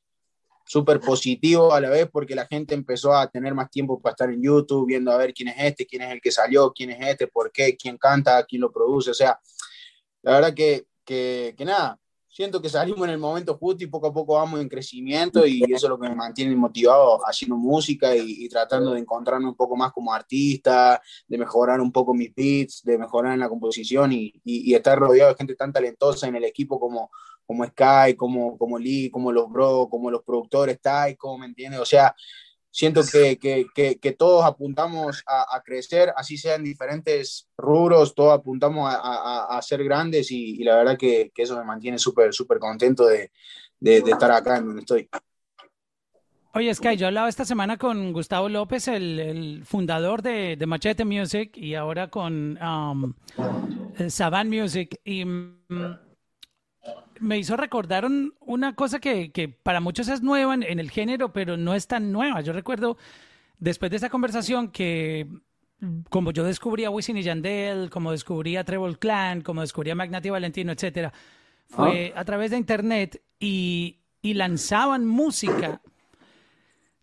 súper 0.65 0.99
positivo 0.99 1.73
a 1.73 1.81
la 1.81 1.89
vez 1.89 2.09
porque 2.11 2.35
la 2.35 2.47
gente 2.47 2.73
empezó 2.73 3.13
a 3.13 3.27
tener 3.29 3.53
más 3.53 3.69
tiempo 3.69 4.01
para 4.01 4.13
estar 4.13 4.29
en 4.31 4.41
YouTube, 4.41 4.87
viendo 4.87 5.11
a 5.11 5.17
ver 5.17 5.33
quién 5.33 5.49
es 5.49 5.55
este, 5.59 5.85
quién 5.85 6.01
es 6.01 6.11
el 6.11 6.21
que 6.21 6.31
salió, 6.31 6.71
quién 6.73 6.91
es 6.91 7.07
este, 7.07 7.27
por 7.27 7.51
qué, 7.51 7.75
quién 7.77 7.97
canta, 7.97 8.43
quién 8.45 8.61
lo 8.61 8.71
produce. 8.71 9.11
O 9.11 9.13
sea, 9.13 9.39
la 10.21 10.33
verdad 10.33 10.53
que, 10.53 10.87
que, 11.05 11.55
nada, 11.59 11.99
siento 12.33 12.59
que 12.59 12.67
salimos 12.67 13.03
en 13.03 13.11
el 13.11 13.19
momento 13.19 13.55
justo 13.57 13.83
y 13.83 13.87
poco 13.87 14.07
a 14.07 14.13
poco 14.13 14.33
vamos 14.33 14.59
en 14.59 14.67
crecimiento 14.67 15.45
y 15.45 15.61
eso 15.65 15.85
es 15.85 15.89
lo 15.89 15.99
que 15.99 16.09
me 16.09 16.15
mantiene 16.15 16.55
motivado 16.55 17.19
haciendo 17.27 17.55
música 17.55 18.15
y, 18.15 18.49
tratando 18.49 18.91
de 18.93 19.01
encontrarme 19.01 19.47
un 19.47 19.55
poco 19.55 19.75
más 19.75 19.91
como 19.91 20.11
artista, 20.11 20.99
de 21.27 21.37
mejorar 21.37 21.79
un 21.79 21.91
poco 21.91 22.15
mis 22.15 22.33
beats, 22.33 22.81
de 22.83 22.97
mejorar 22.97 23.33
en 23.33 23.39
la 23.39 23.49
composición 23.49 24.11
y, 24.13 24.33
estar 24.73 24.97
rodeado 24.97 25.29
de 25.29 25.35
gente 25.35 25.55
tan 25.55 25.71
talentosa 25.71 26.27
en 26.27 26.35
el 26.35 26.43
equipo 26.45 26.79
como, 26.79 27.11
como 27.45 27.65
Sky, 27.65 28.15
como, 28.17 28.57
como 28.57 28.79
Lee, 28.79 29.11
como 29.11 29.31
los 29.31 29.47
Bro, 29.51 29.87
como 29.87 30.09
los 30.09 30.23
productores 30.23 30.81
Taiko, 30.81 31.37
¿me 31.37 31.45
entiendes? 31.45 31.79
O 31.79 31.85
sea, 31.85 32.15
siento 32.73 33.01
que, 33.09 33.37
que, 33.37 33.99
que, 33.99 34.11
todos 34.13 34.43
apuntamos 34.43 35.23
a, 35.27 35.61
crecer, 35.63 36.11
así 36.17 36.37
sean 36.37 36.63
diferentes 36.63 37.47
rubros, 37.55 38.15
todos 38.15 38.33
apuntamos 38.33 38.91
a, 38.91 39.45
a, 39.55 39.61
ser 39.61 39.83
grandes 39.83 40.31
y, 40.31 40.63
la 40.63 40.77
verdad 40.77 40.97
que, 40.97 41.31
eso 41.35 41.55
me 41.55 41.63
mantiene 41.63 41.99
súper, 41.99 42.33
súper 42.33 42.57
contento 42.57 43.05
de, 43.05 43.31
de, 43.79 43.97
estar 43.97 44.31
acá 44.31 44.57
en 44.57 44.65
donde 44.65 44.81
estoy. 44.81 45.07
Oye, 46.55 46.73
Sky, 46.73 46.97
yo 46.97 47.07
hablaba 47.07 47.29
esta 47.29 47.45
semana 47.45 47.77
con 47.77 48.11
Gustavo 48.11 48.49
López, 48.49 48.87
el, 48.87 49.19
el 49.19 49.65
fundador 49.65 50.23
de, 50.23 50.55
de, 50.55 50.65
Machete 50.65 51.05
Music, 51.05 51.55
y 51.55 51.75
ahora 51.75 52.09
con 52.09 52.57
um, 52.59 53.13
Saban 54.09 54.49
Music. 54.49 54.99
Y 55.03 55.25
mm, 55.25 55.97
me 57.23 57.39
hizo 57.39 57.55
recordar 57.57 58.07
una 58.41 58.75
cosa 58.75 58.99
que, 58.99 59.31
que, 59.31 59.47
para 59.47 59.79
muchos 59.79 60.07
es 60.09 60.21
nueva 60.21 60.53
en, 60.53 60.79
el 60.79 60.91
género, 60.91 61.33
pero 61.33 61.57
no 61.57 61.73
es 61.73 61.87
tan 61.87 62.11
nueva. 62.11 62.41
Yo 62.41 62.53
recuerdo, 62.53 62.97
después 63.57 63.89
de 63.89 63.97
esa 63.97 64.09
conversación, 64.09 64.69
que 64.69 65.27
como 66.09 66.31
yo 66.31 66.43
descubrí 66.43 66.85
a 66.85 66.89
Wisin 66.89 67.17
y 67.17 67.23
Yandel, 67.23 67.89
como 67.89 68.11
descubrí 68.11 68.57
a 68.57 68.63
Trevor 68.63 68.99
Clan, 68.99 69.41
como 69.41 69.61
descubrí 69.61 69.89
a 69.89 69.95
Magnati 69.95 70.29
Valentino, 70.29 70.71
etcétera, 70.71 71.13
fue 71.67 72.13
ah. 72.15 72.19
a 72.19 72.25
través 72.25 72.51
de 72.51 72.57
internet 72.57 73.21
y, 73.39 73.99
y 74.21 74.33
lanzaban 74.33 75.05
música. 75.05 75.81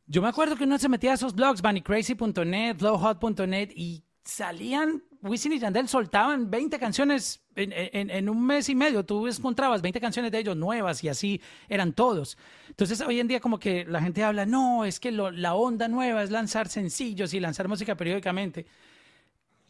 Yo 0.07 0.23
me 0.23 0.29
acuerdo 0.29 0.57
que 0.57 0.65
uno 0.65 0.79
se 0.79 0.89
metía 0.89 1.13
a 1.13 1.15
esos 1.15 1.35
blogs, 1.35 1.63
bunnycrazy.net, 1.63 2.77
flowhot.net, 2.77 3.71
y 3.75 4.03
salían 4.25 5.03
Wisin 5.23 5.53
y 5.53 5.59
Yandel 5.59 5.89
soltaban 5.89 6.51
20 6.51 6.79
canciones 6.79 7.43
en, 7.55 8.29
un 8.29 8.47
mes 8.47 8.69
y 8.69 8.75
medio. 8.75 9.05
Tú 9.05 9.27
encontrabas 9.27 9.83
20 9.83 10.01
canciones 10.01 10.33
de 10.33 10.39
ellos 10.39 10.57
nuevas 10.57 11.05
y 11.05 11.09
así 11.09 11.41
eran 11.69 11.93
todos. 11.93 12.39
Entonces 12.69 13.01
hoy 13.03 13.21
en 13.21 13.29
día 13.29 13.41
como 13.41 13.59
que 13.59 13.85
la 13.85 14.01
gente 14.01 14.25
habla, 14.25 14.47
no, 14.47 14.85
es 14.85 14.99
que 14.99 15.13
la 15.13 15.55
onda 15.55 15.89
nueva 15.89 16.23
es 16.23 16.31
lanzar 16.31 16.69
sencillos 16.69 17.35
y 17.35 17.41
lanzar 17.41 17.69
música 17.69 17.97
periódicamente. 17.97 18.67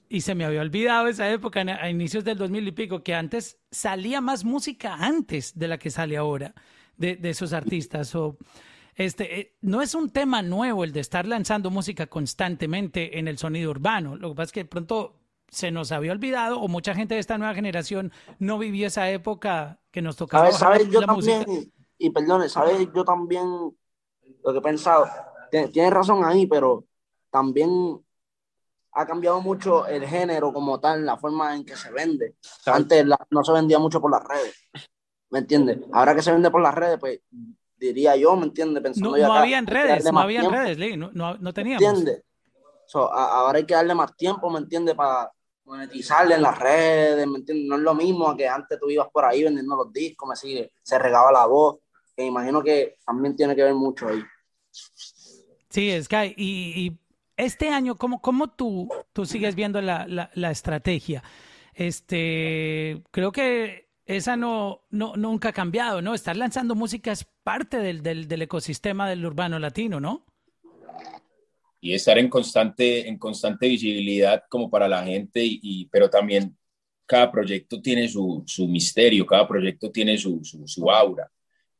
Y 0.08 0.22
se 0.22 0.34
me 0.34 0.44
había 0.44 0.60
olvidado 0.60 1.06
esa 1.06 1.30
época, 1.30 1.60
a 1.60 1.88
inicios 1.88 2.24
del 2.24 2.36
2000 2.36 2.68
y 2.68 2.72
pico, 2.72 3.02
que 3.02 3.14
antes 3.14 3.58
salía 3.70 4.20
más 4.20 4.44
música 4.44 4.94
antes 4.94 5.56
de 5.56 5.68
la 5.68 5.78
que 5.78 5.90
sale 5.90 6.16
ahora 6.16 6.52
de, 6.96 7.18
esos 7.22 7.52
artistas. 7.52 8.14
O, 8.16 8.36
este, 8.96 9.40
eh, 9.40 9.56
no 9.62 9.82
es 9.82 9.94
un 9.94 10.10
tema 10.10 10.42
nuevo 10.42 10.82
el 10.82 10.92
de 10.92 10.98
estar 10.98 11.26
lanzando 11.26 11.70
música 11.70 12.08
constantemente 12.08 13.20
en 13.20 13.28
el 13.28 13.38
sonido 13.38 13.70
urbano. 13.70 14.16
Lo 14.16 14.30
que 14.30 14.34
pasa 14.34 14.46
es 14.46 14.52
que 14.52 14.60
de 14.64 14.68
pronto 14.68 15.19
se 15.50 15.70
nos 15.70 15.92
había 15.92 16.12
olvidado 16.12 16.60
o 16.60 16.68
mucha 16.68 16.94
gente 16.94 17.14
de 17.14 17.20
esta 17.20 17.38
nueva 17.38 17.54
generación 17.54 18.12
no 18.38 18.58
vivió 18.58 18.86
esa 18.86 19.10
época 19.10 19.80
que 19.90 20.00
nos 20.00 20.16
tocaba. 20.16 20.50
¿Sabes? 20.52 20.88
Yo 20.88 21.00
también, 21.02 21.72
y 21.98 22.10
perdone, 22.10 22.48
¿sabes? 22.48 22.88
Yo 22.94 23.04
también 23.04 23.46
lo 23.46 24.52
que 24.52 24.58
he 24.58 24.62
pensado, 24.62 25.06
tienes 25.50 25.92
razón 25.92 26.24
ahí, 26.24 26.46
pero 26.46 26.84
también 27.30 28.00
ha 28.92 29.06
cambiado 29.06 29.40
mucho 29.40 29.86
el 29.86 30.06
género 30.06 30.52
como 30.52 30.80
tal, 30.80 31.04
la 31.04 31.16
forma 31.16 31.54
en 31.54 31.64
que 31.64 31.76
se 31.76 31.90
vende. 31.92 32.36
Antes 32.66 33.04
no 33.30 33.44
se 33.44 33.52
vendía 33.52 33.78
mucho 33.78 34.00
por 34.00 34.10
las 34.10 34.24
redes, 34.24 34.54
¿me 35.30 35.40
entiendes? 35.40 35.78
Ahora 35.92 36.14
que 36.14 36.22
se 36.22 36.32
vende 36.32 36.50
por 36.50 36.62
las 36.62 36.74
redes, 36.74 36.98
pues 36.98 37.20
diría 37.76 38.16
yo, 38.16 38.36
¿me 38.36 38.46
entiendes? 38.46 38.82
Pensando 38.82 39.16
no, 39.16 39.26
no 39.26 39.34
había 39.34 39.60
redes, 39.62 40.12
no 40.12 40.20
había 40.20 40.48
redes, 40.48 40.78
Lee, 40.78 40.96
no, 40.96 41.10
no, 41.12 41.36
no 41.36 41.52
teníamos. 41.52 41.82
¿Entiendes? 41.82 42.24
ahora 42.92 43.58
hay 43.58 43.66
que 43.66 43.74
darle 43.74 43.94
más 43.94 44.16
tiempo, 44.16 44.50
¿me 44.50 44.58
entiendes? 44.58 44.94
Para 44.94 45.30
monetizarle 45.64 46.34
en 46.34 46.42
las 46.42 46.58
redes, 46.58 47.26
¿me 47.26 47.38
entiendes? 47.38 47.66
No 47.68 47.76
es 47.76 47.82
lo 47.82 47.94
mismo 47.94 48.36
que 48.36 48.48
antes 48.48 48.78
tú 48.78 48.90
ibas 48.90 49.08
por 49.12 49.24
ahí 49.24 49.44
vendiendo 49.44 49.76
los 49.76 49.92
discos, 49.92 50.28
me 50.28 50.36
sigue, 50.36 50.72
se 50.82 50.98
regaba 50.98 51.30
la 51.30 51.46
voz, 51.46 51.78
que 52.16 52.24
imagino 52.24 52.62
que 52.62 52.96
también 53.04 53.36
tiene 53.36 53.54
que 53.54 53.62
ver 53.62 53.74
mucho 53.74 54.08
ahí. 54.08 54.22
Sí, 55.68 56.02
Sky, 56.02 56.34
y, 56.36 56.86
y 56.86 56.98
este 57.36 57.70
año, 57.70 57.96
¿cómo, 57.96 58.20
cómo 58.20 58.50
tú, 58.50 58.88
tú 59.12 59.24
sigues 59.24 59.54
viendo 59.54 59.80
la, 59.80 60.06
la, 60.34 60.50
estrategia? 60.50 61.22
Este, 61.72 63.02
creo 63.10 63.32
que 63.32 63.88
esa 64.04 64.36
no, 64.36 64.82
no, 64.90 65.16
nunca 65.16 65.50
ha 65.50 65.52
cambiado, 65.52 66.02
¿no? 66.02 66.14
Estar 66.14 66.36
lanzando 66.36 66.74
música 66.74 67.12
es 67.12 67.24
parte 67.24 67.78
del, 67.78 68.02
del, 68.02 68.28
del 68.28 68.42
ecosistema 68.42 69.08
del 69.08 69.24
urbano 69.24 69.58
latino, 69.58 70.00
¿no? 70.00 70.26
Y 71.80 71.94
estar 71.94 72.18
en 72.18 72.28
constante, 72.28 73.08
en 73.08 73.16
constante 73.18 73.66
visibilidad 73.68 74.42
como 74.48 74.70
para 74.70 74.86
la 74.86 75.02
gente, 75.02 75.40
y, 75.42 75.86
pero 75.86 76.10
también 76.10 76.56
cada 77.06 77.32
proyecto 77.32 77.80
tiene 77.80 78.06
su, 78.08 78.44
su 78.46 78.68
misterio, 78.68 79.26
cada 79.26 79.48
proyecto 79.48 79.90
tiene 79.90 80.16
su, 80.18 80.40
su, 80.44 80.90
aura. 80.90 81.28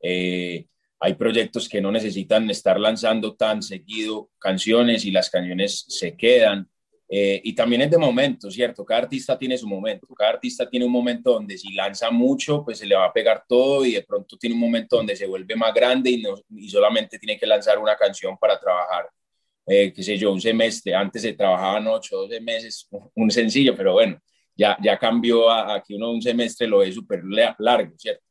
Eh, 0.03 0.67
hay 0.99 1.15
proyectos 1.15 1.69
que 1.69 1.81
no 1.81 1.93
necesitan 1.93 2.49
estar 2.51 2.81
lanzando 2.81 3.37
tan 3.37 3.63
seguido 3.63 4.31
canciones 4.39 5.05
y 5.05 5.11
las 5.11 5.31
canciones 5.31 5.85
se 5.89 6.17
quedan. 6.17 6.69
Eh, 7.09 7.41
y 7.45 7.55
también 7.55 7.83
es 7.83 7.91
de 7.91 7.99
momento, 7.99 8.51
¿cierto? 8.51 8.85
Cada 8.85 9.03
artista 9.03 9.37
tiene 9.39 9.59
su 9.59 9.69
momento. 9.69 10.07
Cada 10.15 10.31
artista 10.31 10.69
tiene 10.69 10.87
un 10.87 10.93
momento 10.93 11.33
donde 11.33 11.59
si 11.59 11.73
lanza 11.75 12.11
mucho, 12.11 12.65
pues 12.65 12.79
se 12.79 12.87
le 12.87 12.95
va 12.95 13.07
a 13.07 13.13
pegar 13.13 13.45
todo 13.49 13.85
y 13.85 13.93
de 13.93 14.03
pronto 14.03 14.37
tiene 14.37 14.55
un 14.55 14.61
momento 14.61 14.97
donde 14.97 15.17
se 15.17 15.27
vuelve 15.27 15.57
más 15.57 15.75
grande 15.75 16.11
y, 16.11 16.23
no, 16.23 16.35
y 16.51 16.69
solamente 16.69 17.19
tiene 17.19 17.39
que 17.39 17.47
lanzar 17.47 17.79
una 17.79 17.97
canción 17.97 18.37
para 18.39 18.59
trabajar 18.59 19.09
eh, 19.73 19.93
qué 19.93 20.03
sé 20.03 20.19
yo, 20.19 20.33
un 20.33 20.41
semestre, 20.41 20.93
antes 20.97 21.23
se 21.23 21.33
trabajaban 21.35 21.87
ocho, 21.87 22.17
doce 22.17 22.41
meses, 22.41 22.89
un 23.15 23.31
sencillo, 23.31 23.77
pero 23.77 23.93
bueno, 23.93 24.19
ya, 24.57 24.77
ya 24.83 24.99
cambió 24.99 25.49
a, 25.49 25.81
que 25.81 25.95
uno 25.95 26.11
un 26.11 26.21
semestre 26.21 26.67
lo 26.67 26.79
ve 26.79 26.91
súper 26.91 27.23
largo, 27.25 27.95
¿cierto? 27.97 28.25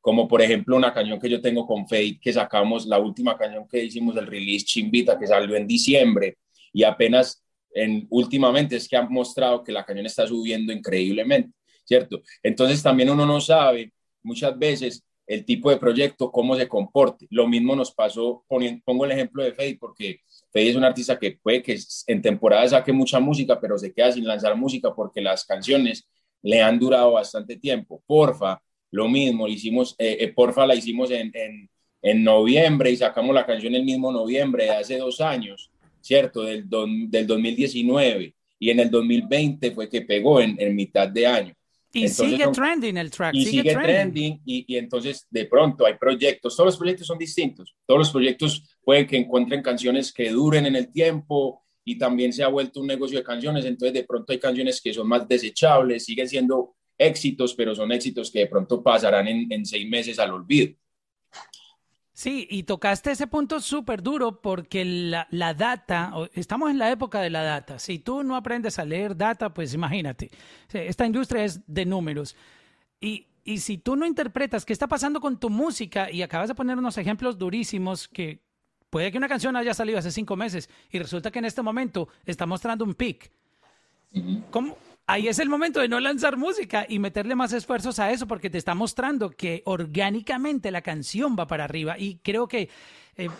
Como 0.00 0.28
por 0.28 0.42
ejemplo 0.42 0.76
una 0.76 0.94
canción 0.94 1.18
que 1.18 1.28
yo 1.28 1.40
tengo 1.40 1.66
con 1.66 1.88
Fate, 1.88 2.20
que 2.22 2.32
sacamos, 2.32 2.86
la 2.86 3.00
última 3.00 3.36
canción 3.36 3.66
que 3.66 3.82
hicimos, 3.82 4.16
el 4.16 4.28
release 4.28 4.64
Chimbita, 4.64 5.18
que 5.18 5.26
salió 5.26 5.56
en 5.56 5.66
diciembre, 5.66 6.38
y 6.72 6.84
apenas 6.84 7.44
en, 7.74 8.06
últimamente 8.10 8.76
es 8.76 8.88
que 8.88 8.96
han 8.96 9.12
mostrado 9.12 9.64
que 9.64 9.72
la 9.72 9.84
canción 9.84 10.06
está 10.06 10.24
subiendo 10.24 10.72
increíblemente, 10.72 11.50
¿cierto? 11.84 12.22
Entonces 12.44 12.80
también 12.80 13.10
uno 13.10 13.26
no 13.26 13.40
sabe 13.40 13.92
muchas 14.22 14.56
veces 14.56 15.04
el 15.26 15.44
tipo 15.44 15.68
de 15.68 15.78
proyecto, 15.78 16.30
cómo 16.30 16.54
se 16.54 16.68
comporte. 16.68 17.26
Lo 17.30 17.48
mismo 17.48 17.74
nos 17.74 17.92
pasó, 17.92 18.44
pongo 18.46 19.04
el 19.04 19.10
ejemplo 19.10 19.42
de 19.42 19.50
Fate, 19.50 19.78
porque 19.80 20.20
Es 20.56 20.76
un 20.76 20.84
artista 20.84 21.18
que 21.18 21.32
puede 21.42 21.62
que 21.62 21.78
en 22.06 22.22
temporada 22.22 22.68
saque 22.68 22.92
mucha 22.92 23.20
música, 23.20 23.60
pero 23.60 23.76
se 23.78 23.92
queda 23.92 24.12
sin 24.12 24.26
lanzar 24.26 24.56
música 24.56 24.94
porque 24.94 25.20
las 25.20 25.44
canciones 25.44 26.08
le 26.42 26.62
han 26.62 26.78
durado 26.78 27.12
bastante 27.12 27.56
tiempo. 27.56 28.02
Porfa, 28.06 28.62
lo 28.90 29.08
mismo, 29.08 29.48
hicimos, 29.48 29.94
eh, 29.98 30.16
eh, 30.20 30.32
Porfa 30.32 30.66
la 30.66 30.74
hicimos 30.74 31.10
en, 31.10 31.30
en, 31.34 31.68
en, 32.02 32.24
noviembre 32.24 32.90
y 32.90 32.96
sacamos 32.96 33.34
la 33.34 33.44
canción 33.44 33.74
el 33.74 33.84
mismo 33.84 34.12
noviembre 34.12 34.64
de 34.64 34.70
hace 34.70 34.98
dos 34.98 35.20
años, 35.20 35.70
¿cierto? 36.00 36.42
Del, 36.42 36.68
del 36.68 37.26
2019 37.26 38.34
y 38.58 38.70
en 38.70 38.80
el 38.80 38.90
2020 38.90 39.72
fue 39.72 39.88
que 39.88 40.02
pegó 40.02 40.40
en, 40.40 40.56
en 40.58 40.74
mitad 40.74 41.08
de 41.08 41.26
año. 41.26 41.54
Y 41.96 42.08
sigue 42.08 42.48
trending 42.48 42.96
el 42.96 43.10
track. 43.10 43.34
Y 43.34 43.44
sigue, 43.44 43.72
trending, 43.72 44.40
y, 44.44 44.64
y, 44.66 44.76
entonces 44.76 45.26
de 45.30 45.46
pronto 45.46 45.86
hay 45.86 45.94
proyectos, 45.94 46.54
todos 46.56 46.68
los 46.68 46.76
proyectos 46.76 47.06
son 47.06 47.18
distintos, 47.18 47.74
todos 47.86 47.98
los 47.98 48.10
proyectos 48.10 48.62
pueden 48.82 49.06
que 49.06 49.16
encuentren 49.16 49.62
canciones 49.62 50.12
que 50.12 50.30
duren 50.30 50.66
en 50.66 50.76
el 50.76 50.92
tiempo 50.92 51.62
y 51.84 51.96
también 51.96 52.32
se 52.32 52.42
ha 52.42 52.48
vuelto 52.48 52.80
un 52.80 52.86
negocio 52.86 53.18
de 53.18 53.24
canciones, 53.24 53.64
entonces 53.64 53.94
de 53.94 54.04
pronto 54.04 54.32
hay 54.32 54.38
canciones 54.38 54.80
que 54.80 54.92
son 54.92 55.08
más 55.08 55.26
desechables, 55.26 56.04
siguen 56.04 56.28
siendo 56.28 56.74
éxitos, 56.98 57.54
pero 57.54 57.74
son 57.74 57.92
éxitos 57.92 58.30
que 58.30 58.40
de 58.40 58.46
pronto 58.46 58.82
pasarán 58.82 59.28
en, 59.28 59.50
en 59.52 59.64
seis 59.64 59.88
meses 59.88 60.18
al 60.18 60.32
olvido. 60.32 60.74
Sí, 62.16 62.48
y 62.50 62.62
tocaste 62.62 63.10
ese 63.10 63.26
punto 63.26 63.60
súper 63.60 64.02
duro 64.02 64.40
porque 64.40 64.86
la, 64.86 65.28
la, 65.30 65.52
data, 65.52 66.14
estamos 66.32 66.70
en 66.70 66.78
la 66.78 66.90
época 66.90 67.20
de 67.20 67.28
la 67.28 67.42
data. 67.42 67.78
Si 67.78 67.98
tú 67.98 68.22
no 68.22 68.36
aprendes 68.36 68.78
a 68.78 68.86
leer 68.86 69.14
data, 69.14 69.52
pues 69.52 69.74
imagínate, 69.74 70.30
esta 70.72 71.04
industria 71.04 71.44
es 71.44 71.60
de 71.66 71.84
números. 71.84 72.34
Y, 73.02 73.26
y 73.44 73.58
si 73.58 73.76
tú 73.76 73.96
no 73.96 74.06
interpretas 74.06 74.64
qué 74.64 74.72
está 74.72 74.88
pasando 74.88 75.20
con 75.20 75.38
tu 75.38 75.50
música, 75.50 76.10
y 76.10 76.22
acabas 76.22 76.48
de 76.48 76.54
poner 76.54 76.78
unos 76.78 76.96
ejemplos 76.96 77.36
durísimos 77.36 78.08
que 78.08 78.40
puede 78.88 79.12
que 79.12 79.18
una 79.18 79.28
canción 79.28 79.54
haya 79.54 79.74
salido 79.74 79.98
hace 79.98 80.10
cinco 80.10 80.36
meses 80.36 80.70
y 80.90 80.98
resulta 80.98 81.30
que 81.30 81.40
en 81.40 81.44
este 81.44 81.60
momento 81.60 82.08
está 82.24 82.46
mostrando 82.46 82.86
un 82.86 82.94
pic. 82.94 83.30
¿Cómo, 84.50 84.78
ahí 85.06 85.28
es 85.28 85.38
el 85.38 85.48
momento 85.48 85.80
de 85.80 85.88
no 85.88 86.00
lanzar 86.00 86.36
música 86.36 86.84
y 86.88 86.98
meterle 86.98 87.34
más 87.34 87.52
esfuerzos 87.52 87.98
a 87.98 88.10
eso 88.10 88.26
porque 88.26 88.50
te 88.50 88.58
está 88.58 88.74
mostrando 88.74 89.30
que 89.30 89.62
orgánicamente 89.64 90.70
la 90.70 90.82
canción 90.82 91.36
va 91.38 91.46
para 91.46 91.64
arriba 91.64 91.96
y 91.98 92.16
creo 92.18 92.48
que 92.48 92.68
eh, 93.16 93.30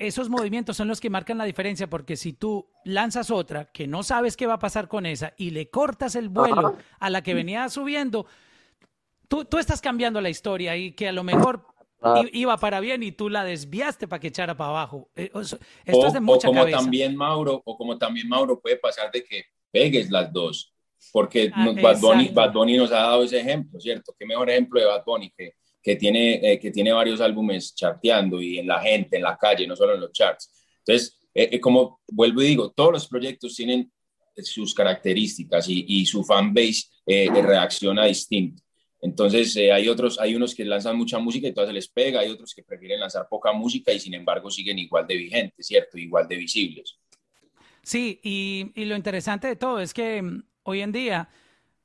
esos 0.00 0.28
movimientos 0.28 0.76
son 0.76 0.88
los 0.88 1.00
que 1.00 1.10
marcan 1.10 1.38
la 1.38 1.44
diferencia 1.44 1.88
porque 1.88 2.16
si 2.16 2.32
tú 2.32 2.66
lanzas 2.84 3.30
otra 3.30 3.66
que 3.66 3.86
no 3.86 4.02
sabes 4.02 4.36
qué 4.36 4.46
va 4.46 4.54
a 4.54 4.58
pasar 4.58 4.88
con 4.88 5.06
esa 5.06 5.32
y 5.36 5.50
le 5.50 5.70
cortas 5.70 6.16
el 6.16 6.28
vuelo 6.28 6.76
a 6.98 7.10
la 7.10 7.22
que 7.22 7.34
venía 7.34 7.68
subiendo, 7.68 8.26
tú, 9.28 9.44
tú 9.44 9.58
estás 9.58 9.80
cambiando 9.80 10.20
la 10.20 10.30
historia 10.30 10.76
y 10.76 10.92
que 10.92 11.08
a 11.08 11.12
lo 11.12 11.24
mejor 11.24 11.66
iba 12.32 12.58
para 12.58 12.80
bien 12.80 13.02
y 13.02 13.12
tú 13.12 13.30
la 13.30 13.44
desviaste 13.44 14.06
para 14.06 14.20
que 14.20 14.28
echara 14.28 14.54
para 14.54 14.68
abajo. 14.68 15.08
Eh, 15.16 15.30
esto 15.32 16.06
es 16.06 16.12
de 16.12 16.20
mucha 16.20 16.48
o 16.48 16.50
como 16.50 16.60
cabeza. 16.60 16.78
también 16.78 17.16
Mauro, 17.16 17.62
o 17.64 17.78
como 17.78 17.96
también 17.96 18.28
Mauro 18.28 18.60
puede 18.60 18.76
pasar 18.76 19.10
de 19.10 19.24
que 19.24 19.46
pegues 19.70 20.10
las 20.10 20.30
dos 20.30 20.73
porque 21.12 21.50
ah, 21.52 21.72
Bad, 21.80 22.00
Bunny, 22.00 22.28
Bad, 22.28 22.52
Bunny, 22.52 22.76
nos 22.76 22.90
ha 22.90 22.96
dado 22.96 23.22
ese 23.22 23.40
ejemplo, 23.40 23.80
¿cierto? 23.80 24.14
Qué 24.18 24.26
mejor 24.26 24.50
ejemplo 24.50 24.80
de 24.80 24.86
Bad 24.86 25.04
Bunny 25.04 25.32
que, 25.36 25.52
que 25.82 25.96
tiene, 25.96 26.52
eh, 26.52 26.58
que 26.58 26.70
tiene 26.70 26.92
varios 26.92 27.20
álbumes 27.20 27.74
charteando 27.74 28.40
y 28.40 28.58
en 28.58 28.66
la 28.66 28.80
gente, 28.80 29.16
en 29.16 29.22
la 29.22 29.36
calle, 29.36 29.66
no 29.66 29.76
solo 29.76 29.94
en 29.94 30.00
los 30.00 30.12
charts. 30.12 30.50
Entonces, 30.78 31.20
eh, 31.34 31.50
eh, 31.52 31.60
como 31.60 32.00
vuelvo 32.08 32.42
y 32.42 32.46
digo, 32.46 32.72
todos 32.72 32.92
los 32.92 33.06
proyectos 33.06 33.54
tienen 33.54 33.92
sus 34.36 34.74
características 34.74 35.68
y, 35.68 35.84
y 35.86 36.06
su 36.06 36.24
fanbase 36.24 36.84
reacciona 37.06 38.06
distinto. 38.06 38.62
Entonces, 39.00 39.54
hay 39.56 39.88
otros, 39.88 40.18
hay 40.18 40.34
unos 40.34 40.54
que 40.54 40.64
lanzan 40.64 40.96
mucha 40.96 41.18
música 41.18 41.46
y 41.46 41.52
todas 41.52 41.68
se 41.68 41.74
les 41.74 41.88
pega, 41.88 42.20
hay 42.20 42.30
otros 42.30 42.54
que 42.54 42.62
prefieren 42.62 43.00
lanzar 43.00 43.28
poca 43.28 43.52
música 43.52 43.92
y 43.92 44.00
sin 44.00 44.14
embargo 44.14 44.50
siguen 44.50 44.78
igual 44.78 45.06
de 45.06 45.16
vigentes, 45.16 45.66
¿cierto? 45.66 45.98
Igual 45.98 46.26
de 46.26 46.36
visibles. 46.36 46.98
Sí, 47.82 48.18
y, 48.22 48.72
y 48.74 48.86
lo 48.86 48.96
interesante 48.96 49.46
de 49.46 49.56
todo 49.56 49.78
es 49.78 49.92
que 49.92 50.22
mm, 50.22 50.42
hoy 50.64 50.82
en 50.82 50.92
día 50.92 51.28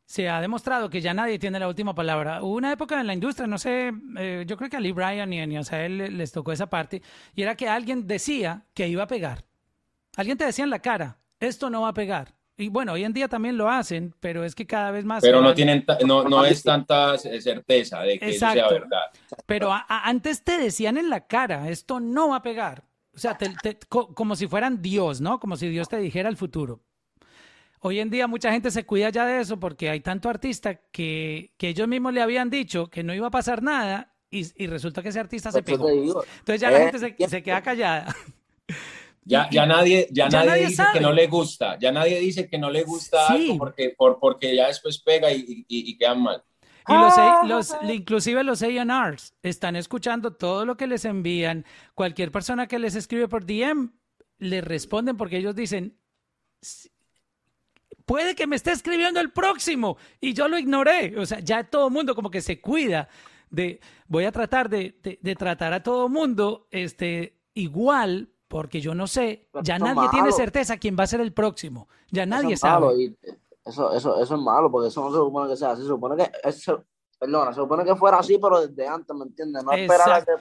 se 0.05 0.27
ha 0.27 0.41
demostrado 0.41 0.89
que 0.89 1.01
ya 1.01 1.13
nadie 1.13 1.37
tiene 1.37 1.59
la 1.59 1.67
última 1.67 1.93
palabra. 1.93 2.41
Hubo 2.41 2.55
una 2.55 2.71
época 2.71 2.99
en 2.99 3.05
la 3.05 3.13
industria, 3.13 3.45
no 3.45 3.59
sé, 3.59 3.93
eh, 4.17 4.43
yo 4.47 4.57
creo 4.57 4.69
que 4.69 4.77
a 4.77 4.79
Lee 4.79 4.91
Bryan 4.91 5.31
y 5.31 5.55
a 5.55 5.85
él 5.85 6.17
les 6.17 6.31
tocó 6.31 6.51
esa 6.51 6.67
parte, 6.67 7.03
y 7.35 7.43
era 7.43 7.55
que 7.55 7.69
alguien 7.69 8.07
decía 8.07 8.65
que 8.73 8.87
iba 8.87 9.03
a 9.03 9.07
pegar. 9.07 9.45
Alguien 10.17 10.37
te 10.37 10.45
decía 10.45 10.63
en 10.63 10.71
la 10.71 10.79
cara, 10.79 11.19
esto 11.39 11.69
no 11.69 11.81
va 11.81 11.89
a 11.89 11.93
pegar. 11.93 12.33
Y 12.57 12.67
bueno, 12.67 12.93
hoy 12.93 13.05
en 13.05 13.13
día 13.13 13.27
también 13.29 13.55
lo 13.55 13.69
hacen, 13.69 14.13
pero 14.19 14.43
es 14.43 14.53
que 14.53 14.65
cada 14.65 14.91
vez 14.91 15.05
más... 15.05 15.21
Pero 15.21 15.41
no, 15.41 15.53
tienen 15.53 15.85
no, 16.05 16.23
no 16.25 16.43
es 16.43 16.61
tanta 16.61 17.17
certeza 17.17 18.01
de 18.01 18.19
que 18.19 18.33
sea 18.33 18.67
verdad. 18.67 19.11
Pero 19.45 19.71
antes 19.87 20.43
te 20.43 20.57
decían 20.57 20.97
en 20.97 21.09
la 21.09 21.25
cara, 21.27 21.69
esto 21.69 22.01
no 22.01 22.29
va 22.29 22.37
a 22.37 22.41
pegar. 22.41 22.83
O 23.13 23.17
sea, 23.17 23.37
como 23.87 24.35
si 24.35 24.47
fueran 24.47 24.81
Dios, 24.81 25.21
¿no? 25.21 25.39
Como 25.39 25.55
si 25.55 25.69
Dios 25.69 25.87
te 25.87 25.97
dijera 25.97 26.27
el 26.27 26.35
futuro. 26.35 26.81
Hoy 27.81 27.99
en 27.99 28.09
día 28.09 28.27
mucha 28.27 28.51
gente 28.51 28.71
se 28.71 28.85
cuida 28.85 29.09
ya 29.09 29.25
de 29.25 29.39
eso 29.39 29.59
porque 29.59 29.89
hay 29.89 30.01
tanto 30.01 30.29
artista 30.29 30.75
que, 30.91 31.53
que 31.57 31.69
ellos 31.69 31.87
mismos 31.87 32.13
le 32.13 32.21
habían 32.21 32.49
dicho 32.49 32.89
que 32.89 33.03
no 33.03 33.13
iba 33.13 33.27
a 33.27 33.31
pasar 33.31 33.63
nada 33.63 34.13
y, 34.29 34.45
y 34.61 34.67
resulta 34.67 35.01
que 35.01 35.09
ese 35.09 35.19
artista 35.19 35.51
se 35.51 35.63
pegó. 35.63 35.89
Entonces 35.89 36.61
ya 36.61 36.71
la 36.71 36.79
eh, 36.79 36.91
gente 36.91 36.99
se, 36.99 37.29
se, 37.29 37.43
queda 37.43 37.61
callada. 37.61 38.15
Ya, 39.25 39.47
ya 39.51 39.67
nadie, 39.67 40.07
ya, 40.09 40.27
ya 40.27 40.43
nadie, 40.43 40.67
dice 40.67 40.83
que 40.91 40.99
no 40.99 41.11
le 41.11 41.27
gusta, 41.27 41.77
ya 41.77 41.91
nadie 41.91 42.19
dice 42.19 42.49
que 42.49 42.57
no 42.57 42.71
le 42.71 42.81
gusta 42.81 43.27
algo 43.27 43.59
porque, 43.59 43.93
por, 43.95 44.17
porque 44.17 44.55
ya 44.55 44.67
después 44.67 44.97
pega 44.97 45.31
y, 45.31 45.65
y, 45.67 45.91
y 45.91 45.97
quedan 45.97 46.23
mal. 46.23 46.41
Y 46.87 46.93
los, 46.93 47.13
los, 47.47 47.71
ah. 47.73 47.93
inclusive 47.93 48.43
los 48.43 48.63
A&Rs 48.63 49.35
están 49.43 49.75
escuchando 49.75 50.33
todo 50.33 50.65
lo 50.65 50.77
que 50.77 50.87
les 50.87 51.05
envían. 51.05 51.65
Cualquier 51.93 52.31
persona 52.31 52.65
que 52.67 52.79
les 52.79 52.95
escribe 52.95 53.27
por 53.27 53.45
DM, 53.45 53.91
le 54.39 54.61
responden 54.61 55.15
porque 55.15 55.37
ellos 55.37 55.55
dicen, 55.55 55.99
puede 58.09 58.33
que 58.33 58.47
me 58.47 58.55
esté 58.55 58.71
escribiendo 58.71 59.19
el 59.19 59.31
próximo 59.31 59.97
y 60.19 60.33
yo 60.33 60.47
lo 60.47 60.57
ignoré. 60.57 61.13
O 61.19 61.27
sea, 61.27 61.41
ya 61.41 61.63
todo 61.63 61.89
el 61.89 61.93
mundo 61.93 62.15
como 62.15 62.31
que 62.31 62.41
se 62.41 62.59
cuida 62.59 63.07
de, 63.51 63.79
voy 64.07 64.25
a 64.25 64.31
tratar 64.31 64.67
de, 64.67 64.99
de, 65.21 65.35
tratar 65.35 65.73
a 65.73 65.83
todo 65.83 66.07
el 66.07 66.11
mundo 66.11 66.67
este, 66.71 67.39
igual, 67.53 68.29
porque 68.47 68.81
yo 68.81 68.95
no 68.95 69.05
sé, 69.05 69.47
ya 69.61 69.77
nadie 69.77 70.09
tiene 70.09 70.31
certeza 70.31 70.77
quién 70.77 70.95
va 70.97 71.03
a 71.03 71.07
ser 71.07 71.21
el 71.21 71.33
próximo, 71.33 71.87
ya 72.09 72.25
nadie 72.25 72.57
sabe. 72.57 73.15
eso, 73.63 73.93
eso, 73.93 74.19
eso 74.19 74.35
es 74.35 74.41
malo, 74.41 74.71
porque 74.71 74.87
eso 74.87 75.01
no 75.03 75.11
se 75.11 75.17
supone 75.17 75.47
que 75.47 75.55
sea 75.55 75.71
así, 75.71 75.83
se 75.83 75.87
supone 75.87 76.17
que, 76.17 76.31
eso, 76.43 76.83
perdona, 77.19 77.53
se 77.53 77.61
supone 77.61 77.85
que 77.85 77.95
fuera 77.95 78.17
así, 78.17 78.39
pero 78.39 78.65
desde 78.65 78.87
antes, 78.87 79.15
¿me 79.15 79.25
entiendes? 79.25 79.63
No 79.63 79.71
esperar 79.71 80.11
a 80.13 80.25
que, 80.25 80.31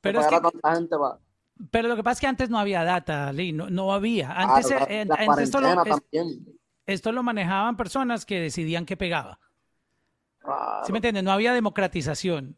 pero 0.00 0.20
es 0.20 0.26
que, 0.26 0.40
tanta 0.40 0.74
gente 0.74 0.96
va. 0.96 1.20
Pero 1.70 1.86
lo 1.86 1.94
que 1.94 2.02
pasa 2.02 2.14
es 2.14 2.20
que 2.20 2.26
antes 2.26 2.50
no 2.50 2.58
había 2.58 2.82
data, 2.82 3.32
Lee, 3.32 3.52
no, 3.52 3.70
no 3.70 3.92
había. 3.92 4.32
Antes, 4.32 4.70
la, 4.70 4.84
eh, 4.84 5.04
la 5.04 5.14
antes 5.14 5.50
solo, 5.50 5.68
esto 6.86 7.12
lo 7.12 7.22
manejaban 7.22 7.76
personas 7.76 8.24
que 8.24 8.40
decidían 8.40 8.86
qué 8.86 8.96
pegaba. 8.96 9.38
¿Sí 10.84 10.92
me 10.92 10.98
entiendes? 10.98 11.22
No 11.22 11.32
había 11.32 11.52
democratización. 11.54 12.56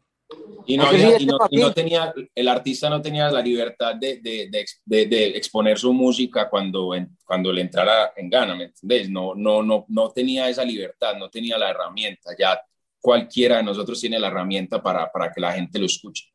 Y 0.65 0.77
no, 0.77 0.85
había, 0.85 1.21
y, 1.21 1.25
no, 1.27 1.37
y 1.51 1.57
no, 1.57 1.71
tenía, 1.71 2.11
el 2.33 2.47
artista 2.47 2.89
no 2.89 2.99
tenía 2.99 3.29
la 3.29 3.41
libertad 3.41 3.95
de, 3.95 4.19
de, 4.19 4.49
de, 4.83 5.05
de 5.05 5.27
exponer 5.37 5.77
su 5.77 5.93
música 5.93 6.49
cuando, 6.49 6.91
cuando 7.23 7.53
le 7.53 7.61
entrara 7.61 8.13
en 8.15 8.31
gana, 8.31 8.55
¿me 8.55 8.63
entendés? 8.63 9.07
No, 9.07 9.35
no, 9.35 9.61
no, 9.61 9.85
no 9.89 10.09
tenía 10.09 10.49
esa 10.49 10.65
libertad, 10.65 11.15
no 11.19 11.29
tenía 11.29 11.59
la 11.59 11.69
herramienta. 11.69 12.31
Ya 12.39 12.59
cualquiera 12.99 13.57
de 13.57 13.63
nosotros 13.63 14.01
tiene 14.01 14.17
la 14.17 14.27
herramienta 14.27 14.81
para, 14.81 15.11
para 15.11 15.31
que 15.31 15.39
la 15.39 15.51
gente 15.51 15.77
lo 15.77 15.85
escuche. 15.85 16.33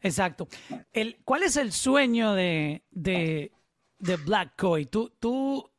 Exacto. 0.00 0.48
El, 0.90 1.18
¿Cuál 1.24 1.42
es 1.42 1.58
el 1.58 1.72
sueño 1.72 2.32
de, 2.32 2.84
de, 2.90 3.52
de 3.98 4.16
Black 4.16 4.54
Koi? 4.56 4.86
¿Tú, 4.86 5.12
tú 5.20 5.70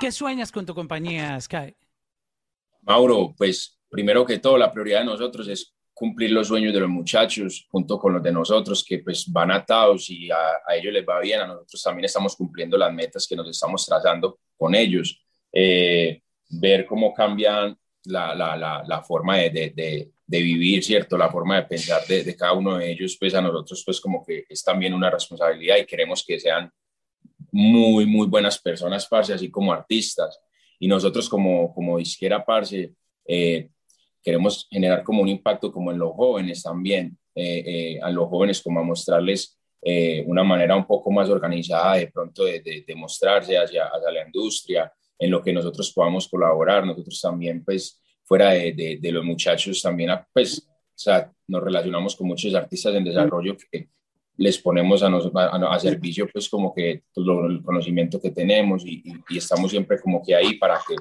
¿Qué 0.00 0.12
sueñas 0.12 0.52
con 0.52 0.64
tu 0.64 0.74
compañía, 0.74 1.40
Sky? 1.40 1.74
Mauro, 2.82 3.34
pues 3.36 3.78
primero 3.88 4.24
que 4.24 4.38
todo, 4.38 4.56
la 4.56 4.70
prioridad 4.70 5.00
de 5.00 5.06
nosotros 5.06 5.48
es 5.48 5.74
cumplir 5.92 6.30
los 6.30 6.46
sueños 6.46 6.72
de 6.72 6.80
los 6.80 6.88
muchachos 6.88 7.66
junto 7.70 7.98
con 7.98 8.12
los 8.12 8.22
de 8.22 8.30
nosotros 8.30 8.84
que 8.84 9.00
pues 9.00 9.26
van 9.32 9.50
atados 9.50 10.08
y 10.10 10.30
a, 10.30 10.38
ellos 10.76 10.92
les 10.92 11.04
va 11.04 11.18
bien, 11.18 11.40
a 11.40 11.46
nosotros 11.46 11.82
también 11.82 12.04
estamos 12.04 12.36
cumpliendo 12.36 12.78
las 12.78 12.92
metas 12.92 13.26
que 13.26 13.34
nos 13.34 13.48
estamos 13.48 13.84
trazando 13.84 14.38
con 14.56 14.76
ellos. 14.76 15.20
Eh, 15.52 16.22
ver 16.50 16.86
cómo 16.86 17.12
cambian 17.12 17.76
la, 18.04 18.34
la, 18.34 18.84
la, 18.86 19.02
forma 19.02 19.38
de, 19.38 19.50
de, 19.50 20.12
de, 20.24 20.42
vivir, 20.42 20.84
¿cierto? 20.84 21.18
La 21.18 21.30
forma 21.30 21.56
de 21.56 21.62
pensar 21.64 22.06
de, 22.06 22.22
de, 22.22 22.36
cada 22.36 22.52
uno 22.52 22.78
de 22.78 22.92
ellos, 22.92 23.16
pues 23.18 23.34
a 23.34 23.42
nosotros 23.42 23.82
pues 23.84 24.00
como 24.00 24.24
que 24.24 24.46
es 24.48 24.62
también 24.62 24.94
una 24.94 25.10
responsabilidad 25.10 25.76
y 25.78 25.84
queremos 25.84 26.24
que 26.24 26.38
sean 26.38 26.72
muy, 27.58 28.06
muy 28.06 28.28
buenas 28.28 28.56
personas, 28.60 29.04
parce, 29.08 29.32
así 29.32 29.50
como 29.50 29.72
artistas. 29.72 30.40
Y 30.78 30.86
nosotros 30.86 31.28
como, 31.28 31.74
como 31.74 31.98
disquera, 31.98 32.44
parce, 32.44 32.92
eh, 33.26 33.68
queremos 34.22 34.68
generar 34.70 35.02
como 35.02 35.22
un 35.22 35.28
impacto 35.28 35.72
como 35.72 35.90
en 35.90 35.98
los 35.98 36.12
jóvenes 36.12 36.62
también, 36.62 37.18
eh, 37.34 37.64
eh, 37.66 38.00
a 38.00 38.10
los 38.10 38.28
jóvenes 38.28 38.62
como 38.62 38.78
a 38.78 38.84
mostrarles 38.84 39.56
una 40.26 40.42
manera 40.42 40.74
un 40.74 40.86
poco 40.86 41.10
más 41.10 41.30
organizada 41.30 41.94
de 41.94 42.08
pronto 42.08 42.44
de, 42.44 42.60
de, 42.60 42.94
mostrarse 42.96 43.56
hacia, 43.56 43.84
hacia, 43.84 44.10
la 44.10 44.26
industria, 44.26 44.92
en 45.18 45.30
lo 45.30 45.40
que 45.40 45.52
nosotros 45.52 45.92
podamos 45.92 46.28
colaborar, 46.28 46.84
nosotros 46.84 47.18
también 47.20 47.64
pues 47.64 48.02
fuera 48.24 48.50
de, 48.50 48.98
de 49.00 49.12
los 49.12 49.24
muchachos 49.24 49.80
también 49.80 50.10
pues 50.32 50.68
o 50.68 51.00
sea, 51.00 51.32
nos 51.46 51.62
relacionamos 51.62 52.16
con 52.16 52.26
muchos 52.26 52.52
artistas 52.54 52.92
en 52.96 53.04
desarrollo 53.04 53.56
que, 53.56 53.88
les 54.38 54.56
ponemos 54.58 55.02
a, 55.02 55.08
a, 55.08 55.80
servicio 55.80 56.28
pues 56.32 56.48
como 56.48 56.72
que 56.72 57.02
todo 57.12 57.46
el 57.46 57.60
conocimiento 57.62 58.20
que 58.20 58.30
tenemos 58.30 58.84
y, 58.86 59.02
y, 59.28 59.36
estamos 59.36 59.70
siempre 59.70 60.00
como 60.00 60.22
que 60.24 60.34
ahí 60.34 60.54
para 60.54 60.80
que 60.86 60.94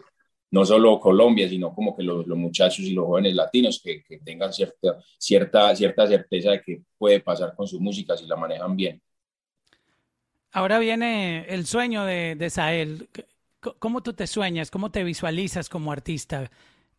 no 0.49 0.65
solo 0.65 0.99
Colombia, 0.99 1.47
sino 1.47 1.73
como 1.73 1.95
que 1.95 2.03
los, 2.03 2.25
los 2.25 2.37
muchachos 2.37 2.79
y 2.79 2.93
los 2.93 3.05
jóvenes 3.05 3.35
latinos 3.35 3.79
que, 3.83 4.03
que, 4.03 4.17
tengan 4.19 4.51
cierta, 4.51 4.97
cierta, 5.19 5.75
cierta 5.75 6.07
certeza 6.07 6.51
de 6.51 6.61
que 6.61 6.81
puede 6.97 7.19
pasar 7.19 7.53
con 7.55 7.67
su 7.67 7.79
música 7.79 8.17
si 8.17 8.25
la 8.25 8.35
manejan 8.35 8.75
bien. 8.75 9.01
Ahora 10.51 10.79
viene 10.79 11.45
el 11.49 11.67
sueño 11.67 12.05
de, 12.05 12.35
de 12.35 12.49
Sael. 12.49 13.07
¿Cómo 13.77 14.01
tú 14.01 14.13
te 14.13 14.25
sueñas? 14.25 14.71
¿Cómo 14.71 14.89
te 14.89 15.03
visualizas 15.03 15.69
como 15.69 15.91
artista? 15.91 16.49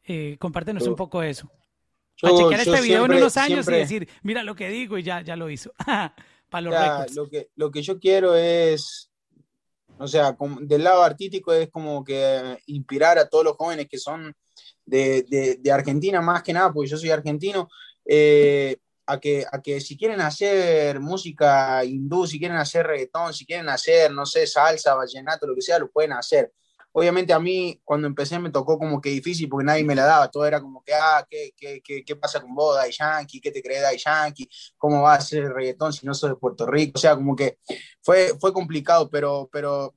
Eh, 0.04 0.36
compártenos 0.38 0.86
un 0.86 0.94
poco 0.94 1.22
eso. 1.22 1.50
Yo, 2.20 2.28
a 2.28 2.38
chequear 2.38 2.60
este 2.60 2.80
video 2.80 3.04
en 3.04 3.12
unos 3.12 3.36
años 3.36 3.68
y 3.68 3.72
decir, 3.72 4.08
mira 4.22 4.42
lo 4.42 4.54
que 4.54 4.68
digo 4.68 4.98
y 4.98 5.02
ya, 5.02 5.22
ya 5.22 5.36
lo 5.36 5.48
hizo. 5.50 5.72
Para 6.50 6.62
los 6.62 6.72
ya, 6.72 7.06
lo 7.14 7.28
que 7.28 7.50
Lo 7.56 7.70
que 7.70 7.82
yo 7.82 7.98
quiero 7.98 8.34
es 8.34 9.08
o 9.98 10.06
sea, 10.06 10.36
del 10.60 10.84
lado 10.84 11.02
artístico 11.02 11.52
es 11.52 11.70
como 11.70 12.04
que 12.04 12.58
inspirar 12.66 13.18
a 13.18 13.28
todos 13.28 13.44
los 13.44 13.56
jóvenes 13.56 13.88
que 13.88 13.98
son 13.98 14.34
de, 14.86 15.58
de, 15.60 15.72
Argentina, 15.72 16.20
más 16.22 16.42
que 16.42 16.52
nada, 16.52 16.72
porque 16.72 16.88
yo 16.88 16.96
soy 16.96 17.10
argentino, 17.10 17.68
eh, 18.04 18.76
a, 19.06 19.18
que, 19.18 19.44
a 19.50 19.60
que 19.60 19.80
si 19.80 19.96
quieren 19.96 20.20
hacer 20.20 21.00
música 21.00 21.84
hindú, 21.84 22.26
si 22.26 22.38
quieren 22.38 22.56
hacer 22.56 22.86
reggaetón, 22.86 23.34
si 23.34 23.44
quieren 23.44 23.68
hacer, 23.68 24.10
no 24.12 24.24
sé, 24.24 24.46
salsa, 24.46 24.94
vallenato, 24.94 25.46
lo 25.46 25.54
que 25.54 25.62
sea, 25.62 25.78
lo 25.78 25.90
pueden 25.90 26.12
hacer. 26.12 26.52
Obviamente 26.98 27.32
a 27.32 27.38
mí 27.38 27.80
cuando 27.84 28.08
empecé 28.08 28.40
me 28.40 28.50
tocó 28.50 28.76
como 28.76 29.00
que 29.00 29.10
difícil 29.10 29.48
porque 29.48 29.64
nadie 29.64 29.84
me 29.84 29.94
la 29.94 30.04
daba, 30.04 30.28
todo 30.28 30.44
era 30.44 30.60
como 30.60 30.82
que, 30.82 30.92
ah, 30.92 31.24
¿qué, 31.30 31.52
qué, 31.56 31.80
qué, 31.80 32.04
qué 32.04 32.16
pasa 32.16 32.40
con 32.40 32.52
vos, 32.56 32.74
Dai 32.74 32.90
Yankee? 32.90 33.40
¿Qué 33.40 33.52
te 33.52 33.62
crees 33.62 33.82
Dai 33.82 33.96
Yankee? 33.96 34.48
¿Cómo 34.76 35.02
va 35.02 35.14
a 35.14 35.20
ser 35.20 35.44
el 35.44 35.54
reggaetón 35.54 35.92
si 35.92 36.04
no 36.04 36.12
sos 36.12 36.30
de 36.30 36.34
Puerto 36.34 36.66
Rico? 36.66 36.94
O 36.96 37.00
sea, 37.00 37.14
como 37.14 37.36
que 37.36 37.58
fue, 38.02 38.36
fue 38.40 38.52
complicado, 38.52 39.08
pero, 39.08 39.48
pero 39.52 39.94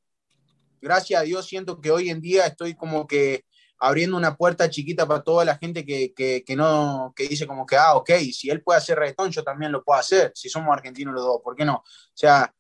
gracias 0.80 1.22
a 1.22 1.24
Dios 1.24 1.48
siento 1.48 1.82
que 1.82 1.90
hoy 1.90 2.12
en 2.12 2.22
día 2.22 2.46
estoy 2.46 2.76
como 2.76 3.08
que 3.08 3.46
abriendo 3.80 4.16
una 4.16 4.38
puerta 4.38 4.70
chiquita 4.70 5.08
para 5.08 5.24
toda 5.24 5.44
la 5.44 5.58
gente 5.58 5.84
que, 5.84 6.14
que, 6.14 6.44
que, 6.46 6.56
no, 6.56 7.14
que 7.16 7.28
dice 7.28 7.48
como 7.48 7.66
que, 7.66 7.78
ah, 7.78 7.96
ok, 7.96 8.12
si 8.32 8.52
él 8.52 8.62
puede 8.62 8.78
hacer 8.78 9.00
reggaetón, 9.00 9.32
yo 9.32 9.44
también 9.44 9.72
lo 9.72 9.84
puedo 9.84 10.00
hacer, 10.00 10.32
si 10.36 10.50
somos 10.50 10.72
argentinos 10.72 11.16
los 11.16 11.24
dos, 11.24 11.42
¿por 11.44 11.56
qué 11.56 11.66
no? 11.66 11.78
O 11.78 11.84
sea, 12.14 12.54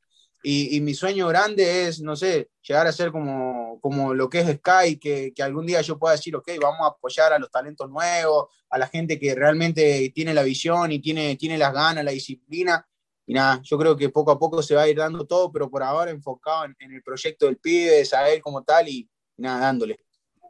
y, 0.43 0.81
mi 0.81 0.93
sueño 0.93 1.27
grande 1.27 1.87
es, 1.87 2.01
no 2.01 2.15
sé, 2.15 2.49
llegar 2.61 2.87
a 2.87 2.91
ser 2.91 3.11
como, 3.11 3.79
como 3.79 4.13
lo 4.13 4.29
que 4.29 4.39
es 4.39 4.47
Sky, 4.57 4.97
que, 4.97 5.33
que, 5.35 5.43
algún 5.43 5.67
día 5.67 5.81
yo 5.81 5.99
pueda 5.99 6.15
decir, 6.15 6.35
ok, 6.35 6.49
vamos 6.59 6.81
a 6.81 6.87
apoyar 6.87 7.31
a 7.31 7.39
los 7.39 7.51
talentos 7.51 7.89
nuevos, 7.89 8.47
a 8.69 8.77
la 8.79 8.87
gente 8.87 9.19
que 9.19 9.35
realmente 9.35 10.11
tiene 10.15 10.33
la 10.33 10.43
visión 10.43 10.91
y 10.91 10.99
tiene, 10.99 11.35
tiene 11.35 11.57
las 11.57 11.73
ganas, 11.73 12.03
la 12.03 12.11
disciplina. 12.11 12.87
Y 13.27 13.33
nada, 13.33 13.61
yo 13.63 13.77
creo 13.77 13.95
que 13.95 14.09
poco 14.09 14.31
a 14.31 14.39
poco 14.39 14.63
se 14.63 14.73
va 14.73 14.83
a 14.83 14.87
ir 14.87 14.97
dando 14.97 15.25
todo, 15.25 15.51
pero 15.51 15.69
por 15.69 15.83
ahora 15.83 16.09
enfocado 16.09 16.65
en, 16.65 16.91
el 16.91 17.03
proyecto 17.03 17.45
del 17.45 17.57
pibe, 17.57 17.91
de 17.91 18.33
él 18.33 18.41
como 18.41 18.63
tal 18.63 18.89
y, 18.89 19.07
nada, 19.37 19.59
dándole. 19.59 19.99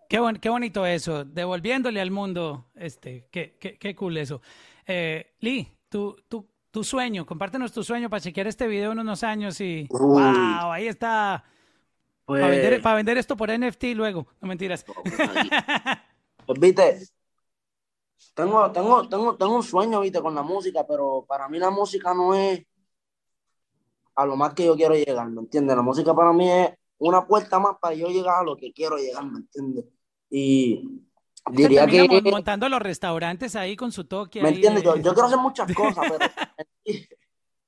Qué, 0.07 0.19
qué 0.41 0.49
bonito 0.49 0.85
eso, 0.85 1.25
devolviéndole 1.25 1.99
al 1.99 2.11
mundo, 2.11 2.69
este, 2.75 3.27
qué, 3.31 3.57
qué, 3.59 3.77
qué 3.77 3.95
cool 3.95 4.17
eso. 4.17 4.41
Eh, 4.85 5.33
Lee, 5.39 5.71
tú, 5.89 6.15
tú, 6.27 6.50
tu 6.72 6.84
sueño, 6.84 7.26
compártenos 7.26 7.72
tu 7.72 7.84
sueño 7.84 8.09
para 8.09 8.22
chequear 8.22 8.47
este 8.47 8.67
video 8.67 8.93
en 8.93 8.99
unos 8.99 9.24
años 9.24 9.59
y 9.61 9.88
wow, 9.89 10.72
ahí 10.72 10.88
está. 10.88 11.43
Para, 12.26 12.47
vender, 12.47 12.82
pues 12.82 12.95
vender, 12.95 13.17
esto 13.17 13.36
por 13.36 13.51
NFT 13.51 13.84
luego, 13.93 14.26
no 14.39 14.47
mentiras. 14.47 14.86
Pues 16.43 16.59
viste, 16.59 17.07
tengo, 18.34 18.72
tengo, 18.72 19.07
tengo, 19.07 19.38
tengo 19.38 19.55
un 19.55 19.63
sueño, 19.63 20.01
viste, 20.01 20.22
con 20.22 20.34
la 20.34 20.41
música, 20.41 20.86
pero 20.88 21.24
para 21.28 21.47
mí 21.47 21.59
la 21.59 21.69
música 21.69 22.13
no 22.13 22.34
es 22.34 22.65
a 24.15 24.26
lo 24.26 24.36
más 24.36 24.53
que 24.53 24.65
yo 24.65 24.76
quiero 24.76 24.95
llegar, 24.95 25.30
¿me 25.30 25.41
entiendes? 25.41 25.76
La 25.76 25.82
música 25.82 26.13
para 26.13 26.34
mí 26.34 26.49
es 26.49 26.72
una 26.97 27.26
puerta 27.26 27.59
más 27.59 27.78
para 27.80 27.95
yo 27.95 28.07
llegar 28.07 28.39
a 28.39 28.43
lo 28.43 28.57
que 28.57 28.74
quiero 28.74 28.97
llegar, 28.97 29.24
¿me 29.26 29.39
entiendes? 29.39 29.86
Y 30.30 31.03
Diría 31.49 31.87
que. 31.87 32.07
Montando 32.29 32.69
los 32.69 32.81
restaurantes 32.81 33.55
ahí 33.55 33.75
con 33.75 33.91
su 33.91 34.05
toque. 34.05 34.41
¿Me 34.41 34.49
entiendes? 34.49 34.83
Yo, 34.83 34.93
quiero 34.93 35.23
hacer 35.23 35.39
muchas 35.39 35.73
cosas, 35.73 36.05
pero 36.09 36.31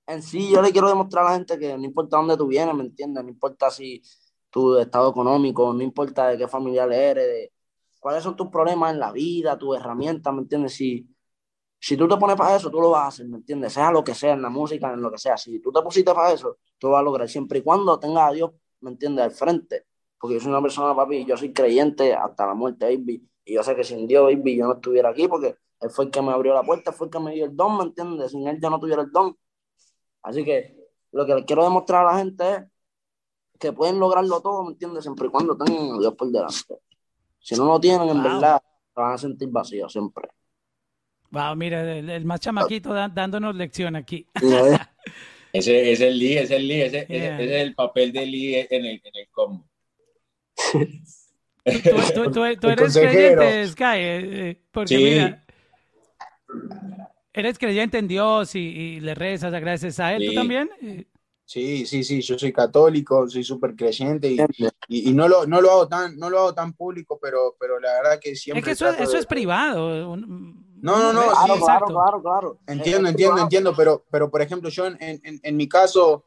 en 0.07 0.21
sí, 0.21 0.51
yo 0.51 0.61
le 0.61 0.71
quiero 0.71 0.87
demostrar 0.89 1.25
a 1.25 1.29
la 1.29 1.35
gente 1.35 1.57
que 1.57 1.77
no 1.77 1.83
importa 1.83 2.17
dónde 2.17 2.37
tú 2.37 2.47
vienes, 2.47 2.75
¿me 2.75 2.83
entiendes? 2.83 3.23
No 3.23 3.29
importa 3.29 3.71
si 3.71 4.01
tu 4.49 4.77
estado 4.77 5.09
económico, 5.09 5.73
no 5.73 5.81
importa 5.81 6.27
de 6.27 6.37
qué 6.37 6.47
familiar 6.47 6.91
eres, 6.91 7.25
de 7.25 7.53
cuáles 7.99 8.23
son 8.23 8.35
tus 8.35 8.49
problemas 8.49 8.93
en 8.93 8.99
la 8.99 9.11
vida, 9.11 9.57
tus 9.57 9.75
herramientas, 9.75 10.31
¿me 10.33 10.41
entiendes? 10.41 10.73
Si, 10.75 11.07
si 11.79 11.97
tú 11.97 12.07
te 12.07 12.17
pones 12.17 12.35
para 12.35 12.55
eso, 12.55 12.69
tú 12.69 12.79
lo 12.79 12.91
vas 12.91 13.03
a 13.03 13.07
hacer, 13.07 13.27
¿me 13.27 13.37
entiendes? 13.37 13.73
Sea 13.73 13.91
lo 13.91 14.03
que 14.03 14.13
sea, 14.13 14.33
en 14.33 14.43
la 14.43 14.49
música, 14.49 14.93
en 14.93 15.01
lo 15.01 15.11
que 15.11 15.17
sea. 15.17 15.35
Si 15.37 15.59
tú 15.59 15.71
te 15.71 15.81
pusiste 15.81 16.13
para 16.13 16.31
eso, 16.31 16.57
tú 16.77 16.87
lo 16.87 16.93
vas 16.93 17.01
a 17.01 17.03
lograr 17.03 17.27
siempre 17.27 17.59
y 17.59 17.61
cuando 17.63 17.97
tengas 17.97 18.29
a 18.29 18.33
Dios, 18.33 18.51
¿me 18.81 18.91
entiendes? 18.91 19.25
Al 19.25 19.31
frente. 19.31 19.87
Porque 20.19 20.35
yo 20.35 20.39
soy 20.41 20.51
una 20.51 20.61
persona, 20.61 20.95
papi, 20.95 21.25
yo 21.25 21.35
soy 21.35 21.51
creyente 21.51 22.13
hasta 22.13 22.45
la 22.45 22.53
muerte, 22.53 22.85
baby 22.85 23.27
y 23.45 23.53
yo 23.55 23.63
sé 23.63 23.75
que 23.75 23.83
sin 23.83 24.07
Dios, 24.07 24.23
baby, 24.23 24.57
yo 24.57 24.67
no 24.67 24.73
estuviera 24.73 25.09
aquí 25.09 25.27
porque 25.27 25.55
Él 25.81 25.89
fue 25.89 26.05
el 26.05 26.11
que 26.11 26.21
me 26.21 26.31
abrió 26.31 26.53
la 26.53 26.63
puerta, 26.63 26.91
fue 26.91 27.07
el 27.07 27.11
que 27.11 27.19
me 27.19 27.33
dio 27.33 27.45
el 27.45 27.55
don, 27.55 27.77
¿me 27.77 27.83
entiendes? 27.83 28.31
Sin 28.31 28.47
Él 28.47 28.59
yo 28.61 28.69
no 28.69 28.79
tuviera 28.79 29.01
el 29.01 29.11
don. 29.11 29.37
Así 30.21 30.45
que 30.45 30.77
lo 31.11 31.25
que 31.25 31.45
quiero 31.45 31.63
demostrar 31.63 32.05
a 32.05 32.13
la 32.13 32.19
gente 32.19 32.53
es 32.53 32.63
que 33.59 33.73
pueden 33.73 33.99
lograrlo 33.99 34.41
todo, 34.41 34.63
¿me 34.63 34.71
entiendes? 34.71 35.03
Siempre 35.03 35.27
y 35.27 35.29
cuando 35.29 35.57
tengan 35.57 35.95
a 35.95 35.99
Dios 35.99 36.15
por 36.15 36.29
delante. 36.29 36.75
Si 37.39 37.55
no 37.55 37.65
lo 37.65 37.79
tienen, 37.79 38.07
en 38.07 38.23
verdad, 38.23 38.61
se 38.93 39.01
van 39.01 39.13
a 39.13 39.17
sentir 39.17 39.49
vacíos 39.49 39.91
siempre. 39.91 40.29
Wow, 41.29 41.55
mira, 41.55 41.97
el, 41.97 42.25
más 42.25 42.39
chamaquito 42.39 42.93
dándonos 42.93 43.55
lección 43.55 43.95
aquí. 43.95 44.27
ese 45.51 45.91
es 45.91 45.99
el 45.99 46.17
Lee, 46.17 46.37
es 46.37 46.51
el 46.51 46.67
Lee, 46.67 46.81
ese, 46.83 47.05
es 47.09 47.51
el 47.51 47.75
papel 47.75 48.13
de 48.13 48.25
Lee 48.25 48.67
en 48.69 48.85
el, 48.85 49.01
en 49.03 49.15
el 49.15 49.29
combo. 49.29 49.67
Tú, 52.33 52.43
eres 52.43 52.93
creyente, 52.93 53.67
Sky, 53.69 53.83
eh, 53.83 54.49
eh, 54.49 54.61
porque 54.71 54.97
mira, 54.97 55.45
eres 57.31 57.57
creyente 57.57 57.97
en 57.97 58.07
Dios 58.07 58.53
y, 58.55 58.99
le 58.99 59.15
rezas, 59.15 59.53
agradeces 59.53 59.99
a 59.99 60.13
Él, 60.13 60.27
¿tú 60.27 60.33
también? 60.33 60.69
Sí, 61.45 61.85
sí, 61.85 62.03
sí, 62.03 62.21
yo 62.21 62.37
soy 62.37 62.51
católico, 62.51 63.29
soy 63.29 63.43
súper 63.43 63.75
creyente 63.75 64.29
y, 64.29 65.09
y, 65.09 65.13
no, 65.13 65.27
lo, 65.27 65.45
no, 65.45 65.61
lo 65.61 65.71
hago 65.71 65.87
tan, 65.87 66.17
no 66.17 66.29
lo 66.29 66.39
hago 66.39 66.53
tan 66.53 66.73
público, 66.73 67.19
pero, 67.21 67.55
pero 67.59 67.79
la 67.79 67.93
verdad 67.93 68.19
que 68.19 68.35
siempre... 68.35 68.59
Es 68.59 68.65
que 68.65 68.71
eso, 68.71 68.89
eso 68.89 69.17
es 69.17 69.25
privado. 69.25 70.17
No, 70.17 70.17
no, 70.81 71.13
no, 71.13 71.21
claro, 71.21 71.59
claro, 71.59 71.85
claro, 71.85 72.21
claro, 72.21 72.59
Entiendo, 72.67 73.07
entiendo, 73.07 73.41
entiendo, 73.41 73.73
pero, 73.75 74.05
pero 74.11 74.29
por 74.29 74.41
ejemplo, 74.41 74.69
yo 74.69 74.87
en, 74.87 74.97
en, 74.99 75.39
en 75.41 75.57
mi 75.57 75.69
caso 75.69 76.25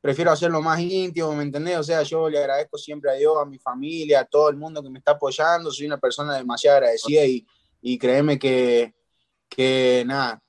prefiero 0.00 0.30
hacerlo 0.30 0.60
más 0.62 0.80
íntimo, 0.80 1.34
¿me 1.34 1.42
entendés? 1.42 1.78
O 1.78 1.82
sea, 1.82 2.02
yo 2.02 2.28
le 2.28 2.38
agradezco 2.38 2.78
siempre 2.78 3.10
a 3.10 3.14
Dios, 3.14 3.36
a 3.40 3.44
mi 3.44 3.58
familia, 3.58 4.20
a 4.20 4.24
todo 4.24 4.48
el 4.48 4.56
mundo 4.56 4.82
que 4.82 4.90
me 4.90 4.98
está 4.98 5.12
apoyando, 5.12 5.70
soy 5.70 5.86
una 5.86 5.98
persona 5.98 6.36
demasiado 6.36 6.76
agradecida 6.76 7.24
y, 7.24 7.46
y 7.80 7.98
créeme 7.98 8.38
que, 8.38 8.94
que 9.48 10.04
nada, 10.06 10.42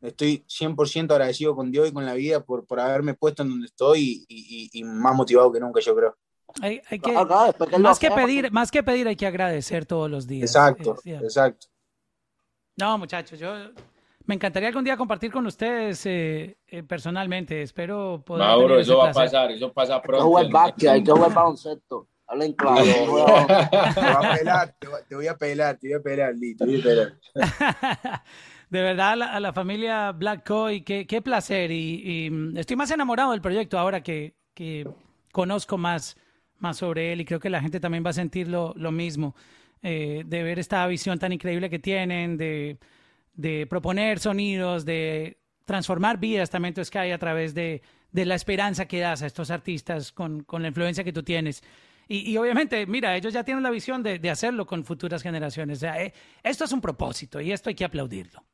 estoy 0.00 0.44
100% 0.48 1.10
agradecido 1.10 1.54
con 1.54 1.70
Dios 1.70 1.88
y 1.88 1.92
con 1.92 2.04
la 2.04 2.14
vida 2.14 2.44
por, 2.44 2.66
por 2.66 2.80
haberme 2.80 3.14
puesto 3.14 3.42
en 3.42 3.50
donde 3.50 3.66
estoy 3.66 4.24
y, 4.28 4.70
y, 4.72 4.84
más 4.84 5.14
motivado 5.14 5.52
que 5.52 5.60
nunca, 5.60 5.80
yo 5.80 5.94
creo. 5.94 6.16
Hay, 6.60 6.80
hay 6.88 7.00
que, 7.00 7.12
más, 7.78 7.98
que 7.98 8.10
pedir, 8.10 8.52
más 8.52 8.70
que 8.70 8.82
pedir, 8.82 9.08
hay 9.08 9.16
que 9.16 9.26
agradecer 9.26 9.86
todos 9.86 10.08
los 10.08 10.26
días. 10.26 10.50
Exacto, 10.50 10.96
exacto. 11.04 11.66
No, 12.76 12.96
muchachos, 12.98 13.38
yo 13.38 13.70
me 14.26 14.34
encantaría 14.34 14.68
algún 14.68 14.84
día 14.84 14.96
compartir 14.96 15.30
con 15.30 15.46
ustedes 15.46 16.04
eh, 16.06 16.56
eh, 16.66 16.82
personalmente. 16.82 17.62
Espero 17.62 18.22
poder. 18.24 18.46
Mauro, 18.46 18.78
eso 18.78 18.98
va 18.98 19.10
a 19.10 19.12
pasar, 19.12 19.50
eso 19.50 19.72
pasa 19.72 20.00
pronto. 20.00 20.38
Hay 20.38 20.46
que 20.46 20.50
jugar 20.50 20.74
hay 20.94 21.04
que 21.04 21.12
jugar 21.12 21.34
baloncesto. 21.34 22.08
Hablen 22.26 22.54
claro. 22.54 22.82
te 22.82 23.06
voy 23.06 24.16
a 24.26 24.36
pelar, 24.38 24.74
te 24.78 24.86
voy 25.14 25.26
a 25.26 25.36
pelar, 25.36 25.76
te 25.76 25.88
voy 25.88 25.94
a 25.94 26.02
pelar, 26.02 26.34
te 26.58 26.64
voy 26.64 26.80
a 26.80 26.82
pelar. 26.82 27.12
De 28.70 28.82
verdad, 28.82 29.22
a 29.22 29.40
la, 29.40 29.52
familia 29.52 30.10
Black 30.12 30.46
Coy, 30.46 30.80
qué, 30.80 31.06
qué 31.06 31.20
placer. 31.20 31.70
Y, 31.70 32.28
mm, 32.30 32.56
estoy 32.56 32.76
más 32.76 32.90
enamorado 32.90 33.32
del 33.32 33.42
proyecto 33.42 33.78
ahora 33.78 34.02
que, 34.02 34.34
que, 34.54 34.88
conozco 35.32 35.76
más, 35.76 36.16
más 36.58 36.78
sobre 36.78 37.12
él 37.12 37.20
y 37.20 37.24
creo 37.24 37.40
que 37.40 37.50
la 37.50 37.60
gente 37.60 37.78
también 37.78 38.04
va 38.04 38.10
a 38.10 38.14
sentir 38.14 38.48
lo, 38.48 38.72
lo 38.76 38.90
mismo. 38.90 39.34
Eh, 39.82 40.22
de 40.24 40.42
ver 40.42 40.58
esta 40.58 40.86
visión 40.86 41.18
tan 41.18 41.32
increíble 41.32 41.68
que 41.68 41.78
tienen, 41.78 42.38
de 42.38 42.78
de 43.34 43.66
proponer 43.66 44.18
sonidos, 44.18 44.84
de 44.84 45.38
transformar 45.64 46.18
vidas 46.18 46.50
también 46.50 46.74
que 46.74 46.98
hay 46.98 47.10
a 47.12 47.18
través 47.18 47.54
de, 47.54 47.82
de, 48.12 48.24
la 48.24 48.34
esperanza 48.34 48.86
que 48.86 49.00
das 49.00 49.22
a 49.22 49.26
estos 49.26 49.50
artistas 49.50 50.12
con, 50.12 50.44
con 50.44 50.62
la 50.62 50.68
influencia 50.68 51.04
que 51.04 51.12
tú 51.12 51.22
tienes. 51.22 51.62
Y, 52.06 52.30
y, 52.30 52.36
obviamente, 52.36 52.86
mira, 52.86 53.16
ellos 53.16 53.32
ya 53.32 53.44
tienen 53.44 53.62
la 53.62 53.70
visión 53.70 54.02
de, 54.02 54.18
de 54.18 54.30
hacerlo 54.30 54.66
con 54.66 54.84
futuras 54.84 55.22
generaciones. 55.22 55.78
O 55.78 55.80
sea, 55.80 56.02
eh, 56.02 56.12
esto 56.42 56.64
es 56.64 56.72
un 56.72 56.80
propósito 56.80 57.40
y 57.40 57.50
esto 57.50 57.70
hay 57.70 57.74
que 57.74 57.84
aplaudirlo. 57.84 58.44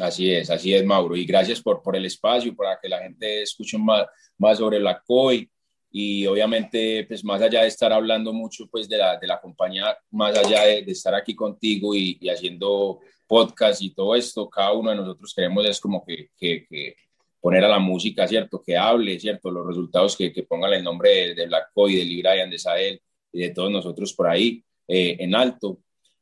Así 0.00 0.30
es, 0.30 0.50
así 0.50 0.74
es, 0.74 0.84
Mauro. 0.84 1.16
Y 1.16 1.24
gracias 1.24 1.62
por, 1.62 1.82
por 1.82 1.96
el 1.96 2.04
espacio, 2.04 2.54
para 2.54 2.78
que 2.80 2.88
la 2.88 2.98
gente 2.98 3.42
escuche 3.42 3.78
más, 3.78 4.04
más 4.36 4.58
sobre 4.58 4.78
la 4.78 5.00
COI. 5.00 5.50
Y 5.90 6.26
obviamente, 6.26 7.06
pues 7.08 7.24
más 7.24 7.40
allá 7.40 7.62
de 7.62 7.68
estar 7.68 7.90
hablando 7.90 8.34
mucho 8.34 8.66
pues 8.70 8.86
de 8.86 8.98
la, 8.98 9.16
de 9.16 9.26
la 9.26 9.40
compañía, 9.40 9.96
más 10.10 10.36
allá 10.36 10.64
de, 10.64 10.82
de 10.82 10.92
estar 10.92 11.14
aquí 11.14 11.34
contigo 11.34 11.94
y, 11.94 12.18
y 12.20 12.28
haciendo 12.28 13.00
podcast 13.26 13.82
y 13.82 13.90
todo 13.94 14.14
esto, 14.14 14.48
cada 14.48 14.72
uno 14.72 14.90
de 14.90 14.96
nosotros 14.96 15.32
queremos 15.34 15.64
es 15.66 15.80
como 15.80 16.04
que, 16.04 16.30
que, 16.36 16.96
poner 17.40 17.64
a 17.64 17.68
la 17.68 17.78
música, 17.78 18.26
¿cierto? 18.26 18.60
Que 18.60 18.76
hable, 18.76 19.20
¿cierto? 19.20 19.50
Los 19.50 19.66
resultados 19.66 20.16
que, 20.16 20.32
que 20.32 20.42
pongan 20.42 20.72
el 20.72 20.82
nombre 20.82 21.10
de, 21.10 21.34
de 21.34 21.46
Black 21.46 21.70
Boy, 21.74 21.94
de 21.94 22.04
Lee 22.04 22.22
Bryan, 22.22 22.50
de 22.50 22.58
Sael 22.58 23.00
y 23.32 23.40
de 23.40 23.50
todos 23.50 23.70
nosotros 23.70 24.12
por 24.14 24.26
ahí. 24.26 24.64
eh, 24.88 25.16
en 25.20 25.34
alto. 25.34 25.78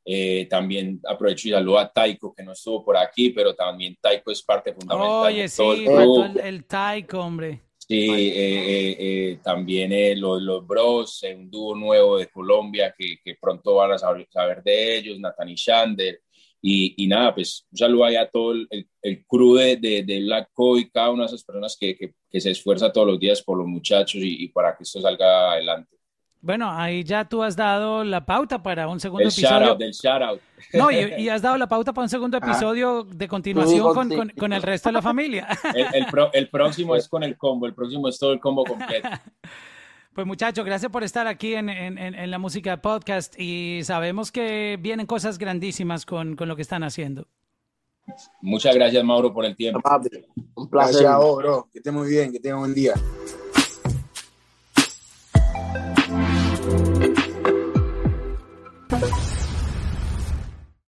Eh, 0.07 0.47
también 0.51 1.01
aprovecho 1.09 1.49
y 1.49 1.53
saludo 1.53 1.79
a 1.79 1.91
Taiko, 1.91 2.35
que 2.35 2.43
no 2.43 2.53
estuvo 2.53 2.85
por 2.85 2.95
aquí, 2.95 3.31
pero 3.31 3.55
también 3.55 3.97
Taiko 3.99 4.31
es 4.31 4.43
parte 4.43 4.75
fundamental. 4.75 5.33
Oye, 5.33 5.49
sí, 5.49 5.63
el, 5.63 6.41
el, 6.41 6.65
Taiko, 6.67 7.21
hombre. 7.21 7.63
Sí, 7.79 8.33
eh, 8.35 9.39
también 9.43 10.21
los, 10.21 10.43
los, 10.43 10.67
Bros, 10.67 11.23
un 11.35 11.51
dúo 11.51 11.75
nuevo 11.75 12.19
de 12.19 12.27
Colombia 12.27 12.95
que, 12.97 13.19
que 13.25 13.37
pronto 13.41 13.77
van 13.77 13.93
a 13.93 13.99
saber, 13.99 14.27
saber, 14.31 14.63
de 14.63 14.99
ellos, 14.99 15.19
Nathan 15.19 15.49
y 15.49 15.55
Shander. 15.55 16.21
Y, 16.67 16.95
y, 16.97 17.07
nada, 17.09 17.35
pues 17.35 17.67
un 17.71 17.77
saludo 17.77 18.07
ahí 18.07 18.17
a 18.17 18.27
todo 18.27 18.53
el, 18.53 18.89
el, 19.03 19.27
crew 19.27 19.57
de, 19.57 19.77
de, 19.77 20.03
de 20.03 20.21
Black 20.23 20.49
y 20.79 20.89
cada 20.89 21.11
una 21.11 21.25
de 21.25 21.27
esas 21.27 21.45
personas 21.45 21.77
que, 21.79 21.95
que, 21.95 22.15
que, 22.31 22.41
se 22.41 22.53
esfuerza 22.53 22.91
todos 22.91 23.07
los 23.07 23.21
días 23.21 23.43
por 23.43 23.59
los 23.59 23.67
muchachos 23.67 24.23
y, 24.23 24.45
y 24.45 24.49
para 24.49 24.75
que 24.75 24.85
esto 24.85 24.99
salga 25.03 25.53
adelante. 25.53 25.95
Bueno, 26.41 26.71
ahí 26.73 27.05
ya 27.05 27.29
tú 27.29 27.43
has 27.43 27.55
dado 27.55 28.03
la 28.03 28.25
pauta 28.25 28.63
para 28.63 28.89
un 28.89 28.99
segundo 28.99 29.25
el 29.25 29.29
episodio. 29.29 29.75
del 29.75 29.93
shout 29.93 30.23
out. 30.23 30.41
No, 30.73 30.91
y, 30.91 30.97
y, 31.19 31.29
has 31.29 31.43
dado 31.43 31.59
la 31.59 31.67
pauta 31.67 31.93
para 31.93 32.05
un 32.05 32.09
segundo 32.09 32.39
episodio 32.43 33.05
de 33.05 33.29
continuación 33.29 33.93
con, 33.93 34.09
con, 34.09 34.29
con, 34.31 34.53
el 34.55 34.63
resto 34.63 34.89
de 34.89 34.95
la 34.95 35.03
familia. 35.03 35.47
El, 35.75 35.87
el, 35.93 36.07
pro, 36.07 36.31
el, 36.33 36.49
próximo 36.49 36.97
es 36.97 37.09
con 37.11 37.23
el 37.25 37.37
combo, 37.37 37.67
el 37.67 37.75
próximo 37.75 38.09
es 38.09 38.19
todo 38.19 38.33
el 38.33 38.41
combo 38.41 38.65
completo. 38.65 39.09
Pues 40.15 40.29
muchachos, 40.29 40.65
gracias 40.65 40.93
por 40.93 41.03
estar 41.03 41.27
aquí 41.27 41.55
en, 41.55 41.69
en, 41.69 41.99
en 41.99 42.31
la 42.31 42.39
música 42.39 42.81
podcast 42.81 43.35
y 43.37 43.81
sabemos 43.83 44.31
que 44.31 44.79
vienen 44.81 45.07
cosas 45.07 45.39
grandísimas 45.39 46.07
con, 46.07 46.37
con, 46.37 46.47
lo 46.47 46.55
que 46.55 46.63
están 46.63 46.85
haciendo. 46.85 47.27
Muchas 48.41 48.77
gracias, 48.77 49.03
Mauro, 49.03 49.35
por 49.35 49.45
el 49.45 49.57
tiempo. 49.57 49.79
Un 50.55 50.71
placer. 50.71 51.03
Gracias 51.03 51.37
bro. 51.37 51.69
Que 51.73 51.79
estés 51.79 51.93
muy 51.93 52.09
bien, 52.09 52.31
que 52.31 52.39
tengas 52.39 52.61
buen 52.61 52.75
día. 52.75 52.95